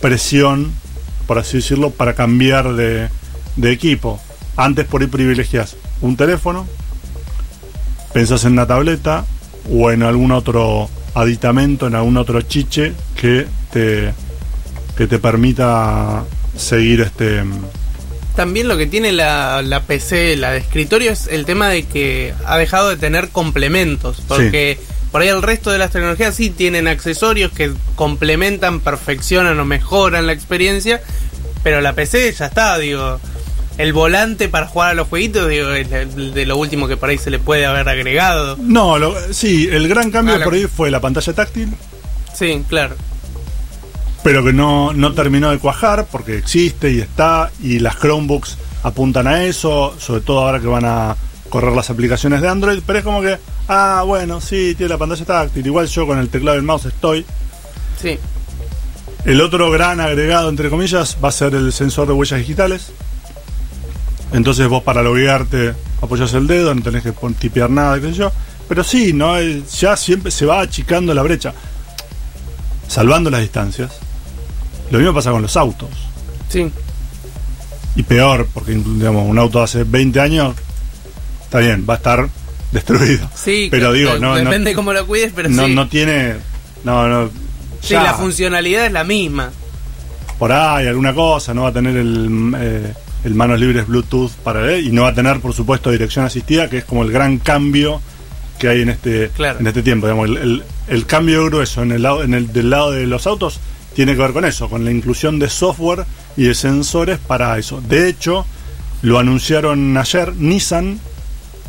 presión, 0.00 0.72
por 1.26 1.38
así 1.38 1.58
decirlo, 1.58 1.90
para 1.90 2.14
cambiar 2.14 2.74
de, 2.74 3.08
de 3.56 3.72
equipo. 3.72 4.20
Antes 4.56 4.86
por 4.86 5.00
ahí 5.00 5.08
privilegias 5.08 5.76
un 6.00 6.16
teléfono, 6.16 6.66
pensás 8.12 8.44
en 8.44 8.52
una 8.52 8.66
tableta 8.66 9.24
o 9.70 9.90
en 9.90 10.02
algún 10.02 10.32
otro 10.32 10.88
aditamento, 11.14 11.86
en 11.86 11.94
algún 11.94 12.16
otro 12.16 12.40
chiche 12.42 12.92
que 13.16 13.46
te, 13.72 14.12
que 14.96 15.06
te 15.06 15.18
permita 15.18 16.24
seguir 16.56 17.00
este 17.00 17.42
También 18.36 18.66
lo 18.68 18.76
que 18.76 18.86
tiene 18.86 19.12
la, 19.12 19.62
la 19.62 19.82
PC, 19.82 20.36
la 20.36 20.50
de 20.52 20.58
escritorio, 20.58 21.12
es 21.12 21.28
el 21.28 21.44
tema 21.44 21.68
de 21.68 21.84
que 21.84 22.34
ha 22.46 22.58
dejado 22.58 22.90
de 22.90 22.96
tener 22.96 23.28
complementos. 23.28 24.22
Porque 24.26 24.78
por 25.12 25.22
ahí 25.22 25.28
el 25.28 25.42
resto 25.42 25.70
de 25.70 25.78
las 25.78 25.92
tecnologías 25.92 26.34
sí 26.34 26.50
tienen 26.50 26.88
accesorios 26.88 27.52
que 27.52 27.72
complementan, 27.94 28.80
perfeccionan 28.80 29.58
o 29.60 29.64
mejoran 29.64 30.26
la 30.26 30.32
experiencia. 30.32 31.00
Pero 31.62 31.80
la 31.80 31.92
PC 31.94 32.32
ya 32.32 32.46
está, 32.46 32.76
digo. 32.78 33.20
El 33.78 33.92
volante 33.92 34.48
para 34.48 34.66
jugar 34.68 34.90
a 34.90 34.94
los 34.94 35.08
jueguitos, 35.08 35.48
digo, 35.48 35.70
es 35.72 35.90
de 35.90 36.46
lo 36.46 36.56
último 36.56 36.86
que 36.86 36.96
por 36.96 37.08
ahí 37.08 37.18
se 37.18 37.30
le 37.30 37.38
puede 37.40 37.66
haber 37.66 37.88
agregado. 37.88 38.56
No, 38.60 38.98
lo- 38.98 39.16
sí, 39.32 39.68
el 39.70 39.88
gran 39.88 40.10
cambio 40.12 40.36
Ah, 40.36 40.44
por 40.44 40.54
ahí 40.54 40.66
fue 40.66 40.90
la 40.92 41.00
pantalla 41.00 41.32
táctil, 41.32 41.70
Sí, 42.36 42.62
claro. 42.68 42.94
Pero 44.24 44.42
que 44.42 44.52
no, 44.52 44.92
no 44.92 45.12
terminó 45.12 45.50
de 45.50 45.58
cuajar 45.58 46.06
porque 46.10 46.36
existe 46.38 46.90
y 46.90 46.98
está 46.98 47.52
y 47.62 47.78
las 47.78 47.96
Chromebooks 48.00 48.58
apuntan 48.82 49.28
a 49.28 49.44
eso, 49.44 49.94
sobre 50.00 50.22
todo 50.22 50.40
ahora 50.40 50.58
que 50.58 50.66
van 50.66 50.84
a 50.84 51.14
correr 51.48 51.72
las 51.72 51.90
aplicaciones 51.90 52.40
de 52.42 52.48
Android, 52.48 52.80
pero 52.84 52.98
es 52.98 53.04
como 53.04 53.22
que, 53.22 53.38
ah, 53.68 54.02
bueno, 54.04 54.40
sí, 54.40 54.74
tiene 54.74 54.88
la 54.88 54.98
pantalla 54.98 55.24
táctil, 55.24 55.64
igual 55.64 55.86
yo 55.86 56.06
con 56.06 56.18
el 56.18 56.28
teclado 56.28 56.56
y 56.56 56.60
el 56.60 56.64
mouse 56.64 56.86
estoy, 56.86 57.24
Sí. 58.02 58.18
El 59.24 59.40
otro 59.40 59.70
gran 59.70 60.00
agregado, 60.00 60.50
entre 60.50 60.68
comillas, 60.68 61.16
va 61.22 61.30
a 61.30 61.32
ser 61.32 61.54
el 61.54 61.72
sensor 61.72 62.06
de 62.06 62.12
huellas 62.12 62.40
digitales. 62.40 62.92
Entonces 64.32 64.68
vos 64.68 64.82
para 64.82 65.02
loguearte 65.02 65.74
apoyas 66.02 66.34
el 66.34 66.46
dedo, 66.46 66.74
no 66.74 66.82
tenés 66.82 67.02
que 67.02 67.14
tipear 67.38 67.70
nada, 67.70 68.00
qué 68.00 68.08
sé 68.08 68.14
yo. 68.14 68.32
Pero 68.68 68.84
sí, 68.84 69.12
no 69.12 69.40
ya 69.40 69.96
siempre 69.96 70.30
se 70.30 70.44
va 70.44 70.60
achicando 70.60 71.14
la 71.14 71.22
brecha, 71.22 71.54
salvando 72.88 73.30
las 73.30 73.40
distancias. 73.40 74.03
Lo 74.90 74.98
mismo 74.98 75.14
pasa 75.14 75.30
con 75.30 75.42
los 75.42 75.56
autos. 75.56 75.88
Sí. 76.48 76.70
Y 77.96 78.02
peor, 78.02 78.48
porque 78.52 78.72
digamos, 78.74 79.28
un 79.28 79.38
auto 79.38 79.62
hace 79.62 79.84
20 79.84 80.20
años, 80.20 80.54
está 81.44 81.58
bien, 81.60 81.84
va 81.88 81.94
a 81.94 81.96
estar 81.96 82.28
destruido. 82.72 83.28
Sí, 83.34 83.68
pero 83.70 83.92
que- 83.92 83.98
digo, 83.98 84.14
que 84.14 84.20
no, 84.20 84.30
no, 84.30 84.36
depende 84.36 84.74
cómo 84.74 84.92
lo 84.92 85.06
cuides, 85.06 85.32
pero 85.34 85.48
no, 85.48 85.66
sí. 85.66 85.74
no 85.74 85.88
tiene. 85.88 86.34
No, 86.84 87.08
no. 87.08 87.28
sí, 87.80 87.90
ya, 87.94 88.02
la 88.02 88.14
funcionalidad 88.14 88.86
es 88.86 88.92
la 88.92 89.04
misma. 89.04 89.50
por 90.38 90.52
ahí, 90.52 90.86
alguna 90.86 91.14
cosa, 91.14 91.54
no 91.54 91.62
va 91.62 91.68
a 91.68 91.72
tener 91.72 91.96
el, 91.96 92.54
eh, 92.58 92.92
el 93.24 93.34
manos 93.34 93.58
libres 93.58 93.86
Bluetooth 93.86 94.32
para 94.42 94.70
él 94.72 94.86
y 94.88 94.92
no 94.92 95.02
va 95.02 95.08
a 95.08 95.14
tener, 95.14 95.40
por 95.40 95.54
supuesto, 95.54 95.90
dirección 95.90 96.24
asistida, 96.26 96.68
que 96.68 96.78
es 96.78 96.84
como 96.84 97.02
el 97.04 97.10
gran 97.12 97.38
cambio 97.38 98.02
que 98.58 98.68
hay 98.68 98.82
en 98.82 98.90
este, 98.90 99.30
Claro. 99.30 99.60
en 99.60 99.66
este 99.66 99.82
tiempo. 99.82 100.06
Digamos, 100.08 100.28
el, 100.28 100.36
el- 100.36 100.62
el 100.88 101.06
cambio 101.06 101.44
grueso 101.46 101.82
en 101.82 101.92
el, 101.92 102.02
lado, 102.02 102.22
en 102.22 102.34
el 102.34 102.52
del 102.52 102.68
lado 102.68 102.90
de 102.90 103.06
los 103.06 103.26
autos 103.26 103.58
tiene 103.94 104.14
que 104.14 104.22
ver 104.22 104.32
con 104.32 104.44
eso, 104.44 104.68
con 104.68 104.84
la 104.84 104.90
inclusión 104.90 105.38
de 105.38 105.48
software 105.48 106.04
y 106.36 106.44
de 106.44 106.54
sensores 106.54 107.18
para 107.18 107.58
eso. 107.58 107.80
De 107.80 108.08
hecho, 108.08 108.44
lo 109.02 109.18
anunciaron 109.18 109.96
ayer, 109.96 110.34
Nissan 110.34 110.98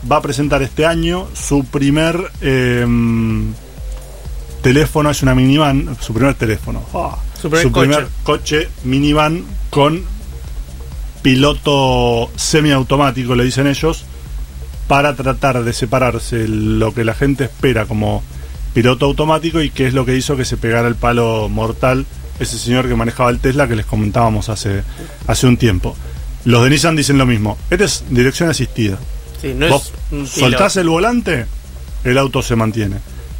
va 0.10 0.18
a 0.18 0.22
presentar 0.22 0.62
este 0.64 0.86
año 0.86 1.28
su 1.34 1.66
primer 1.66 2.32
em, 2.42 3.54
teléfono, 4.62 5.10
es 5.10 5.22
una 5.22 5.36
minivan, 5.36 5.98
su 6.00 6.14
primer 6.14 6.36
teléfono. 6.36 6.84
Ah, 6.94 7.18
Su 7.40 7.50
primer 7.50 7.72
coche. 7.72 8.08
coche 8.24 8.70
minivan 8.84 9.44
con 9.70 10.04
piloto 11.22 12.30
semiautomático, 12.36 13.36
le 13.36 13.44
dicen 13.44 13.68
ellos, 13.68 14.06
para 14.88 15.16
tratar 15.16 15.64
de 15.64 15.74
separarse 15.74 16.48
lo 16.48 16.94
que 16.94 17.04
la 17.04 17.16
gente 17.16 17.46
espera 17.46 17.86
como 17.86 18.24
piloto 18.76 19.06
automático 19.08 19.60
y 19.62 19.72
qué 19.72 19.88
es 19.88 19.94
lo 19.96 20.06
que 20.06 20.16
hizo 20.16 20.38
que 20.38 20.46
se 20.46 20.58
pegara 20.58 20.88
el 20.88 20.96
palo 20.96 21.50
mortal 21.50 22.06
ese 22.40 22.60
señor 22.60 22.88
que 22.88 22.94
manejaba 22.96 23.30
el 23.32 23.40
Tesla 23.40 23.68
que 23.68 23.76
les 23.78 23.86
comentábamos 23.88 24.50
hace, 24.50 24.84
hace 25.26 25.48
un 25.48 25.56
tiempo. 25.58 25.96
Los 26.44 26.64
de 26.64 26.70
Nissan 26.70 26.96
dicen 26.98 27.18
lo 27.18 27.26
mismo. 27.26 27.58
Esta 27.72 27.86
es 27.86 28.04
dirección 28.10 28.50
asistida. 28.50 28.98
Sí, 29.42 29.54
no 29.56 29.70
vos 29.70 29.94
es 30.12 30.30
soltás 30.30 30.76
el 30.78 30.90
volante, 30.90 31.46
el 32.04 32.18
auto 32.18 32.42
se 32.44 32.56
mantiene. 32.58 32.98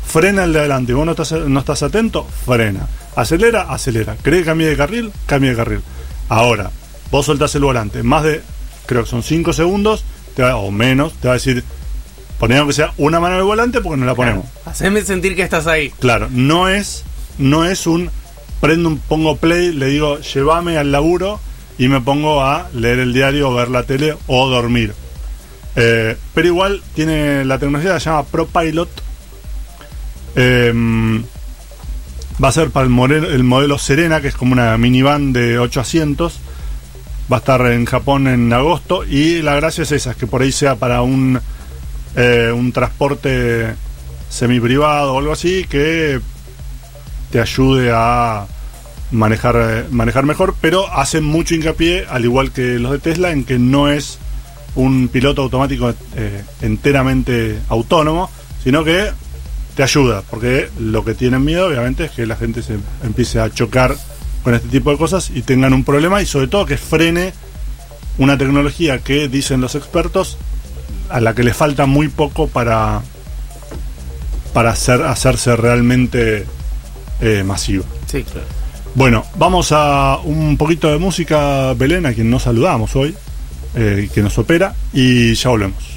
Frena 0.08 0.46
el 0.46 0.54
de 0.54 0.60
adelante, 0.60 0.94
vos 0.94 1.06
no 1.06 1.12
estás, 1.12 1.34
no 1.34 1.60
estás 1.60 1.84
atento, 1.84 2.26
frena. 2.46 2.88
Acelera, 3.18 3.64
acelera. 3.64 4.16
¿Cree 4.22 4.40
que 4.40 4.46
cambie 4.46 4.68
de 4.68 4.78
carril? 4.78 5.12
Cambie 5.26 5.50
de 5.52 5.56
carril. 5.58 5.82
Ahora, 6.30 6.72
vos 7.12 7.26
soltás 7.26 7.54
el 7.56 7.64
volante, 7.64 8.02
más 8.02 8.24
de, 8.24 8.42
creo 8.86 9.04
que 9.04 9.10
son 9.10 9.24
5 9.24 9.52
segundos, 9.52 10.04
te 10.36 10.42
va- 10.44 10.56
o 10.56 10.72
menos, 10.72 11.14
te 11.16 11.28
va 11.28 11.34
a 11.34 11.38
decir, 11.38 11.64
ponemos 12.40 12.68
que 12.68 12.74
sea 12.74 12.94
una 12.98 13.20
mano 13.20 13.38
el 13.38 13.44
volante 13.44 13.82
porque 13.82 13.98
no 13.98 14.06
la 14.06 14.16
ponemos. 14.16 14.46
Haceme 14.66 15.02
sentir 15.02 15.36
que 15.36 15.44
estás 15.44 15.68
ahí. 15.68 15.92
Claro, 16.00 16.28
no 16.32 16.70
es, 16.70 17.04
no 17.38 17.66
es 17.66 17.88
un 17.88 18.10
prendo 18.62 18.90
un 18.90 19.00
pongo 19.00 19.38
play, 19.38 19.72
le 19.72 19.88
digo 19.88 20.20
llévame 20.20 20.78
al 20.78 20.92
laburo 20.92 21.40
y 21.78 21.88
me 21.88 22.02
pongo 22.02 22.42
a 22.42 22.70
leer 22.74 23.00
el 23.00 23.14
diario, 23.14 23.54
ver 23.54 23.70
la 23.70 23.84
tele 23.84 24.16
o 24.28 24.48
dormir. 24.50 24.94
Eh, 25.76 26.16
pero 26.34 26.48
igual 26.48 26.82
tiene 26.94 27.44
la 27.44 27.60
tecnología 27.60 28.00
se 28.00 28.10
llama 28.10 28.24
ProPilot. 28.24 28.90
Em, 30.36 31.24
va 32.44 32.48
a 32.50 32.52
ser 32.52 32.70
para 32.70 32.86
el 32.86 32.90
modelo, 32.90 33.30
el 33.30 33.44
modelo 33.44 33.78
Serena, 33.78 34.22
que 34.22 34.30
es 34.30 34.36
como 34.36 34.54
una 34.54 34.78
minivan 34.78 35.34
de 35.34 35.60
8 35.60 35.82
asientos. 35.82 36.40
Va 37.32 37.38
a 37.38 37.40
estar 37.40 37.62
en 37.72 37.86
Japón 37.86 38.28
en 38.28 38.52
agosto. 38.54 39.04
Y 39.04 39.42
la 39.42 39.56
gracia 39.56 39.84
es 39.84 39.92
esa, 39.92 40.12
es 40.12 40.18
que 40.18 40.28
por 40.28 40.42
ahí 40.42 40.52
sea 40.52 40.76
para 40.76 41.02
un, 41.02 41.42
eh, 42.16 42.52
un 42.54 42.72
transporte 42.72 43.76
semi 44.30 44.60
privado 44.60 45.14
o 45.14 45.20
algo 45.20 45.32
así 45.32 45.66
que 45.66 46.20
te 47.32 47.40
ayude 47.40 47.92
a 47.94 48.46
manejar 49.12 49.86
manejar 49.92 50.26
mejor, 50.26 50.56
pero 50.60 50.92
hacen 50.92 51.24
mucho 51.24 51.56
hincapié, 51.56 52.06
al 52.10 52.26
igual 52.26 52.52
que 52.52 52.80
los 52.80 52.92
de 52.92 53.00
Tesla, 53.00 53.32
en 53.32 53.44
que 53.44 53.60
no 53.60 53.90
es 53.90 54.20
un 54.76 55.08
piloto 55.08 55.44
automático 55.44 55.94
eh, 56.16 56.44
enteramente 56.62 57.60
autónomo, 57.70 58.30
sino 58.64 58.84
que 58.84 59.12
te 59.76 59.84
ayuda, 59.84 60.24
porque 60.30 60.70
lo 60.80 61.04
que 61.04 61.14
tienen 61.14 61.44
miedo, 61.44 61.68
obviamente, 61.68 62.06
es 62.06 62.12
que 62.12 62.26
la 62.26 62.36
gente 62.36 62.62
se 62.62 62.78
empiece 63.04 63.40
a 63.40 63.50
chocar 63.50 63.96
con 64.44 64.54
este 64.54 64.70
tipo 64.70 64.92
de 64.92 64.98
cosas 64.98 65.32
y 65.34 65.42
tengan 65.42 65.74
un 65.74 65.84
problema 65.84 66.22
y 66.22 66.26
sobre 66.26 66.48
todo 66.48 66.66
que 66.66 66.78
frene 66.78 67.34
una 68.18 68.38
tecnología 68.38 69.00
que 69.00 69.28
dicen 69.28 69.60
los 69.60 69.76
expertos 69.76 70.38
a 71.10 71.22
la 71.22 71.34
que 71.34 71.44
le 71.44 71.54
falta 71.54 71.86
muy 71.86 72.08
poco 72.08 72.48
para 72.48 73.02
para 74.54 74.72
hacer, 74.72 75.02
hacerse 75.02 75.56
realmente 75.58 76.46
eh, 77.20 77.44
masiva. 77.44 77.84
Sí, 78.06 78.24
claro. 78.24 78.48
Bueno, 78.96 79.26
vamos 79.38 79.74
a 79.74 80.18
un 80.24 80.56
poquito 80.56 80.90
de 80.90 80.98
música, 80.98 81.74
Belén, 81.74 82.06
a 82.06 82.14
quien 82.14 82.30
no 82.30 82.40
saludamos 82.40 82.96
hoy, 82.96 83.14
eh, 83.76 84.10
que 84.14 84.22
nos 84.22 84.38
opera, 84.38 84.74
y 84.94 85.34
ya 85.34 85.50
volvemos. 85.50 85.95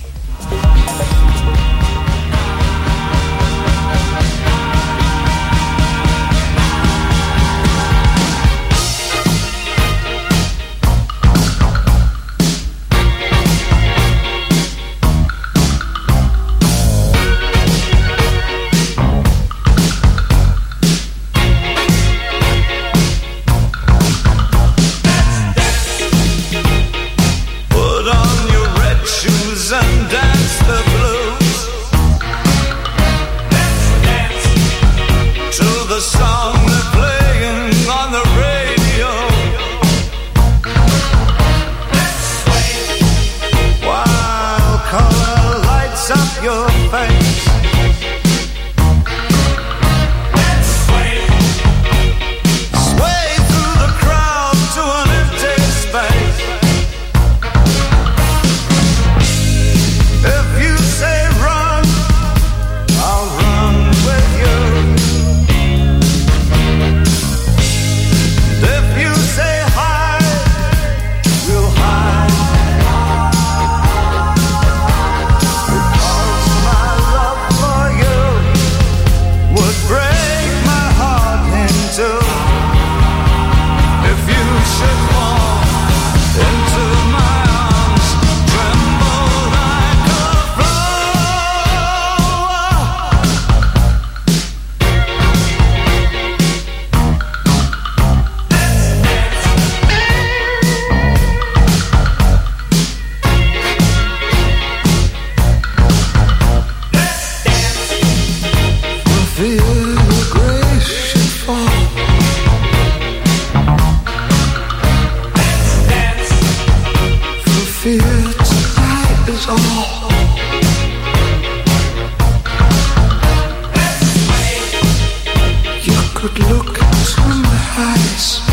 Voice. 128.19 128.48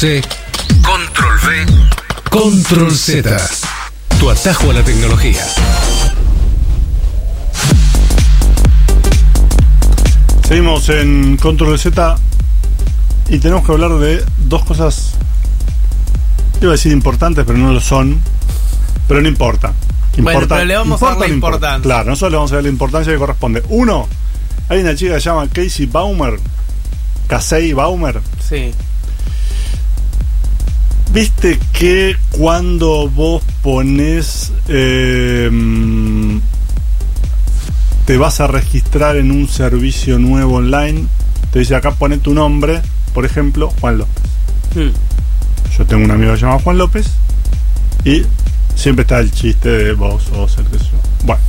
C, 0.00 0.22
Control 0.82 1.38
V, 1.44 1.66
Control 2.30 2.90
Z. 2.90 3.38
Tu 4.18 4.30
atajo 4.30 4.70
a 4.70 4.72
la 4.72 4.82
tecnología. 4.82 5.44
Seguimos 10.48 10.88
en 10.88 11.36
Control 11.36 11.78
Z 11.78 12.16
y 13.28 13.40
tenemos 13.40 13.66
que 13.66 13.72
hablar 13.72 13.92
de 13.98 14.24
dos 14.38 14.64
cosas, 14.64 15.12
iba 16.62 16.70
a 16.70 16.72
decir 16.72 16.92
importantes, 16.92 17.44
pero 17.46 17.58
no 17.58 17.70
lo 17.74 17.80
son, 17.82 18.22
pero 19.06 19.20
no 19.20 19.28
importa. 19.28 19.74
Bueno, 20.16 20.46
pero 20.48 20.64
le 20.64 20.76
vamos 20.76 21.02
a 21.02 21.14
dar 21.14 21.14
importa 21.14 21.20
la 21.20 21.28
no 21.28 21.34
importa? 21.34 21.56
importancia. 21.56 21.82
Claro, 21.82 22.10
nosotros 22.10 22.30
le 22.30 22.36
vamos 22.38 22.52
a 22.52 22.54
dar 22.54 22.64
la 22.64 22.70
importancia 22.70 23.12
que 23.12 23.18
corresponde. 23.18 23.62
Uno, 23.68 24.08
hay 24.70 24.80
una 24.80 24.94
chica 24.94 25.16
que 25.16 25.20
se 25.20 25.28
llama 25.28 25.46
Casey 25.52 25.84
Baumer, 25.84 26.40
Casey 27.28 27.74
Baumer, 27.74 28.22
Sí. 28.48 28.72
Viste 31.12 31.58
que 31.72 32.16
cuando 32.30 33.08
vos 33.08 33.42
pones. 33.62 34.52
eh, 34.68 35.50
te 38.10 38.16
vas 38.16 38.40
a 38.40 38.48
registrar 38.48 39.14
en 39.14 39.30
un 39.30 39.46
servicio 39.46 40.18
nuevo 40.18 40.56
online, 40.56 41.04
te 41.52 41.60
dice 41.60 41.76
acá 41.76 41.92
pone 41.92 42.18
tu 42.18 42.34
nombre, 42.34 42.82
por 43.14 43.24
ejemplo, 43.24 43.72
Juan 43.80 43.98
López. 43.98 44.24
Hmm. 44.74 44.90
Yo 45.78 45.86
tengo 45.86 46.06
un 46.06 46.10
amigo 46.10 46.32
que 46.32 46.40
se 46.40 46.44
llama 46.44 46.58
Juan 46.58 46.76
López 46.76 47.06
y 48.04 48.24
siempre 48.74 49.02
está 49.02 49.20
el 49.20 49.30
chiste 49.30 49.68
de 49.68 49.92
vos 49.92 50.24
o 50.34 50.48
ser 50.48 50.64
que 50.64 50.78
sé 50.78 50.86
yo. 50.86 50.98
Bueno, 51.22 51.40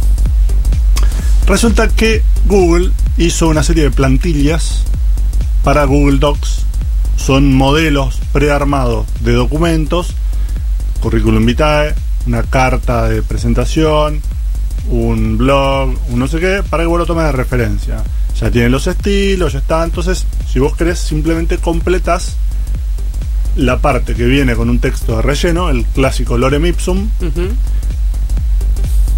resulta 1.48 1.88
que 1.88 2.22
Google 2.46 2.92
hizo 3.18 3.48
una 3.48 3.64
serie 3.64 3.86
de 3.86 3.90
plantillas 3.90 4.84
para 5.64 5.86
Google 5.86 6.20
Docs. 6.20 6.66
Son 7.26 7.54
modelos 7.54 8.20
prearmados 8.34 9.06
de 9.20 9.34
documentos, 9.34 10.16
currículum 11.02 11.46
vitae, 11.46 11.94
una 12.26 12.42
carta 12.42 13.08
de 13.10 13.22
presentación, 13.22 14.22
un 14.90 15.38
blog, 15.38 15.94
un 16.10 16.20
no 16.20 16.28
sé 16.28 16.40
qué, 16.40 16.64
para 16.68 16.82
que 16.82 16.88
vos 16.88 16.98
lo 16.98 17.06
tomes 17.06 17.26
de 17.26 17.32
referencia. 17.32 18.04
Ya 18.40 18.50
tienen 18.50 18.72
los 18.72 18.88
estilos, 18.88 19.54
ya 19.54 19.60
está. 19.60 19.84
Entonces, 19.84 20.26
si 20.52 20.58
vos 20.58 20.76
querés, 20.76 20.98
simplemente 20.98 21.60
completas 21.60 22.38
la 23.56 23.78
parte 23.78 24.16
que 24.16 24.26
viene 24.26 24.56
con 24.56 24.70
un 24.72 24.80
texto 24.80 25.18
de 25.18 25.22
relleno, 25.22 25.70
el 25.70 25.86
clásico 25.86 26.40
lorem 26.40 26.66
ipsum, 26.66 27.08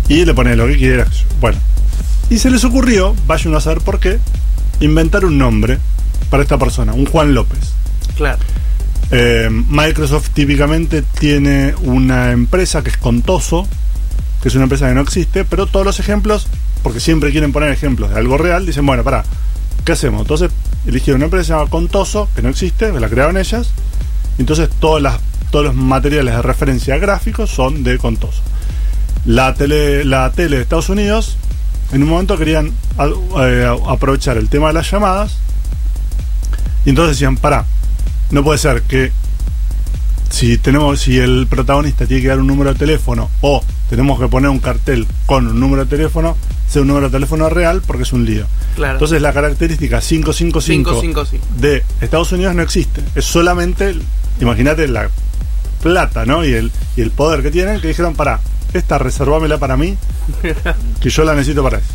y 0.09 0.25
le 0.25 0.33
pones 0.33 0.57
lo 0.57 0.67
que 0.67 0.77
quieras. 0.77 1.23
Bueno, 1.39 1.57
y 2.29 2.37
se 2.37 2.51
les 2.51 2.65
ocurrió, 2.65 3.15
vaya 3.27 3.47
uno 3.47 3.59
a 3.59 3.61
saber 3.61 3.79
por 3.79 4.01
qué, 4.01 4.19
inventar 4.81 5.23
un 5.23 5.37
nombre 5.37 5.79
para 6.29 6.43
esta 6.43 6.57
persona, 6.57 6.91
un 6.93 7.05
Juan 7.05 7.33
López. 7.33 7.73
Claro. 8.15 8.39
Eh, 9.11 9.49
Microsoft 9.51 10.29
típicamente 10.29 11.03
tiene 11.03 11.75
una 11.83 12.31
empresa 12.31 12.81
que 12.81 12.89
es 12.89 12.97
Contoso, 12.97 13.67
que 14.41 14.47
es 14.47 14.55
una 14.55 14.63
empresa 14.63 14.87
que 14.87 14.95
no 14.95 15.01
existe, 15.01 15.45
pero 15.45 15.67
todos 15.67 15.85
los 15.85 15.99
ejemplos, 15.99 16.47
porque 16.81 16.99
siempre 16.99 17.31
quieren 17.31 17.51
poner 17.51 17.69
ejemplos 17.71 18.09
de 18.09 18.17
algo 18.17 18.37
real, 18.37 18.65
dicen, 18.65 18.85
bueno, 18.85 19.03
pará, 19.03 19.23
¿qué 19.85 19.91
hacemos? 19.91 20.21
Entonces 20.21 20.51
eligieron 20.87 21.19
una 21.19 21.25
empresa 21.25 21.41
que 21.41 21.47
se 21.47 21.53
llama 21.53 21.69
Contoso, 21.69 22.27
que 22.35 22.41
no 22.41 22.49
existe, 22.49 22.91
que 22.91 22.99
la 22.99 23.07
crearon 23.07 23.37
ellas, 23.37 23.69
entonces 24.37 24.69
todos 24.79 25.01
los 25.01 25.75
materiales 25.75 26.35
de 26.35 26.41
referencia 26.41 26.97
gráficos 26.97 27.51
son 27.51 27.83
de 27.83 27.97
Contoso. 27.97 28.41
La 29.25 29.53
tele, 29.53 30.03
la 30.03 30.31
tele 30.31 30.57
de 30.57 30.63
Estados 30.63 30.89
Unidos, 30.89 31.37
en 31.91 32.03
un 32.03 32.09
momento 32.09 32.37
querían 32.37 32.73
eh, 33.39 33.77
aprovechar 33.87 34.37
el 34.37 34.49
tema 34.49 34.67
de 34.67 34.73
las 34.73 34.89
llamadas, 34.89 35.37
y 36.83 36.89
entonces 36.89 37.15
decían, 37.15 37.37
pará, 37.37 37.65
no 38.31 38.43
puede 38.43 38.57
ser 38.59 38.81
que 38.83 39.11
si 40.29 40.57
tenemos 40.57 40.99
si 41.01 41.19
el 41.19 41.45
protagonista 41.47 42.05
tiene 42.07 42.21
que 42.23 42.29
dar 42.29 42.39
un 42.39 42.47
número 42.47 42.73
de 42.73 42.79
teléfono 42.79 43.29
o 43.41 43.63
tenemos 43.89 44.19
que 44.19 44.27
poner 44.27 44.49
un 44.49 44.59
cartel 44.59 45.05
con 45.25 45.47
un 45.47 45.59
número 45.59 45.85
de 45.85 45.89
teléfono 45.95 46.35
sea 46.67 46.81
un 46.81 46.87
número 46.87 47.07
de 47.09 47.13
teléfono 47.13 47.49
real 47.49 47.81
porque 47.85 48.03
es 48.03 48.13
un 48.13 48.25
lío 48.25 48.45
Claro. 48.75 48.93
entonces 48.93 49.21
la 49.21 49.31
característica 49.33 49.99
555 50.01 50.99
555. 51.01 51.45
de 51.59 51.83
Estados 52.01 52.31
Unidos 52.31 52.55
no 52.55 52.63
existe 52.63 53.03
es 53.13 53.25
solamente 53.25 53.95
imagínate 54.41 54.87
la 54.87 55.09
plata 55.83 56.25
no 56.25 56.43
y 56.43 56.53
el 56.53 56.71
y 56.97 57.01
el 57.01 57.11
poder 57.11 57.43
que 57.43 57.51
tienen 57.51 57.79
que 57.79 57.89
dijeron 57.89 58.15
para 58.15 58.39
esta 58.73 58.97
reservámela 58.97 59.59
para 59.59 59.77
mí 59.77 59.95
que 60.99 61.09
yo 61.11 61.23
la 61.23 61.33
necesito 61.35 61.61
para 61.61 61.77
eso 61.77 61.85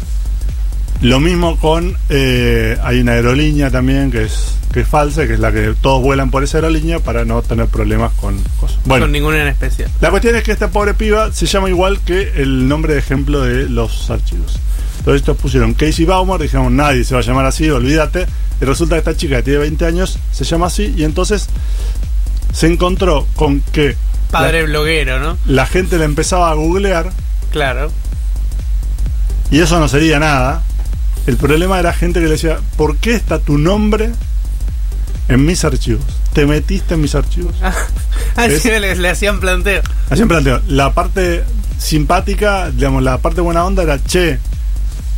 lo 1.01 1.21
mismo 1.21 1.57
con 1.59 1.97
eh, 2.09 2.77
hay 2.83 3.01
una 3.01 3.13
aerolínea 3.13 3.71
también 3.71 4.11
que 4.11 4.25
es 4.25 4.55
que 4.73 4.81
es 4.81 4.89
falsa 4.89 5.27
que 5.27 5.35
es 5.35 5.41
la 5.41 5.53
que 5.53 5.75
todos 5.81 6.03
vuelan 6.03 6.31
por 6.31 6.43
esa 6.45 6.59
aerolínea 6.59 6.99
para 6.99 7.25
no 7.25 7.41
tener 7.43 7.67
problemas 7.69 8.13
con 8.15 8.37
cosas 8.61 8.79
bueno 8.85 9.05
Con 9.05 9.13
ninguna 9.13 9.41
en 9.43 9.49
especial. 9.49 9.91
la 10.01 10.11
cuestión 10.11 10.35
es 10.37 10.43
que 10.43 10.53
esta 10.53 10.69
pobre 10.71 10.95
piba 10.95 11.33
se 11.33 11.47
llama 11.47 11.69
igual 11.71 12.01
que 12.01 12.33
el 12.37 12.67
nombre 12.69 12.95
de 12.95 12.99
ejemplo 12.99 13.41
de 13.43 13.69
los 13.69 14.11
archivos. 14.11 14.59
Entonces 14.99 15.23
estos 15.23 15.37
pusieron 15.39 15.73
Casey 15.75 16.05
Baumer, 16.05 16.41
dijeron 16.41 16.75
nadie 16.77 17.05
se 17.05 17.15
va 17.15 17.21
a 17.21 17.25
llamar 17.25 17.47
así, 17.47 17.71
olvídate. 17.71 18.27
Y 18.61 18.65
resulta 18.65 18.97
que 18.97 18.99
esta 18.99 19.17
chica 19.17 19.37
que 19.37 19.43
tiene 19.45 19.61
20 19.61 19.87
años 19.87 20.19
se 20.33 20.45
llama 20.45 20.67
así 20.67 20.93
y 20.97 21.05
entonces 21.05 21.47
se 22.53 22.67
encontró 22.67 23.27
con 23.37 23.61
que 23.73 23.97
Padre 24.33 24.65
bloguero, 24.65 25.21
¿no? 25.21 25.39
la, 25.47 25.63
la 25.63 25.67
gente 25.67 25.97
le 25.97 26.05
empezaba 26.05 26.51
a 26.51 26.55
googlear 26.55 27.11
Claro. 27.53 27.91
y 29.51 29.61
eso 29.61 29.79
no 29.79 29.89
sería 29.89 30.19
nada. 30.19 30.63
El 31.29 31.37
problema 31.37 31.79
era 31.79 31.93
gente 31.93 32.21
que 32.21 32.25
le 32.27 32.33
decía, 32.33 32.59
¿por 32.77 32.97
qué 32.97 33.15
está 33.15 33.39
tu 33.39 33.59
nombre 33.59 34.11
en 35.29 35.45
mis 35.45 35.63
archivos? 35.63 36.03
¿Te 36.33 36.47
metiste 36.47 36.95
en 36.95 37.03
mis 37.03 37.15
archivos? 37.15 37.55
Así 38.37 38.55
Es- 38.55 38.65
le, 38.65 38.97
le 38.97 39.09
hacían 39.11 39.39
planteo. 39.39 39.83
Así 40.09 40.25
planteo. 40.25 40.63
La 40.69 40.95
parte 40.95 41.45
simpática, 41.79 42.71
digamos, 42.71 43.03
la 43.03 43.19
parte 43.19 43.43
buena 43.43 43.63
onda 43.65 43.83
era, 43.83 44.03
che, 44.03 44.39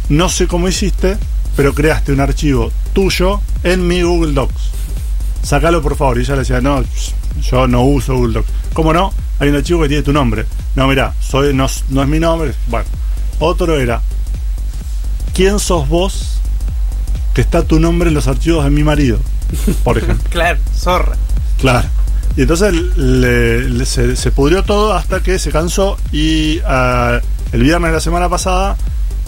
no 0.08 0.28
sé 0.28 0.48
cómo 0.48 0.66
hiciste, 0.68 1.16
pero 1.56 1.74
creaste 1.74 2.12
un 2.12 2.20
archivo 2.20 2.72
tuyo 2.92 3.40
en 3.62 3.86
mi 3.86 4.02
Google 4.02 4.32
Docs. 4.32 4.62
Sácalo 5.44 5.80
por 5.80 5.96
favor. 5.96 6.18
Y 6.18 6.22
ella 6.22 6.34
le 6.34 6.40
decía, 6.40 6.60
no, 6.60 6.82
yo 7.40 7.68
no 7.68 7.82
uso 7.84 8.16
Google 8.16 8.34
Docs. 8.34 8.48
¿Cómo 8.72 8.92
no? 8.92 9.12
Hay 9.38 9.48
un 9.48 9.54
archivo 9.56 9.82
que 9.82 9.88
tiene 9.88 10.02
tu 10.02 10.12
nombre. 10.12 10.44
No, 10.74 10.88
mira, 10.88 11.14
soy, 11.20 11.54
no, 11.54 11.68
no 11.90 12.02
es 12.02 12.08
mi 12.08 12.18
nombre. 12.18 12.52
Bueno, 12.66 12.86
otro 13.38 13.78
era, 13.78 14.02
¿quién 15.34 15.58
sos 15.58 15.88
vos 15.88 16.38
que 17.34 17.40
está 17.40 17.62
tu 17.62 17.78
nombre 17.80 18.08
en 18.08 18.14
los 18.14 18.26
archivos 18.26 18.64
de 18.64 18.70
mi 18.70 18.82
marido? 18.84 19.18
Por 19.84 19.98
ejemplo. 19.98 20.24
Claro, 20.30 20.58
zorra. 20.76 21.16
Claro. 21.58 21.88
Y 22.36 22.42
entonces 22.42 22.72
le- 22.96 23.68
le- 23.68 23.86
se, 23.86 24.14
se 24.16 24.30
pudrió 24.30 24.62
todo 24.62 24.92
hasta 24.94 25.20
que 25.20 25.38
se 25.38 25.50
cansó 25.50 25.96
y 26.12 26.60
ah, 26.64 27.20
el 27.52 27.62
viernes 27.62 27.90
de 27.90 27.94
la 27.96 28.00
semana 28.00 28.28
pasada 28.28 28.76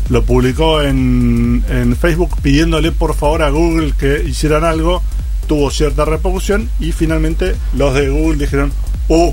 lo 0.08 0.24
publicó 0.24 0.80
en, 0.82 1.64
en 1.68 1.96
Facebook 1.96 2.36
pidiéndole 2.42 2.92
por 2.92 3.14
favor 3.16 3.42
a 3.42 3.50
Google 3.50 3.92
que 3.98 4.22
hicieran 4.26 4.64
algo. 4.64 5.02
Tuvo 5.48 5.70
cierta 5.72 6.04
repercusión 6.04 6.70
y 6.78 6.92
finalmente 6.92 7.56
los 7.74 7.92
de 7.94 8.08
Google 8.08 8.38
dijeron, 8.38 8.72
uh, 9.08 9.32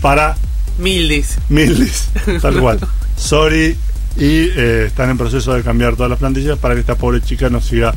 para 0.00 0.34
Mildis. 0.78 1.36
Mildis, 1.50 2.08
tal 2.40 2.58
cual. 2.60 2.80
Sorry. 3.16 3.76
Y 4.16 4.48
eh, 4.50 4.84
están 4.86 5.10
en 5.10 5.18
proceso 5.18 5.54
de 5.54 5.62
cambiar 5.62 5.96
todas 5.96 6.10
las 6.10 6.18
plantillas 6.18 6.58
para 6.58 6.74
que 6.74 6.80
esta 6.80 6.94
pobre 6.94 7.20
chica 7.20 7.48
no 7.50 7.60
siga 7.60 7.92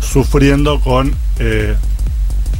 sufriendo 0.00 0.80
con 0.80 1.14
eh, 1.38 1.74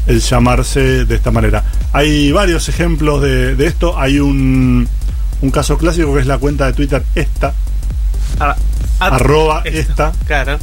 el 0.07 0.21
llamarse 0.21 1.05
de 1.05 1.15
esta 1.15 1.31
manera. 1.31 1.65
Hay 1.93 2.31
varios 2.33 2.69
ejemplos 2.69 3.23
de, 3.23 3.57
de 3.57 3.67
esto. 3.67 3.99
Hay 3.99 4.21
un, 4.21 4.89
un 5.41 5.51
caso 5.51 5.77
clásico 5.79 6.15
que 6.15 6.21
es 6.21 6.27
la 6.27 6.39
cuenta 6.39 6.67
de 6.67 6.73
Twitter 6.75 7.03
esta, 7.15 7.55
Ah, 8.39 8.55
ah, 9.01 9.07
arroba 9.07 9.63
esta, 9.65 10.13
Claro. 10.27 10.59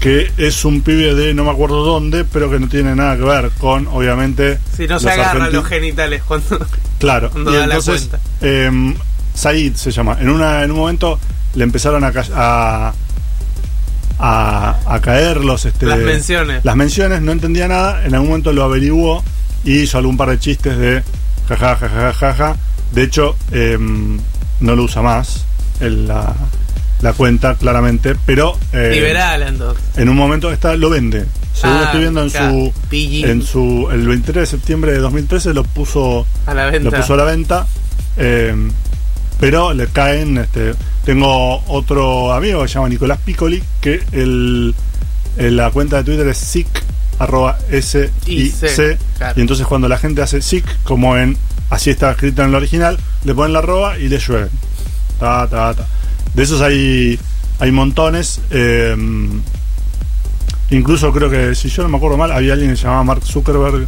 que 0.00 0.30
es 0.36 0.64
un 0.64 0.80
pibe 0.82 1.14
de 1.14 1.34
no 1.34 1.44
me 1.44 1.50
acuerdo 1.50 1.84
dónde, 1.84 2.24
pero 2.24 2.48
que 2.50 2.60
no 2.60 2.68
tiene 2.68 2.94
nada 2.94 3.16
que 3.16 3.22
ver 3.24 3.50
con, 3.58 3.86
obviamente, 3.88 4.58
Si 4.76 4.86
no 4.86 4.98
se 5.00 5.06
los 5.06 5.14
agarra 5.14 5.46
argenti- 5.48 5.52
los 5.52 5.66
genitales 5.66 6.22
cuando. 6.22 6.58
Claro, 6.98 7.30
Cuando 7.30 7.50
y 7.50 7.54
da 7.56 7.66
la 7.66 7.74
entonces 7.76 8.08
cuenta. 8.08 8.20
eh, 8.40 8.94
Said 9.34 9.74
se 9.74 9.90
llama. 9.90 10.16
En 10.20 10.30
una 10.30 10.62
en 10.62 10.70
un 10.70 10.78
momento 10.78 11.18
le 11.56 11.64
empezaron 11.64 12.04
a 12.04 12.12
a, 12.34 12.92
a, 14.18 14.76
a 14.86 15.00
caer 15.00 15.38
los 15.44 15.64
este, 15.64 15.86
Las 15.86 15.98
menciones. 15.98 16.64
Las 16.64 16.76
menciones, 16.76 17.20
no 17.22 17.32
entendía 17.32 17.68
nada. 17.68 18.04
En 18.06 18.14
algún 18.14 18.28
momento 18.30 18.52
lo 18.52 18.62
averiguó 18.64 19.22
y 19.64 19.80
hizo 19.80 19.98
algún 19.98 20.16
par 20.16 20.30
de 20.30 20.38
chistes 20.38 20.76
de 20.78 21.02
jaja 21.48 21.76
jaja 21.76 22.12
jaja. 22.12 22.56
De 22.92 23.02
hecho, 23.02 23.36
eh, 23.52 23.76
no 24.60 24.76
lo 24.76 24.84
usa 24.84 25.02
más 25.02 25.44
en 25.80 26.08
la, 26.08 26.34
la 27.02 27.12
cuenta 27.12 27.54
claramente, 27.56 28.16
pero 28.24 28.56
eh, 28.72 28.90
Liberal, 28.94 29.42
entonces. 29.42 29.84
en 29.96 30.08
un 30.08 30.16
momento 30.16 30.50
está 30.52 30.74
lo 30.76 30.88
vende. 30.88 31.26
Según 31.52 31.76
Ah, 31.78 31.82
estoy 31.86 32.00
viendo 32.00 32.22
en 32.22 32.30
su 32.30 32.72
PG. 32.90 33.30
en 33.30 33.42
su 33.42 33.88
el 33.90 34.06
23 34.06 34.42
de 34.42 34.46
septiembre 34.46 34.92
de 34.92 34.98
2013 34.98 35.54
lo 35.54 35.64
puso 35.64 36.26
A 36.46 36.52
la 36.54 36.66
lo 36.66 36.72
venta. 36.72 36.96
puso 37.00 37.14
a 37.14 37.16
la 37.16 37.24
venta 37.24 37.66
eh, 38.18 38.54
pero 39.40 39.72
le 39.72 39.86
caen 39.88 40.36
este 40.38 40.74
tengo 41.06 41.62
otro 41.68 42.32
amigo 42.34 42.60
que 42.62 42.68
se 42.68 42.74
llama 42.74 42.88
Nicolás 42.90 43.18
Piccoli 43.24 43.62
que 43.80 44.02
el, 44.12 44.74
el- 45.38 45.56
la 45.56 45.70
cuenta 45.70 45.96
de 45.98 46.04
Twitter 46.04 46.26
es 46.28 46.36
sick 46.36 46.66
arroba 47.18 47.56
S 47.70 48.10
I 48.26 48.42
IC, 48.48 48.54
C. 48.54 48.98
claro. 49.16 49.34
Y 49.38 49.40
entonces 49.40 49.66
cuando 49.66 49.88
la 49.88 49.96
gente 49.96 50.20
hace 50.20 50.42
SIC, 50.42 50.64
como 50.82 51.16
en 51.16 51.38
así 51.70 51.88
está 51.90 52.10
escrito 52.10 52.42
en 52.42 52.48
el 52.50 52.54
original, 52.56 52.98
le 53.24 53.34
ponen 53.34 53.54
la 53.54 53.60
arroba 53.60 53.98
y 53.98 54.08
le 54.08 54.18
llueven. 54.18 54.50
Ta, 55.18 55.46
ta, 55.48 55.72
ta. 55.72 55.86
De 56.34 56.42
esos 56.42 56.60
hay, 56.60 57.18
hay 57.58 57.72
montones. 57.72 58.40
eh, 58.50 58.94
incluso 60.70 61.12
creo 61.12 61.30
que, 61.30 61.54
si 61.54 61.68
yo 61.68 61.82
no 61.82 61.88
me 61.88 61.96
acuerdo 61.96 62.16
mal, 62.16 62.32
había 62.32 62.52
alguien 62.54 62.70
que 62.72 62.76
se 62.76 62.82
llamaba 62.84 63.04
Mark 63.04 63.22
Zuckerberg, 63.24 63.86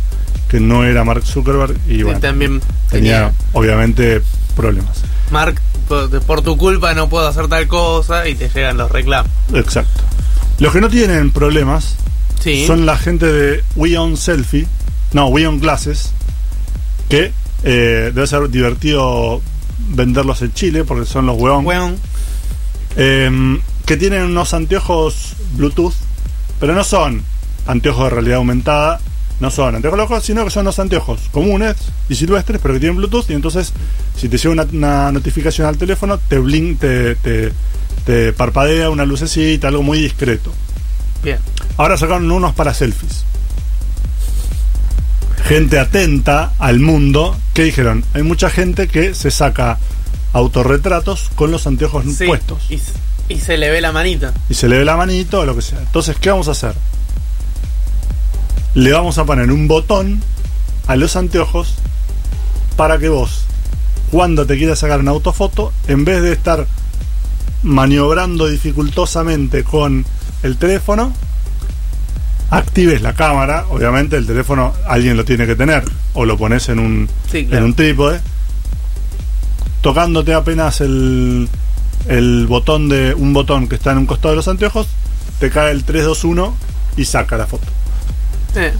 que 0.49 0.61
no 0.61 0.85
era 0.85 1.05
Mark 1.05 1.25
Zuckerberg, 1.25 1.77
y 1.89 2.03
bueno, 2.03 2.21
también 2.21 2.61
tenía 2.91 3.29
tenía 3.31 3.33
obviamente 3.53 4.23
problemas. 4.57 5.03
Mark, 5.31 5.61
por, 5.89 6.20
por 6.22 6.43
tu 6.43 6.57
culpa 6.57 6.95
no 6.95 7.09
puedo 7.09 7.26
hacer 7.26 7.49
tal 7.49 7.66
cosa 7.66 8.28
y 8.28 8.34
te 8.34 8.49
llegan 8.49 8.76
los 8.76 8.91
reclamos. 8.91 9.30
Exacto. 9.55 10.03
Los 10.59 10.72
que 10.72 10.80
no 10.80 10.89
tienen 10.89 11.30
problemas 11.30 11.97
Sí. 12.41 12.66
son 12.66 12.86
la 12.86 12.97
gente 12.97 13.26
de 13.26 13.64
We 13.74 13.99
On 13.99 14.16
Selfie, 14.16 14.66
no, 15.12 15.26
We 15.28 15.47
On 15.47 15.59
Glasses, 15.59 16.12
que 17.09 17.32
eh, 17.64 18.12
debe 18.14 18.26
ser 18.26 18.49
divertido 18.49 19.43
venderlos 19.91 20.43
en 20.43 20.53
Chile 20.53 20.84
porque 20.84 21.05
son 21.07 21.26
los 21.26 21.36
weón. 21.41 21.66
Weón. 21.66 21.97
Eh, 22.97 23.61
que 23.86 23.97
tienen 23.97 24.22
unos 24.24 24.55
anteojos 24.55 25.34
Bluetooth, 25.55 25.95
pero 26.61 26.74
no 26.74 26.84
son 26.84 27.22
anteojos 27.66 28.05
de 28.05 28.11
realidad 28.11 28.36
aumentada, 28.36 29.01
no 29.41 29.51
son 29.51 29.76
anteojos 29.76 29.99
locos, 29.99 30.24
sino 30.24 30.45
que 30.45 30.51
son 30.51 30.64
los 30.64 30.78
anteojos 30.78 31.20
comunes 31.30 31.76
y 32.09 32.14
silvestres, 32.16 32.61
pero 32.61 32.74
que 32.74 32.80
tienen 32.80 32.97
Bluetooth. 32.97 33.30
Y 33.30 33.34
entonces, 33.34 33.72
si 34.16 34.28
te 34.28 34.36
llega 34.39 34.51
una, 34.51 34.66
una 34.72 35.12
notificación 35.12 35.66
al 35.68 35.76
teléfono, 35.78 36.18
te, 36.18 36.39
blink, 36.39 36.80
te, 36.80 37.14
te, 37.16 37.53
te 38.05 38.32
parpadea 38.32 38.91
una 38.91 39.05
lucecita, 39.05 39.68
algo 39.68 39.82
muy 39.82 40.01
discreto. 40.01 40.53
Bien. 41.22 41.39
Ahora 41.76 41.97
sacaron 41.97 42.30
unos 42.30 42.55
para 42.55 42.74
selfies. 42.74 43.24
Gente 45.45 45.78
atenta 45.78 46.53
al 46.59 46.80
mundo. 46.80 47.36
que 47.55 47.62
dijeron? 47.64 48.05
Hay 48.14 48.22
mucha 48.22 48.51
gente 48.51 48.89
que 48.89 49.14
se 49.14 49.30
saca 49.30 49.78
autorretratos 50.32 51.30
con 51.34 51.51
los 51.51 51.66
anteojos 51.66 52.05
Sí. 52.16 52.26
puestos. 52.26 52.59
Y, 52.70 52.80
y 53.28 53.39
se 53.41 53.57
le 53.57 53.70
ve 53.70 53.80
la 53.80 53.93
manita. 53.93 54.32
Y 54.49 54.55
se 54.55 54.68
le 54.68 54.78
ve 54.78 54.84
la 54.84 54.97
manito 54.97 55.41
o 55.41 55.45
lo 55.47 55.55
que 55.57 55.62
sea. 55.62 55.78
Entonces, 55.80 56.16
¿qué 56.20 56.30
vamos 56.30 56.49
a 56.49 56.53
hacer? 56.53 56.74
Le 58.79 58.93
vamos 58.93 59.18
a 59.18 59.24
poner 59.24 59.51
un 59.51 59.66
botón 59.66 60.22
a 60.87 60.95
los 60.95 61.16
anteojos 61.16 61.74
para 62.76 62.97
que 62.99 63.09
vos, 63.09 63.45
cuando 64.12 64.47
te 64.47 64.57
quieras 64.57 64.79
sacar 64.79 65.01
una 65.01 65.11
autofoto, 65.11 65.72
en 65.89 66.05
vez 66.05 66.22
de 66.22 66.31
estar 66.31 66.64
maniobrando 67.64 68.47
dificultosamente 68.47 69.64
con 69.64 70.05
el 70.45 70.59
teléfono, 70.59 71.12
actives 72.51 73.03
la 73.03 73.14
cámara. 73.14 73.66
Obviamente, 73.68 74.14
el 74.14 74.29
teléfono 74.29 74.72
alguien 74.87 75.16
lo 75.16 75.24
tiene 75.24 75.45
que 75.45 75.57
tener, 75.57 75.83
o 76.14 76.24
lo 76.24 76.39
pones 76.39 76.68
en 76.68 76.79
un, 76.79 77.09
Sí, 77.33 77.49
en 77.51 77.64
un 77.64 77.74
trípode, 77.74 78.20
tocándote 79.81 80.35
apenas 80.35 80.81
el, 80.83 81.49
el 82.07 82.47
botón 82.47 82.89
de 82.89 83.12
un 83.12 83.33
botón 83.33 83.66
que 83.66 83.74
está 83.74 83.91
en 83.91 83.99
un 83.99 84.07
costado 84.07 84.31
de 84.31 84.37
los 84.37 84.47
anteojos, 84.47 84.87
te 85.41 85.51
cae 85.51 85.72
el 85.72 85.83
321 85.83 86.55
y 86.97 87.05
saca 87.07 87.37
la 87.37 87.49
foto. 87.49 87.66
Eh, 88.57 88.72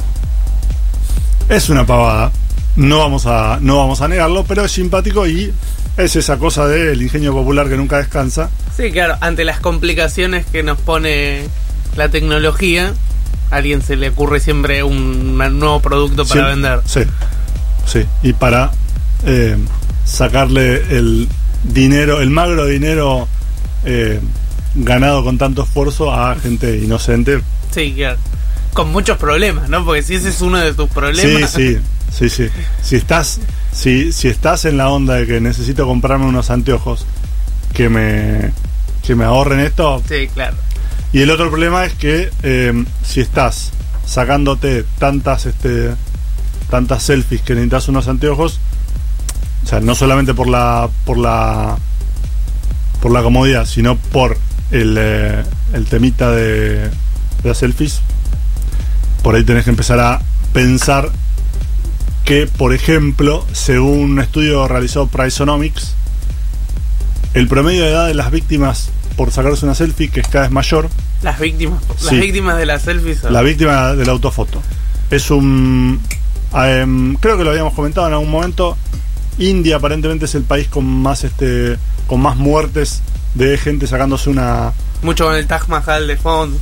Es 1.49 1.69
una 1.69 1.87
pavada. 1.87 2.33
No 2.77 2.99
vamos 2.99 3.27
a 3.27 3.59
no 3.61 3.79
vamos 3.79 4.01
a 4.03 4.09
negarlo, 4.09 4.45
pero 4.45 4.65
es 4.65 4.73
simpático 4.73 5.27
y 5.27 5.53
es 5.97 6.15
esa 6.17 6.39
cosa 6.39 6.67
del 6.69 7.03
ingenio 7.03 7.33
popular 7.33 7.69
que 7.69 7.77
nunca 7.77 7.99
descansa. 7.99 8.51
Sí, 8.77 8.93
claro, 8.93 9.17
ante 9.21 9.45
las 9.45 9.59
complicaciones 9.59 10.47
que 10.47 10.63
nos 10.63 10.79
pone 10.79 11.49
la 11.97 12.09
tecnología, 12.09 12.93
a 13.51 13.57
alguien 13.57 13.83
se 13.83 13.97
le 13.97 14.11
ocurre 14.11 14.39
siempre 14.39 14.83
un 14.85 15.37
nuevo 15.37 15.81
producto 15.81 16.25
para 16.25 16.41
Sí, 16.43 16.47
vender. 16.51 16.81
Sí. 16.87 17.01
Sí, 17.87 18.05
y 18.23 18.33
para 18.35 18.71
eh, 19.25 19.57
sacarle 20.05 20.77
el 20.97 21.27
dinero, 21.65 22.21
el 22.21 22.31
magro 22.31 22.67
dinero 22.67 23.27
eh, 23.85 24.21
ganado 24.77 25.25
con 25.25 25.39
tanto 25.39 25.63
esfuerzo 25.65 26.13
a 26.13 26.37
gente 26.37 26.77
inocente. 26.77 27.41
Sí, 27.75 27.93
claro. 27.97 28.19
Con 28.73 28.91
muchos 28.93 29.19
problemas, 29.19 29.69
¿no? 29.69 29.85
Porque 29.85 30.03
si 30.03 30.15
ese 30.15 30.29
es 30.29 30.41
uno 30.41 30.59
de 30.59 30.73
tus 30.75 30.89
Sí, 30.89 30.95
problemas. 30.95 31.51
sí, 31.51 31.79
sí, 32.17 32.29
sí. 32.29 32.49
Si 32.83 32.97
estás, 32.97 33.41
si, 33.73 34.13
si 34.13 34.29
estás 34.29 34.65
en 34.65 34.77
la 34.77 34.89
onda 34.91 35.15
de 35.15 35.27
que 35.27 35.41
necesito 35.41 35.87
comprarme 35.87 36.27
unos 36.27 36.51
anteojos 36.51 37.05
que 37.73 37.89
me, 37.89 38.53
que 39.05 39.15
me 39.15 39.25
ahorren 39.25 39.61
esto, 39.61 40.03
Sí, 40.09 40.29
claro. 40.33 40.57
Y 41.13 41.23
el 41.23 41.31
otro 41.31 41.49
problema 41.49 41.85
es 41.87 41.95
que 41.95 42.31
eh, 42.43 42.85
si 43.03 43.21
estás 43.21 43.71
sacándote 44.07 44.85
tantas 44.99 45.47
este 45.47 45.95
tantas 46.71 47.03
selfies 47.03 47.41
que 47.43 47.55
necesitas 47.55 47.89
unos 47.89 48.09
anteojos, 48.09 48.61
o 49.65 49.67
sea, 49.67 49.81
no 49.81 49.95
solamente 49.95 50.35
por 50.35 50.49
la 50.49 50.89
por 51.07 51.17
la 51.19 51.79
por 53.01 53.11
la 53.13 53.23
comodidad, 53.23 53.65
sino 53.65 53.97
por 53.97 54.37
el, 54.71 54.97
eh, 54.99 55.45
el 55.73 55.87
temita 55.87 56.31
de, 56.31 56.75
de 56.89 56.91
las 57.45 57.57
selfies, 57.59 58.01
por 59.23 59.35
ahí 59.35 59.45
tenés 59.45 59.65
que 59.65 59.71
empezar 59.71 60.01
a 60.01 60.21
pensar 60.53 61.11
que, 62.25 62.47
por 62.47 62.75
ejemplo, 62.75 63.45
según 63.53 64.13
un 64.13 64.21
estudio 64.21 64.69
realizado 64.69 65.07
por 65.07 65.23
Priceonomics, 65.23 65.95
el 67.35 67.49
promedio 67.49 67.85
de 67.85 67.91
edad 67.91 68.07
de 68.07 68.15
las 68.15 68.31
víctimas 68.31 68.91
por 69.17 69.31
sacarse 69.33 69.65
una 69.65 69.75
selfie, 69.75 70.09
que 70.11 70.21
es 70.21 70.29
cada 70.29 70.45
vez 70.45 70.53
mayor, 70.53 70.89
Las 71.23 71.41
víctimas, 71.41 71.83
las 71.89 72.11
Sí. 72.11 72.21
víctimas 72.21 72.57
de 72.59 72.65
las 72.67 72.83
selfies 72.83 73.19
son- 73.21 73.33
la 73.33 73.43
víctima 73.43 73.95
de 73.95 74.05
la 74.07 74.13
autofoto. 74.13 74.63
Es 75.11 75.31
un. 75.33 76.01
em, 76.55 77.17
creo 77.17 77.37
que 77.37 77.43
lo 77.45 77.51
habíamos 77.51 77.75
comentado 77.75 78.07
en 78.07 78.13
algún 78.13 78.31
momento. 78.31 78.77
India 79.39 79.77
aparentemente 79.77 80.27
es 80.27 80.35
el 80.37 80.43
país 80.45 80.69
con 80.69 80.85
más 80.87 81.25
este 81.25 81.77
con 82.07 82.21
más 82.21 82.37
muertes 82.37 83.03
de 83.35 83.59
gente 83.59 83.87
sacándose 83.89 84.31
una. 84.31 84.73
mucho 85.03 85.25
con 85.27 85.35
el 85.35 85.47
Taj 85.49 85.67
Mahal 85.69 86.07
de 86.07 86.17
fondo. 86.17 86.57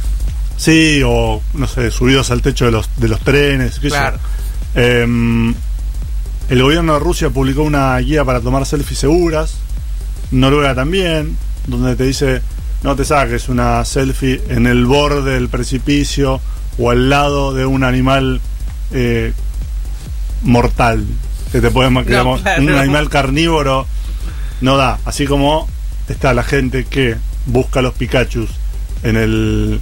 Sí, 0.56 1.02
o 1.04 1.42
no 1.54 1.66
sé, 1.66 1.90
subidos 1.90 2.30
al 2.30 2.42
techo 2.42 2.64
de 2.64 2.70
los, 2.70 2.88
de 2.96 3.08
los 3.08 3.20
trenes. 3.20 3.78
qué. 3.78 3.88
Claro. 3.88 4.18
Em, 4.74 5.54
el 6.48 6.62
gobierno 6.62 6.94
de 6.94 6.98
Rusia 7.00 7.30
publicó 7.30 7.62
una 7.62 7.98
guía 7.98 8.24
para 8.24 8.40
tomar 8.40 8.66
selfies 8.66 9.00
seguras. 9.00 9.58
Noruega 10.30 10.74
también, 10.74 11.36
donde 11.66 11.96
te 11.96 12.04
dice 12.04 12.42
no 12.82 12.94
te 12.94 13.04
saques 13.04 13.48
una 13.48 13.84
selfie 13.84 14.42
en 14.48 14.66
el 14.66 14.86
borde 14.86 15.32
del 15.32 15.48
precipicio 15.48 16.40
o 16.78 16.90
al 16.90 17.08
lado 17.08 17.54
de 17.54 17.66
un 17.66 17.84
animal 17.84 18.40
eh, 18.92 19.32
mortal 20.42 21.04
que 21.50 21.60
te 21.60 21.70
puede 21.70 21.90
digamos, 22.04 22.42
claro. 22.42 22.62
un 22.62 22.70
animal 22.70 23.08
carnívoro 23.08 23.86
no 24.60 24.76
da 24.76 24.98
así 25.04 25.26
como 25.26 25.68
está 26.08 26.34
la 26.34 26.42
gente 26.42 26.84
que 26.84 27.16
busca 27.46 27.82
los 27.82 27.94
Pikachus 27.94 28.50
en 29.02 29.16
el 29.16 29.80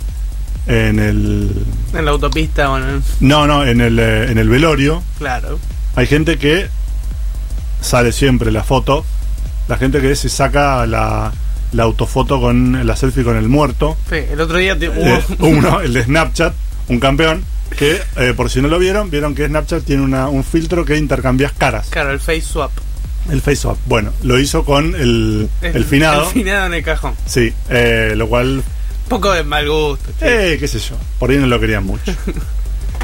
en 0.67 0.99
el 0.99 1.51
En 1.93 2.05
la 2.05 2.11
autopista, 2.11 2.69
bueno, 2.69 2.87
no 3.21 3.47
no 3.47 3.65
en 3.67 3.81
el 3.81 3.99
eh, 3.99 4.31
en 4.31 4.39
el 4.39 4.49
velorio 4.49 5.03
claro. 5.19 5.59
hay 5.97 6.07
gente 6.07 6.39
que 6.39 6.69
sale 7.81 8.12
siempre 8.12 8.51
la 8.51 8.62
foto, 8.65 9.05
la 9.69 9.77
gente 9.77 10.01
que 10.01 10.17
se 10.17 10.29
saca 10.29 10.87
la, 10.87 11.33
la 11.73 11.83
autofoto 11.83 12.41
con 12.41 12.87
la 12.87 12.97
selfie 12.97 13.25
con 13.25 13.37
el 13.37 13.49
muerto. 13.49 13.97
Sí, 14.09 14.17
el 14.31 14.41
otro 14.41 14.57
día 14.59 14.79
te- 14.79 14.89
hubo- 14.89 15.05
Eh, 15.05 15.25
uno, 15.41 15.81
el 15.83 15.93
de 15.93 16.05
Snapchat, 16.05 16.55
un 16.89 16.99
campeón, 17.01 17.45
que 17.77 18.01
eh, 18.17 18.33
por 18.35 18.49
si 18.51 18.62
no 18.62 18.69
lo 18.69 18.79
vieron, 18.79 19.11
vieron 19.11 19.35
que 19.35 19.47
Snapchat 19.47 19.85
tiene 19.85 20.03
una, 20.03 20.29
un 20.29 20.45
filtro 20.45 20.85
que 20.85 20.97
intercambias 20.97 21.53
caras, 21.53 21.89
claro, 21.91 22.11
el 22.11 22.21
face 22.21 22.41
swap. 22.43 22.71
el 23.31 23.41
face 23.43 23.57
swap. 23.57 23.77
Bueno, 23.87 24.12
lo 24.23 24.39
hizo 24.39 24.65
con 24.65 24.95
el, 24.95 25.49
el 25.61 25.85
finado. 25.85 26.23
El 26.29 26.33
finado 26.33 26.67
en 26.67 26.75
el 26.75 26.83
cajón. 26.85 27.15
Sí, 27.27 27.53
eh, 27.69 28.15
lo 28.17 28.29
cual, 28.29 28.62
Poco 29.09 29.33
de 29.33 29.43
mal 29.45 29.69
gusto. 29.69 30.11
che. 30.19 30.55
eh, 30.55 30.59
qué 30.59 30.67
sé 30.69 30.79
yo, 30.79 30.97
por 31.19 31.31
ahí 31.31 31.37
no 31.39 31.47
lo 31.47 31.61
querían 31.61 31.85
mucho. 31.85 32.13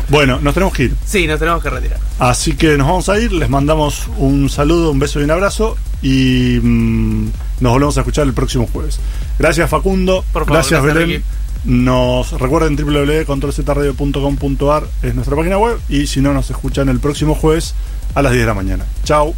Bueno, 0.08 0.40
nos 0.40 0.54
tenemos 0.54 0.74
que 0.74 0.84
ir. 0.84 0.94
Sí, 1.06 1.26
nos 1.28 1.38
tenemos 1.38 1.62
que 1.62 1.68
retirar. 1.70 2.00
Así 2.18 2.54
que 2.54 2.76
nos 2.76 2.88
vamos 2.88 3.08
a 3.08 3.20
ir, 3.20 3.32
les 3.32 3.48
mandamos 3.48 4.08
un 4.16 4.48
saludo, 4.50 4.90
un 4.90 4.98
beso 4.98 5.20
y 5.20 5.22
un 5.22 5.30
abrazo 5.30 5.76
y 6.02 6.58
mm, 6.60 7.26
nos 7.60 7.72
volvemos 7.72 7.96
a 7.96 8.00
escuchar 8.00 8.26
el 8.26 8.32
próximo 8.34 8.68
jueves. 8.72 8.98
Gracias 9.38 9.70
Facundo, 9.70 10.24
Por 10.32 10.46
favor, 10.46 10.56
gracias 10.56 10.82
gracias, 10.82 11.04
Belén. 11.06 11.22
Ricky. 11.64 11.70
Nos 11.70 12.32
recuerden 12.40 12.74
www.controlzradio.com.ar 12.74 14.88
es 15.02 15.14
nuestra 15.14 15.36
página 15.36 15.58
web 15.58 15.78
y 15.88 16.08
si 16.08 16.20
no 16.20 16.34
nos 16.34 16.50
escuchan 16.50 16.88
el 16.88 16.98
próximo 16.98 17.36
jueves 17.36 17.74
a 18.16 18.22
las 18.22 18.32
10 18.32 18.42
de 18.42 18.46
la 18.48 18.54
mañana. 18.54 18.86
Chao. 19.04 19.32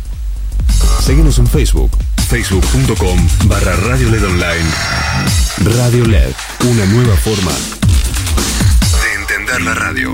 Seguimos 1.01 1.39
en 1.39 1.49
Facebook, 1.49 1.91
facebook.com 2.31 3.19
barra 3.47 3.77
Radio 3.77 4.09
LED 4.09 4.25
Online. 4.25 5.52
Radio 5.65 6.05
LED, 6.05 6.35
una 6.69 6.85
nueva 6.87 7.17
forma 7.17 7.53
de 7.53 9.21
entender 9.21 9.63
la 9.63 9.75
radio. 9.75 10.13